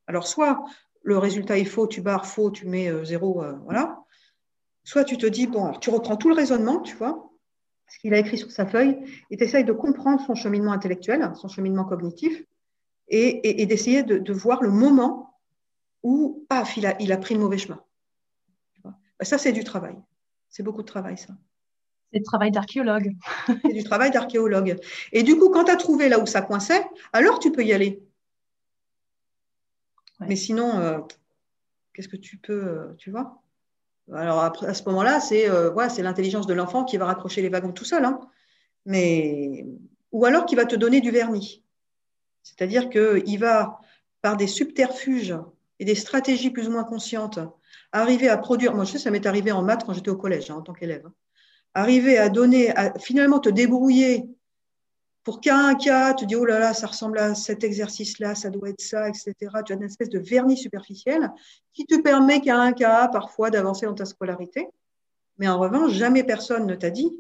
Alors, 0.07 0.27
soit 0.27 0.63
le 1.03 1.19
résultat 1.19 1.59
est 1.59 1.65
faux, 1.65 1.87
tu 1.87 2.01
barres 2.01 2.27
faux, 2.27 2.51
tu 2.51 2.67
mets 2.67 2.89
euh, 2.89 3.05
zéro, 3.05 3.43
euh, 3.43 3.55
voilà. 3.65 4.05
Soit 4.85 5.05
tu 5.05 5.17
te 5.17 5.27
dis, 5.27 5.47
bon, 5.47 5.65
alors 5.65 5.81
tu 5.81 5.91
reprends 5.91 6.17
tout 6.17 6.29
le 6.29 6.35
raisonnement, 6.35 6.81
tu 6.81 6.95
vois, 6.97 7.31
ce 7.89 7.99
qu'il 7.99 8.13
a 8.13 8.19
écrit 8.19 8.39
sur 8.39 8.51
sa 8.51 8.67
feuille, 8.67 8.99
et 9.31 9.37
tu 9.37 9.45
essayes 9.45 9.65
de 9.65 9.73
comprendre 9.73 10.21
son 10.27 10.35
cheminement 10.35 10.73
intellectuel, 10.73 11.33
son 11.35 11.49
cheminement 11.49 11.85
cognitif, 11.85 12.43
et, 13.09 13.67
d'essayer 13.67 14.03
de, 14.03 14.33
voir 14.33 14.63
le 14.63 14.71
moment 14.71 15.39
où, 16.03 16.45
paf, 16.49 16.77
il 16.77 16.87
a, 16.87 17.01
il 17.01 17.13
a 17.13 17.17
pris 17.17 17.35
le 17.35 17.41
mauvais 17.41 17.59
chemin. 17.59 17.81
Bah, 18.85 18.93
ça, 19.23 19.39
c'est 19.39 19.53
du 19.53 19.63
travail. 19.63 19.97
C'est 20.57 20.63
beaucoup 20.63 20.81
de 20.81 20.87
travail, 20.87 21.19
ça. 21.19 21.35
C'est 22.11 22.21
du 22.21 22.25
travail 22.25 22.51
d'archéologue. 22.51 23.15
c'est 23.63 23.75
du 23.75 23.85
travail 23.85 24.11
d'archéologue. 24.11 24.81
Et 25.13 25.23
du 25.23 25.37
coup, 25.37 25.51
quand 25.51 25.65
tu 25.65 25.71
as 25.71 25.77
trouvé 25.77 26.09
là 26.09 26.19
où 26.19 26.25
ça 26.25 26.41
coinçait, 26.41 26.83
alors 27.13 27.41
tu 27.41 27.53
peux 27.53 27.63
y 27.63 27.75
aller. 27.75 28.03
Mais 30.21 30.35
sinon, 30.35 30.79
euh, 30.79 30.99
qu'est-ce 31.93 32.09
que 32.09 32.17
tu 32.17 32.39
peux, 32.39 32.65
euh, 32.65 32.95
tu 32.97 33.11
vois? 33.11 33.43
Alors 34.15 34.41
à 34.41 34.73
ce 34.73 34.83
moment-là, 34.85 35.21
c'est 35.21 35.47
euh, 35.51 35.89
c'est 35.91 36.03
l'intelligence 36.03 36.47
de 36.47 36.55
l'enfant 36.55 36.85
qui 36.85 36.97
va 36.97 37.05
raccrocher 37.05 37.43
les 37.43 37.51
wagons 37.51 37.73
tout 37.73 37.85
seul. 37.85 38.07
Hein. 38.07 38.19
Mais 38.87 39.67
ou 40.11 40.25
alors 40.25 40.47
qui 40.47 40.55
va 40.55 40.65
te 40.65 40.75
donner 40.75 41.03
du 41.03 41.11
vernis. 41.11 41.63
C'est-à-dire 42.43 42.89
qu'il 42.89 43.39
va, 43.39 43.79
par 44.23 44.39
des 44.39 44.47
subterfuges 44.47 45.37
et 45.81 45.85
des 45.85 45.95
stratégies 45.95 46.49
plus 46.49 46.67
ou 46.67 46.71
moins 46.71 46.85
conscientes, 46.85 47.41
arriver 48.01 48.29
à 48.29 48.37
produire. 48.37 48.75
Moi, 48.75 48.85
je 48.85 48.93
sais, 48.93 48.99
ça 48.99 49.11
m'est 49.11 49.27
arrivé 49.27 49.53
en 49.53 49.63
maths 49.63 49.85
quand 49.85 49.93
j'étais 49.93 50.11
au 50.11 50.17
collège, 50.17 50.51
hein, 50.51 50.57
en 50.57 50.63
tant 50.63 50.73
qu'élève. 50.73 51.07
Hein. 51.07 51.13
Arriver 51.75 52.19
à 52.19 52.29
donner, 52.29 52.71
à 52.77 52.99
finalement 52.99 53.39
te 53.39 53.49
débrouiller 53.49 54.29
pour 55.27 55.41
qu'un 55.41 55.75
cas, 55.75 56.15
tu 56.15 56.25
dis, 56.25 56.37
oh 56.37 56.45
là 56.45 56.61
là, 56.61 56.73
ça 56.73 56.87
ressemble 56.87 57.19
à 57.19 57.35
cet 57.35 57.65
exercice-là, 57.65 58.37
ça 58.37 58.49
doit 58.49 58.69
être 58.69 58.81
ça, 58.81 59.09
etc. 59.09 59.35
Tu 59.67 59.73
as 59.73 59.77
une 59.77 59.83
espèce 59.83 60.09
de 60.09 60.21
vernis 60.21 60.57
superficiel 60.57 61.33
qui 61.73 61.85
te 61.85 62.01
permet 62.01 62.41
qu'à 62.41 62.57
un 62.57 62.73
cas, 62.73 63.09
parfois, 63.09 63.51
d'avancer 63.51 63.87
dans 63.87 63.95
ta 63.95 64.05
scolarité. 64.05 64.69
Mais 65.39 65.49
en 65.49 65.59
revanche, 65.59 65.91
jamais 65.93 66.23
personne 66.23 66.65
ne 66.65 66.77
t'a 66.77 66.91
dit, 66.91 67.11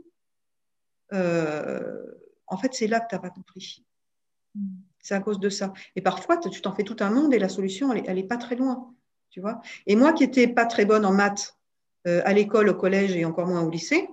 euh, 1.12 2.04
en 2.46 2.56
fait, 2.56 2.74
c'est 2.74 2.86
là 2.86 3.00
que 3.00 3.08
tu 3.08 3.16
n'as 3.16 3.20
pas 3.20 3.30
compris. 3.30 3.84
C'est 5.00 5.14
à 5.14 5.20
cause 5.20 5.40
de 5.40 5.48
ça. 5.48 5.72
Et 5.96 6.00
parfois, 6.00 6.36
tu 6.36 6.62
t'en 6.62 6.72
fais 6.72 6.84
tout 6.84 6.96
un 7.00 7.10
monde 7.10 7.34
et 7.34 7.40
la 7.40 7.48
solution, 7.48 7.92
elle 7.92 8.14
n'est 8.14 8.22
pas 8.22 8.36
très 8.36 8.54
loin. 8.54 8.94
Et 9.86 9.96
moi 9.96 10.12
qui 10.12 10.24
n'étais 10.24 10.48
pas 10.48 10.66
très 10.66 10.84
bonne 10.84 11.04
en 11.04 11.12
maths 11.12 11.56
euh, 12.06 12.22
à 12.24 12.32
l'école, 12.32 12.68
au 12.68 12.74
collège 12.74 13.16
et 13.16 13.24
encore 13.24 13.46
moins 13.46 13.62
au 13.62 13.70
lycée, 13.70 14.08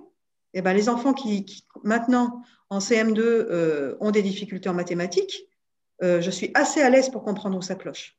eh 0.52 0.62
ben, 0.62 0.72
les 0.72 0.88
enfants 0.88 1.14
qui, 1.14 1.64
maintenant, 1.82 2.42
en 2.70 2.78
CM2, 2.78 3.18
euh, 3.20 3.96
ont 4.00 4.10
des 4.10 4.22
difficultés 4.22 4.68
en 4.68 4.74
mathématiques, 4.74 5.46
je 6.02 6.30
suis 6.30 6.50
assez 6.52 6.82
à 6.82 6.90
l'aise 6.90 7.08
pour 7.08 7.24
comprendre 7.24 7.56
où 7.56 7.62
ça 7.62 7.76
cloche. 7.76 8.18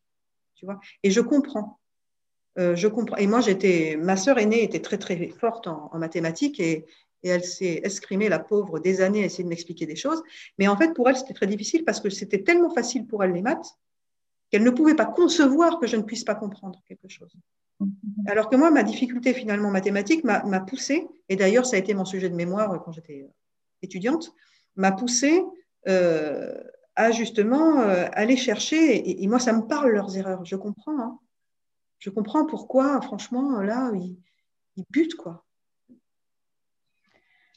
Tu 0.55 0.65
vois 0.65 0.79
et 1.03 1.11
je 1.11 1.21
comprends. 1.21 1.79
je 2.57 2.87
comprends. 2.87 3.17
Et 3.17 3.27
moi, 3.27 3.41
j'étais, 3.41 3.95
ma 3.95 4.17
sœur 4.17 4.39
aînée 4.39 4.63
était 4.63 4.79
très 4.79 4.97
très 4.97 5.27
forte 5.27 5.67
en, 5.67 5.91
en 5.93 5.99
mathématiques 5.99 6.59
et, 6.59 6.87
et 7.25 7.29
elle 7.29 7.43
s'est 7.43 7.81
escrimée, 7.83 8.29
la 8.29 8.37
pauvre, 8.37 8.79
des 8.79 9.01
années 9.01 9.23
à 9.23 9.25
essayer 9.25 9.43
de 9.43 9.49
m'expliquer 9.49 9.87
des 9.87 9.95
choses. 9.95 10.21
Mais 10.59 10.67
en 10.67 10.77
fait, 10.77 10.93
pour 10.93 11.09
elle, 11.09 11.17
c'était 11.17 11.33
très 11.33 11.47
difficile 11.47 11.83
parce 11.83 11.99
que 11.99 12.11
c'était 12.11 12.43
tellement 12.43 12.69
facile 12.69 13.07
pour 13.07 13.23
elle 13.23 13.33
les 13.33 13.41
maths 13.41 13.75
qu'elle 14.49 14.63
ne 14.63 14.69
pouvait 14.69 14.95
pas 14.95 15.05
concevoir 15.05 15.79
que 15.79 15.87
je 15.87 15.97
ne 15.97 16.03
puisse 16.03 16.23
pas 16.23 16.35
comprendre 16.35 16.81
quelque 16.87 17.07
chose. 17.07 17.35
Alors 18.27 18.49
que 18.49 18.55
moi, 18.55 18.71
ma 18.71 18.83
difficulté 18.83 19.33
finalement 19.33 19.71
mathématique 19.71 20.23
m'a 20.23 20.59
poussée, 20.61 21.07
et 21.29 21.35
d'ailleurs 21.35 21.65
ça 21.65 21.75
a 21.75 21.79
été 21.79 21.93
mon 21.93 22.05
sujet 22.05 22.29
de 22.29 22.35
mémoire 22.35 22.81
quand 22.83 22.91
j'étais 22.91 23.27
étudiante, 23.81 24.33
m'a 24.75 24.91
poussée 24.91 25.43
euh, 25.87 26.63
à 26.95 27.11
justement 27.11 27.81
euh, 27.81 28.07
aller 28.13 28.37
chercher, 28.37 29.21
et, 29.21 29.27
moi 29.27 29.39
ça 29.39 29.53
me 29.53 29.67
parle 29.67 29.91
leurs 29.91 30.17
erreurs, 30.17 30.45
je 30.45 30.55
comprends. 30.55 30.99
Hein. 30.99 31.19
Je 31.99 32.09
comprends 32.09 32.45
pourquoi, 32.45 33.01
franchement, 33.01 33.61
là, 33.61 33.91
ils, 33.93 34.17
ils 34.75 34.85
butent, 34.89 35.15
quoi. 35.15 35.45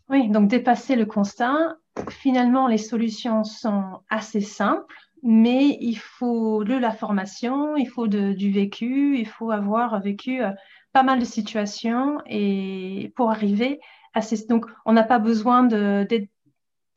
Oui, 0.09 0.31
donc 0.31 0.49
dépasser 0.49 0.97
le 0.97 1.05
constat. 1.05 1.77
Finalement, 2.09 2.67
les 2.67 2.79
solutions 2.79 3.45
sont 3.45 4.01
assez 4.09 4.41
simples, 4.41 4.97
mais 5.23 5.77
il 5.81 5.97
faut 5.97 6.65
de 6.65 6.75
la 6.75 6.91
formation, 6.91 7.77
il 7.77 7.89
faut 7.89 8.09
du 8.09 8.51
vécu, 8.53 9.19
il 9.19 9.27
faut 9.27 9.51
avoir 9.51 10.01
vécu 10.01 10.43
euh, 10.43 10.51
pas 10.93 11.03
mal 11.03 11.19
de 11.19 11.25
situations 11.25 12.19
et 12.27 13.13
pour 13.17 13.31
arriver 13.31 13.81
à 14.15 14.23
ces... 14.23 14.47
Donc, 14.47 14.67
on 14.85 14.93
n'a 14.93 15.05
pas 15.05 15.19
besoin 15.19 15.65
d'être 15.65 16.29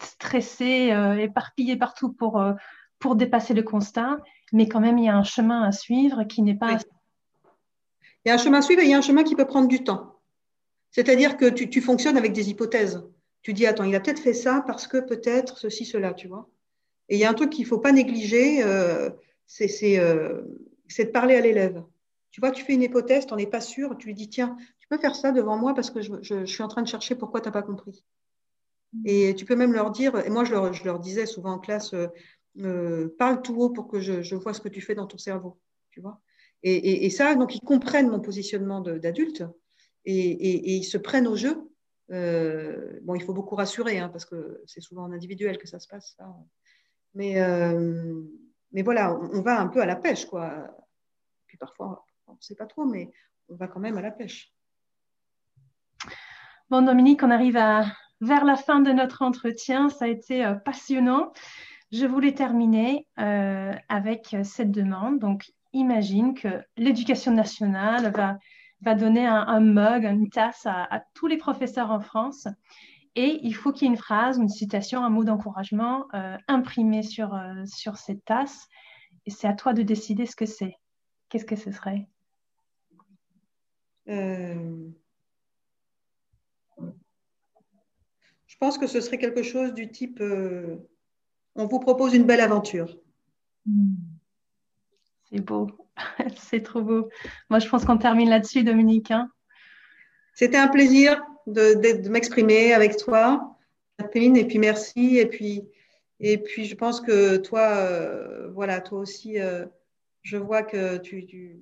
stressé, 0.02 0.92
euh, 0.92 1.18
éparpillé 1.18 1.76
partout 1.76 2.12
pour, 2.12 2.40
euh, 2.40 2.54
pour 3.00 3.16
dépasser 3.16 3.54
le 3.54 3.64
constat, 3.64 4.18
mais 4.52 4.68
quand 4.68 4.80
même, 4.80 4.98
il 4.98 5.06
y 5.06 5.10
a 5.10 5.16
un 5.16 5.24
chemin 5.24 5.64
à 5.64 5.72
suivre 5.72 6.24
qui 6.24 6.42
n'est 6.42 6.56
pas... 6.56 6.78
Il 8.24 8.30
y 8.30 8.32
a 8.32 8.36
un 8.36 8.38
chemin 8.38 8.60
à 8.60 8.62
suivre 8.62 8.82
et 8.82 8.86
il 8.86 8.92
y 8.92 8.94
a 8.94 8.98
un 8.98 9.02
chemin 9.02 9.24
qui 9.24 9.36
peut 9.36 9.46
prendre 9.46 9.68
du 9.68 9.84
temps. 9.84 10.20
C'est-à-dire 10.92 11.38
que 11.38 11.46
tu, 11.46 11.82
fonctionnes 11.82 12.18
avec 12.18 12.34
des 12.34 12.50
hypothèses. 12.50 13.04
Tu 13.42 13.54
dis, 13.54 13.66
attends, 13.66 13.86
il 13.86 13.96
a 13.96 14.00
peut-être 14.00 14.20
fait 14.20 14.34
ça 14.34 14.64
parce 14.68 14.88
que 14.88 14.98
peut-être 14.98 15.58
ceci, 15.58 15.86
cela, 15.86 16.14
tu 16.14 16.28
vois. 16.28 16.51
Et 17.12 17.16
il 17.16 17.20
y 17.20 17.26
a 17.26 17.30
un 17.30 17.34
truc 17.34 17.50
qu'il 17.50 17.66
ne 17.66 17.68
faut 17.68 17.80
pas 17.80 17.92
négliger, 17.92 18.64
euh, 18.64 19.10
euh, 19.10 20.42
c'est 20.88 21.06
de 21.06 21.12
parler 21.12 21.36
à 21.36 21.42
l'élève. 21.42 21.84
Tu 22.32 22.40
vois, 22.40 22.52
tu 22.52 22.64
fais 22.64 22.74
une 22.74 22.84
hypothèse, 22.84 23.26
tu 23.26 23.34
n'en 23.34 23.38
es 23.38 23.46
pas 23.46 23.60
sûr, 23.60 23.98
tu 23.98 24.08
lui 24.08 24.14
dis, 24.14 24.30
tiens, 24.30 24.56
tu 24.80 24.88
peux 24.88 24.98
faire 24.98 25.14
ça 25.14 25.34
devant 25.34 25.58
moi 25.58 25.74
parce 25.74 25.92
que 25.92 26.00
je, 26.02 26.46
suis 26.46 26.64
en 26.64 26.70
train 26.70 26.82
de 26.82 26.88
chercher 26.88 27.16
pourquoi 27.16 27.42
tu 27.42 27.50
n'as 27.50 27.52
pas 27.52 27.64
compris. 27.64 28.06
Et 29.04 29.36
tu 29.36 29.44
peux 29.44 29.58
même 29.58 29.74
leur 29.74 29.92
dire, 29.92 30.26
et 30.26 30.30
moi 30.30 30.46
je 30.46 30.54
leur, 30.86 31.00
disais 31.00 31.26
souvent 31.26 31.52
en 31.52 31.60
classe, 31.60 31.94
euh, 32.58 33.10
parle 33.20 33.42
tout 33.42 33.56
haut 33.56 33.72
pour 33.72 33.90
que 33.90 34.00
je, 34.00 34.36
vois 34.36 34.54
ce 34.54 34.62
que 34.62 34.70
tu 34.70 34.80
fais 34.80 34.96
dans 34.96 35.06
ton 35.06 35.18
cerveau, 35.18 35.60
tu 35.90 36.00
vois. 36.00 36.22
Et, 36.64 37.06
et 37.06 37.10
ça, 37.10 37.36
donc 37.36 37.56
ils 37.56 37.62
comprennent 37.62 38.10
mon 38.10 38.22
positionnement 38.22 38.80
d'adulte 38.80 39.44
et, 40.06 40.78
ils 40.78 40.86
se 40.86 40.98
prennent 40.98 41.28
au 41.28 41.36
jeu. 41.36 41.58
Euh, 42.12 43.00
bon, 43.04 43.16
il 43.16 43.24
faut 43.24 43.34
beaucoup 43.34 43.56
rassurer, 43.56 44.00
hein, 44.00 44.10
parce 44.10 44.26
que 44.26 44.62
c'est 44.66 44.82
souvent 44.82 45.04
en 45.04 45.12
individuel 45.12 45.58
que 45.58 45.68
ça 45.68 45.80
se 45.80 45.88
passe. 45.88 46.18
Mais, 47.14 47.42
euh, 47.42 48.22
mais 48.72 48.82
voilà, 48.82 49.14
on, 49.14 49.42
va 49.42 49.60
un 49.60 49.68
peu 49.68 49.82
à 49.82 49.86
la 49.86 49.96
pêche, 49.96 50.26
quoi. 50.26 50.68
Puis 51.48 51.58
parfois, 51.58 52.06
on 52.28 52.34
ne 52.34 52.38
sait 52.40 52.56
pas 52.56 52.66
trop, 52.66 52.86
mais 52.86 53.12
on 53.50 53.56
va 53.56 53.68
quand 53.68 53.80
même 53.80 53.98
à 53.98 54.02
la 54.02 54.12
pêche. 54.12 54.54
Bon, 56.70 56.82
Dominique, 56.82 57.22
on 57.24 57.32
arrive 57.32 57.60
vers 58.22 58.46
la 58.46 58.56
fin 58.56 58.80
de 58.80 58.92
notre 58.92 59.22
entretien. 59.24 59.90
Ça 59.90 60.06
a 60.06 60.08
été 60.08 60.46
euh, 60.46 60.56
passionnant. 60.56 61.34
Je 61.92 62.06
voulais 62.06 62.34
terminer 62.34 63.06
avec 63.18 64.34
cette 64.44 64.72
demande. 64.72 65.20
Donc, 65.20 65.52
imagine 65.74 66.34
que 66.34 66.64
l'éducation 66.78 67.34
nationale 67.34 68.14
va 68.16 68.38
va 68.82 68.96
donner 68.96 69.26
un, 69.26 69.60
mug, 69.60 70.06
une 70.06 70.30
tasse 70.30 70.66
à, 70.66 71.04
tous 71.14 71.28
les 71.28 71.38
professeurs 71.38 71.92
en 71.92 72.00
France. 72.00 72.48
Et 73.16 73.40
il 73.44 73.54
faut 73.54 73.72
qu'il 73.72 73.84
y 73.84 73.86
ait 73.86 73.94
une 73.94 74.00
phrase, 74.00 74.38
une 74.38 74.50
citation, 74.50 75.04
un 75.04 75.10
mot 75.10 75.24
d'encouragement 75.24 76.08
euh, 76.14 76.38
imprimé 76.48 77.04
sur, 77.04 77.34
euh, 77.34 77.66
sur 77.66 77.98
cette 77.98 78.24
tasse. 78.24 78.68
Et 79.26 79.32
c'est 79.32 79.48
à 79.48 79.54
toi 79.54 79.74
de 79.74 79.82
décider 79.82 80.26
ce 80.26 80.36
que 80.36 80.46
c'est. 80.46 80.76
Qu'est-ce 81.30 81.46
que 81.46 81.56
ce 81.56 81.72
serait? 81.72 82.08
Euh, 84.10 84.90
Je 88.48 88.58
pense 88.60 88.78
que 88.78 88.86
ce 88.86 89.02
serait 89.02 89.18
quelque 89.18 89.44
chose 89.44 89.74
du 89.74 89.90
type 89.90 90.22
on 91.56 91.66
vous 91.66 91.80
propose 91.80 92.14
une 92.14 92.26
belle 92.26 92.42
aventure. 92.42 92.98
Hmm. 93.66 93.96
C'est 95.30 95.42
beau. 95.42 95.70
c'est 96.36 96.62
trop 96.62 96.82
beau. 96.82 97.10
Moi, 97.50 97.60
je 97.60 97.68
pense 97.68 97.86
qu'on 97.86 97.98
termine 97.98 98.30
là-dessus, 98.30 98.64
Dominique. 98.64 99.12
Hein. 99.12 99.30
C'était 100.34 100.58
un 100.58 100.68
plaisir 100.68 101.22
de, 101.48 102.10
m'exprimer 102.10 102.74
avec 102.74 102.98
toi, 102.98 103.58
Catherine, 103.98 104.38
et 104.38 104.46
puis 104.46 104.60
merci. 104.60 105.18
Et 105.18 105.26
puis, 105.26 105.68
et 106.20 106.38
puis 106.38 106.66
je 106.66 106.76
pense 106.76 107.02
que 107.02 107.38
toi, 107.38 107.76
euh, 107.78 108.50
voilà, 108.54 108.82
toi 108.82 109.00
aussi, 109.00 109.40
euh, 109.40 109.66
je 110.22 110.38
vois 110.38 110.64
que 110.64 110.98
tu, 110.98 111.26
tu, 111.26 111.60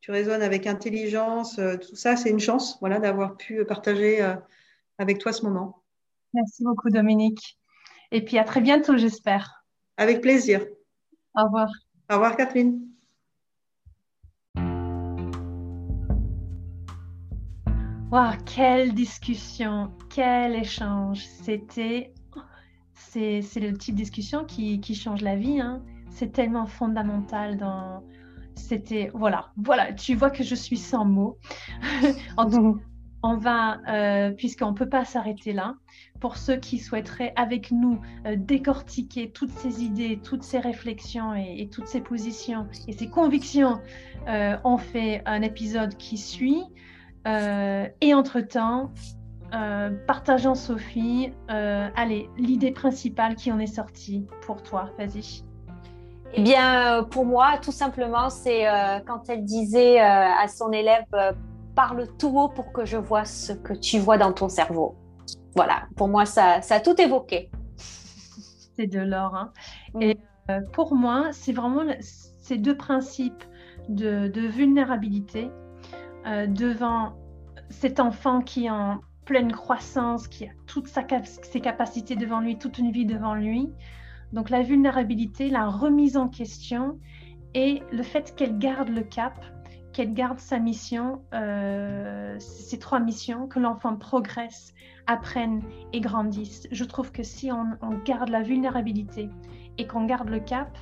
tu, 0.00 0.10
résonnes 0.10 0.42
avec 0.42 0.66
intelligence. 0.66 1.58
Euh, 1.58 1.76
tout 1.76 1.96
ça, 1.96 2.16
c'est 2.16 2.30
une 2.30 2.40
chance, 2.40 2.78
voilà, 2.80 2.98
d'avoir 2.98 3.36
pu 3.36 3.64
partager 3.64 4.20
avec 4.98 5.18
toi 5.18 5.32
ce 5.32 5.44
moment. 5.44 5.82
Merci 6.32 6.62
beaucoup, 6.62 6.90
Dominique. 6.90 7.58
Et 8.12 8.24
puis 8.24 8.38
à 8.38 8.44
très 8.44 8.60
bientôt, 8.60 8.96
j'espère. 8.96 9.64
Avec 9.96 10.20
plaisir. 10.20 10.64
Au 11.36 11.44
revoir. 11.44 11.68
Au 12.10 12.14
revoir, 12.14 12.36
Catherine. 12.36 12.89
Wow, 18.10 18.32
quelle 18.44 18.92
discussion, 18.92 19.92
quel 20.08 20.56
échange. 20.56 21.24
C'était, 21.24 22.12
c'est, 22.94 23.40
le 23.60 23.72
type 23.78 23.94
de 23.94 24.00
discussion 24.00 24.44
qui, 24.44 24.94
change 24.96 25.20
la 25.22 25.36
vie. 25.36 25.60
Hein. 25.60 25.80
C'est 26.10 26.32
tellement 26.32 26.66
fondamental 26.66 27.56
dans. 27.56 28.02
C'était, 28.56 29.12
voilà, 29.14 29.52
voilà, 29.56 29.92
tu 29.92 30.16
vois 30.16 30.30
que 30.30 30.42
je 30.42 30.56
suis 30.56 30.76
sans 30.76 31.04
mots. 31.04 31.38
on 33.22 33.36
va, 33.36 33.78
euh, 33.88 34.30
puisqu'on 34.32 34.70
ne 34.70 34.76
peut 34.76 34.88
pas 34.88 35.04
s'arrêter 35.04 35.52
là, 35.52 35.76
pour 36.20 36.36
ceux 36.36 36.56
qui 36.56 36.78
souhaiteraient 36.78 37.32
avec 37.36 37.70
nous 37.70 38.00
euh, 38.26 38.34
décortiquer 38.36 39.30
toutes 39.30 39.50
ces 39.50 39.84
idées, 39.84 40.18
toutes 40.22 40.42
ces 40.42 40.58
réflexions 40.58 41.34
et, 41.34 41.68
toutes 41.70 41.86
ces 41.86 42.00
positions 42.00 42.66
et 42.88 42.92
ces 42.92 43.08
convictions, 43.08 43.80
euh, 44.28 44.56
on 44.64 44.78
fait 44.78 45.22
un 45.26 45.42
épisode 45.42 45.96
qui 45.96 46.18
suit. 46.18 46.64
Euh, 47.26 47.86
et 48.00 48.14
entre-temps, 48.14 48.90
euh, 49.54 49.90
partageant 50.06 50.54
Sophie, 50.54 51.32
euh, 51.50 51.88
allez, 51.96 52.28
l'idée 52.36 52.70
principale 52.70 53.34
qui 53.34 53.52
en 53.52 53.58
est 53.58 53.66
sortie 53.66 54.26
pour 54.46 54.62
toi, 54.62 54.90
vas-y. 54.98 55.44
Eh 56.32 56.42
bien, 56.42 57.04
pour 57.10 57.26
moi, 57.26 57.58
tout 57.60 57.72
simplement, 57.72 58.30
c'est 58.30 58.64
quand 59.04 59.28
elle 59.28 59.44
disait 59.44 59.98
à 59.98 60.46
son 60.46 60.70
élève 60.70 61.04
Parle 61.74 62.06
tout 62.18 62.38
haut 62.38 62.48
pour 62.48 62.72
que 62.72 62.84
je 62.84 62.96
vois 62.96 63.24
ce 63.24 63.52
que 63.52 63.72
tu 63.72 63.98
vois 63.98 64.18
dans 64.18 64.32
ton 64.32 64.48
cerveau. 64.48 64.96
Voilà, 65.56 65.84
pour 65.96 66.08
moi, 66.08 66.26
ça, 66.26 66.62
ça 66.62 66.76
a 66.76 66.80
tout 66.80 67.00
évoqué. 67.00 67.50
C'est 68.76 68.86
de 68.86 69.00
l'or. 69.00 69.34
Hein. 69.34 69.52
Et 70.00 70.18
pour 70.72 70.94
moi, 70.94 71.28
c'est 71.32 71.52
vraiment 71.52 71.82
ces 72.00 72.58
deux 72.58 72.76
principes 72.76 73.44
de, 73.88 74.28
de 74.28 74.40
vulnérabilité 74.40 75.50
euh, 76.26 76.46
devant 76.46 77.14
cet 77.70 78.00
enfant 78.00 78.40
qui 78.40 78.66
est 78.66 78.70
en 78.70 79.00
pleine 79.24 79.52
croissance, 79.52 80.26
qui 80.28 80.44
a 80.44 80.50
toutes 80.66 80.88
ses 80.88 81.60
capacités 81.60 82.16
devant 82.16 82.40
lui, 82.40 82.58
toute 82.58 82.78
une 82.78 82.90
vie 82.90 83.06
devant 83.06 83.34
lui. 83.34 83.68
Donc 84.32 84.50
la 84.50 84.62
vulnérabilité, 84.62 85.50
la 85.50 85.68
remise 85.68 86.16
en 86.16 86.28
question 86.28 86.98
et 87.54 87.82
le 87.92 88.02
fait 88.02 88.34
qu'elle 88.34 88.58
garde 88.58 88.88
le 88.88 89.02
cap, 89.02 89.44
qu'elle 89.92 90.14
garde 90.14 90.38
sa 90.38 90.58
mission, 90.58 91.22
euh, 91.34 92.36
ces 92.38 92.78
trois 92.78 93.00
missions, 93.00 93.48
que 93.48 93.58
l'enfant 93.58 93.96
progresse, 93.96 94.72
apprenne 95.06 95.62
et 95.92 96.00
grandisse. 96.00 96.68
Je 96.70 96.84
trouve 96.84 97.10
que 97.10 97.22
si 97.22 97.50
on, 97.50 97.66
on 97.82 97.98
garde 98.04 98.28
la 98.28 98.42
vulnérabilité 98.42 99.28
et 99.78 99.86
qu'on 99.86 100.06
garde 100.06 100.28
le 100.28 100.40
cap, 100.40 100.76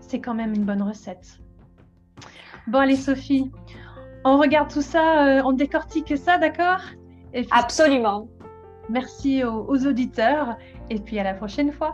c'est 0.00 0.20
quand 0.20 0.34
même 0.34 0.54
une 0.54 0.64
bonne 0.64 0.82
recette. 0.82 1.38
Bon 2.66 2.78
allez 2.78 2.96
Sophie, 2.96 3.50
on 4.24 4.38
regarde 4.38 4.70
tout 4.70 4.82
ça, 4.82 5.42
on 5.44 5.52
décortique 5.52 6.16
ça, 6.16 6.38
d'accord? 6.38 6.80
Absolument. 7.50 8.28
Merci 8.88 9.44
aux 9.44 9.86
auditeurs 9.86 10.56
et 10.90 10.98
puis 11.00 11.18
à 11.18 11.24
la 11.24 11.34
prochaine 11.34 11.72
fois. 11.72 11.92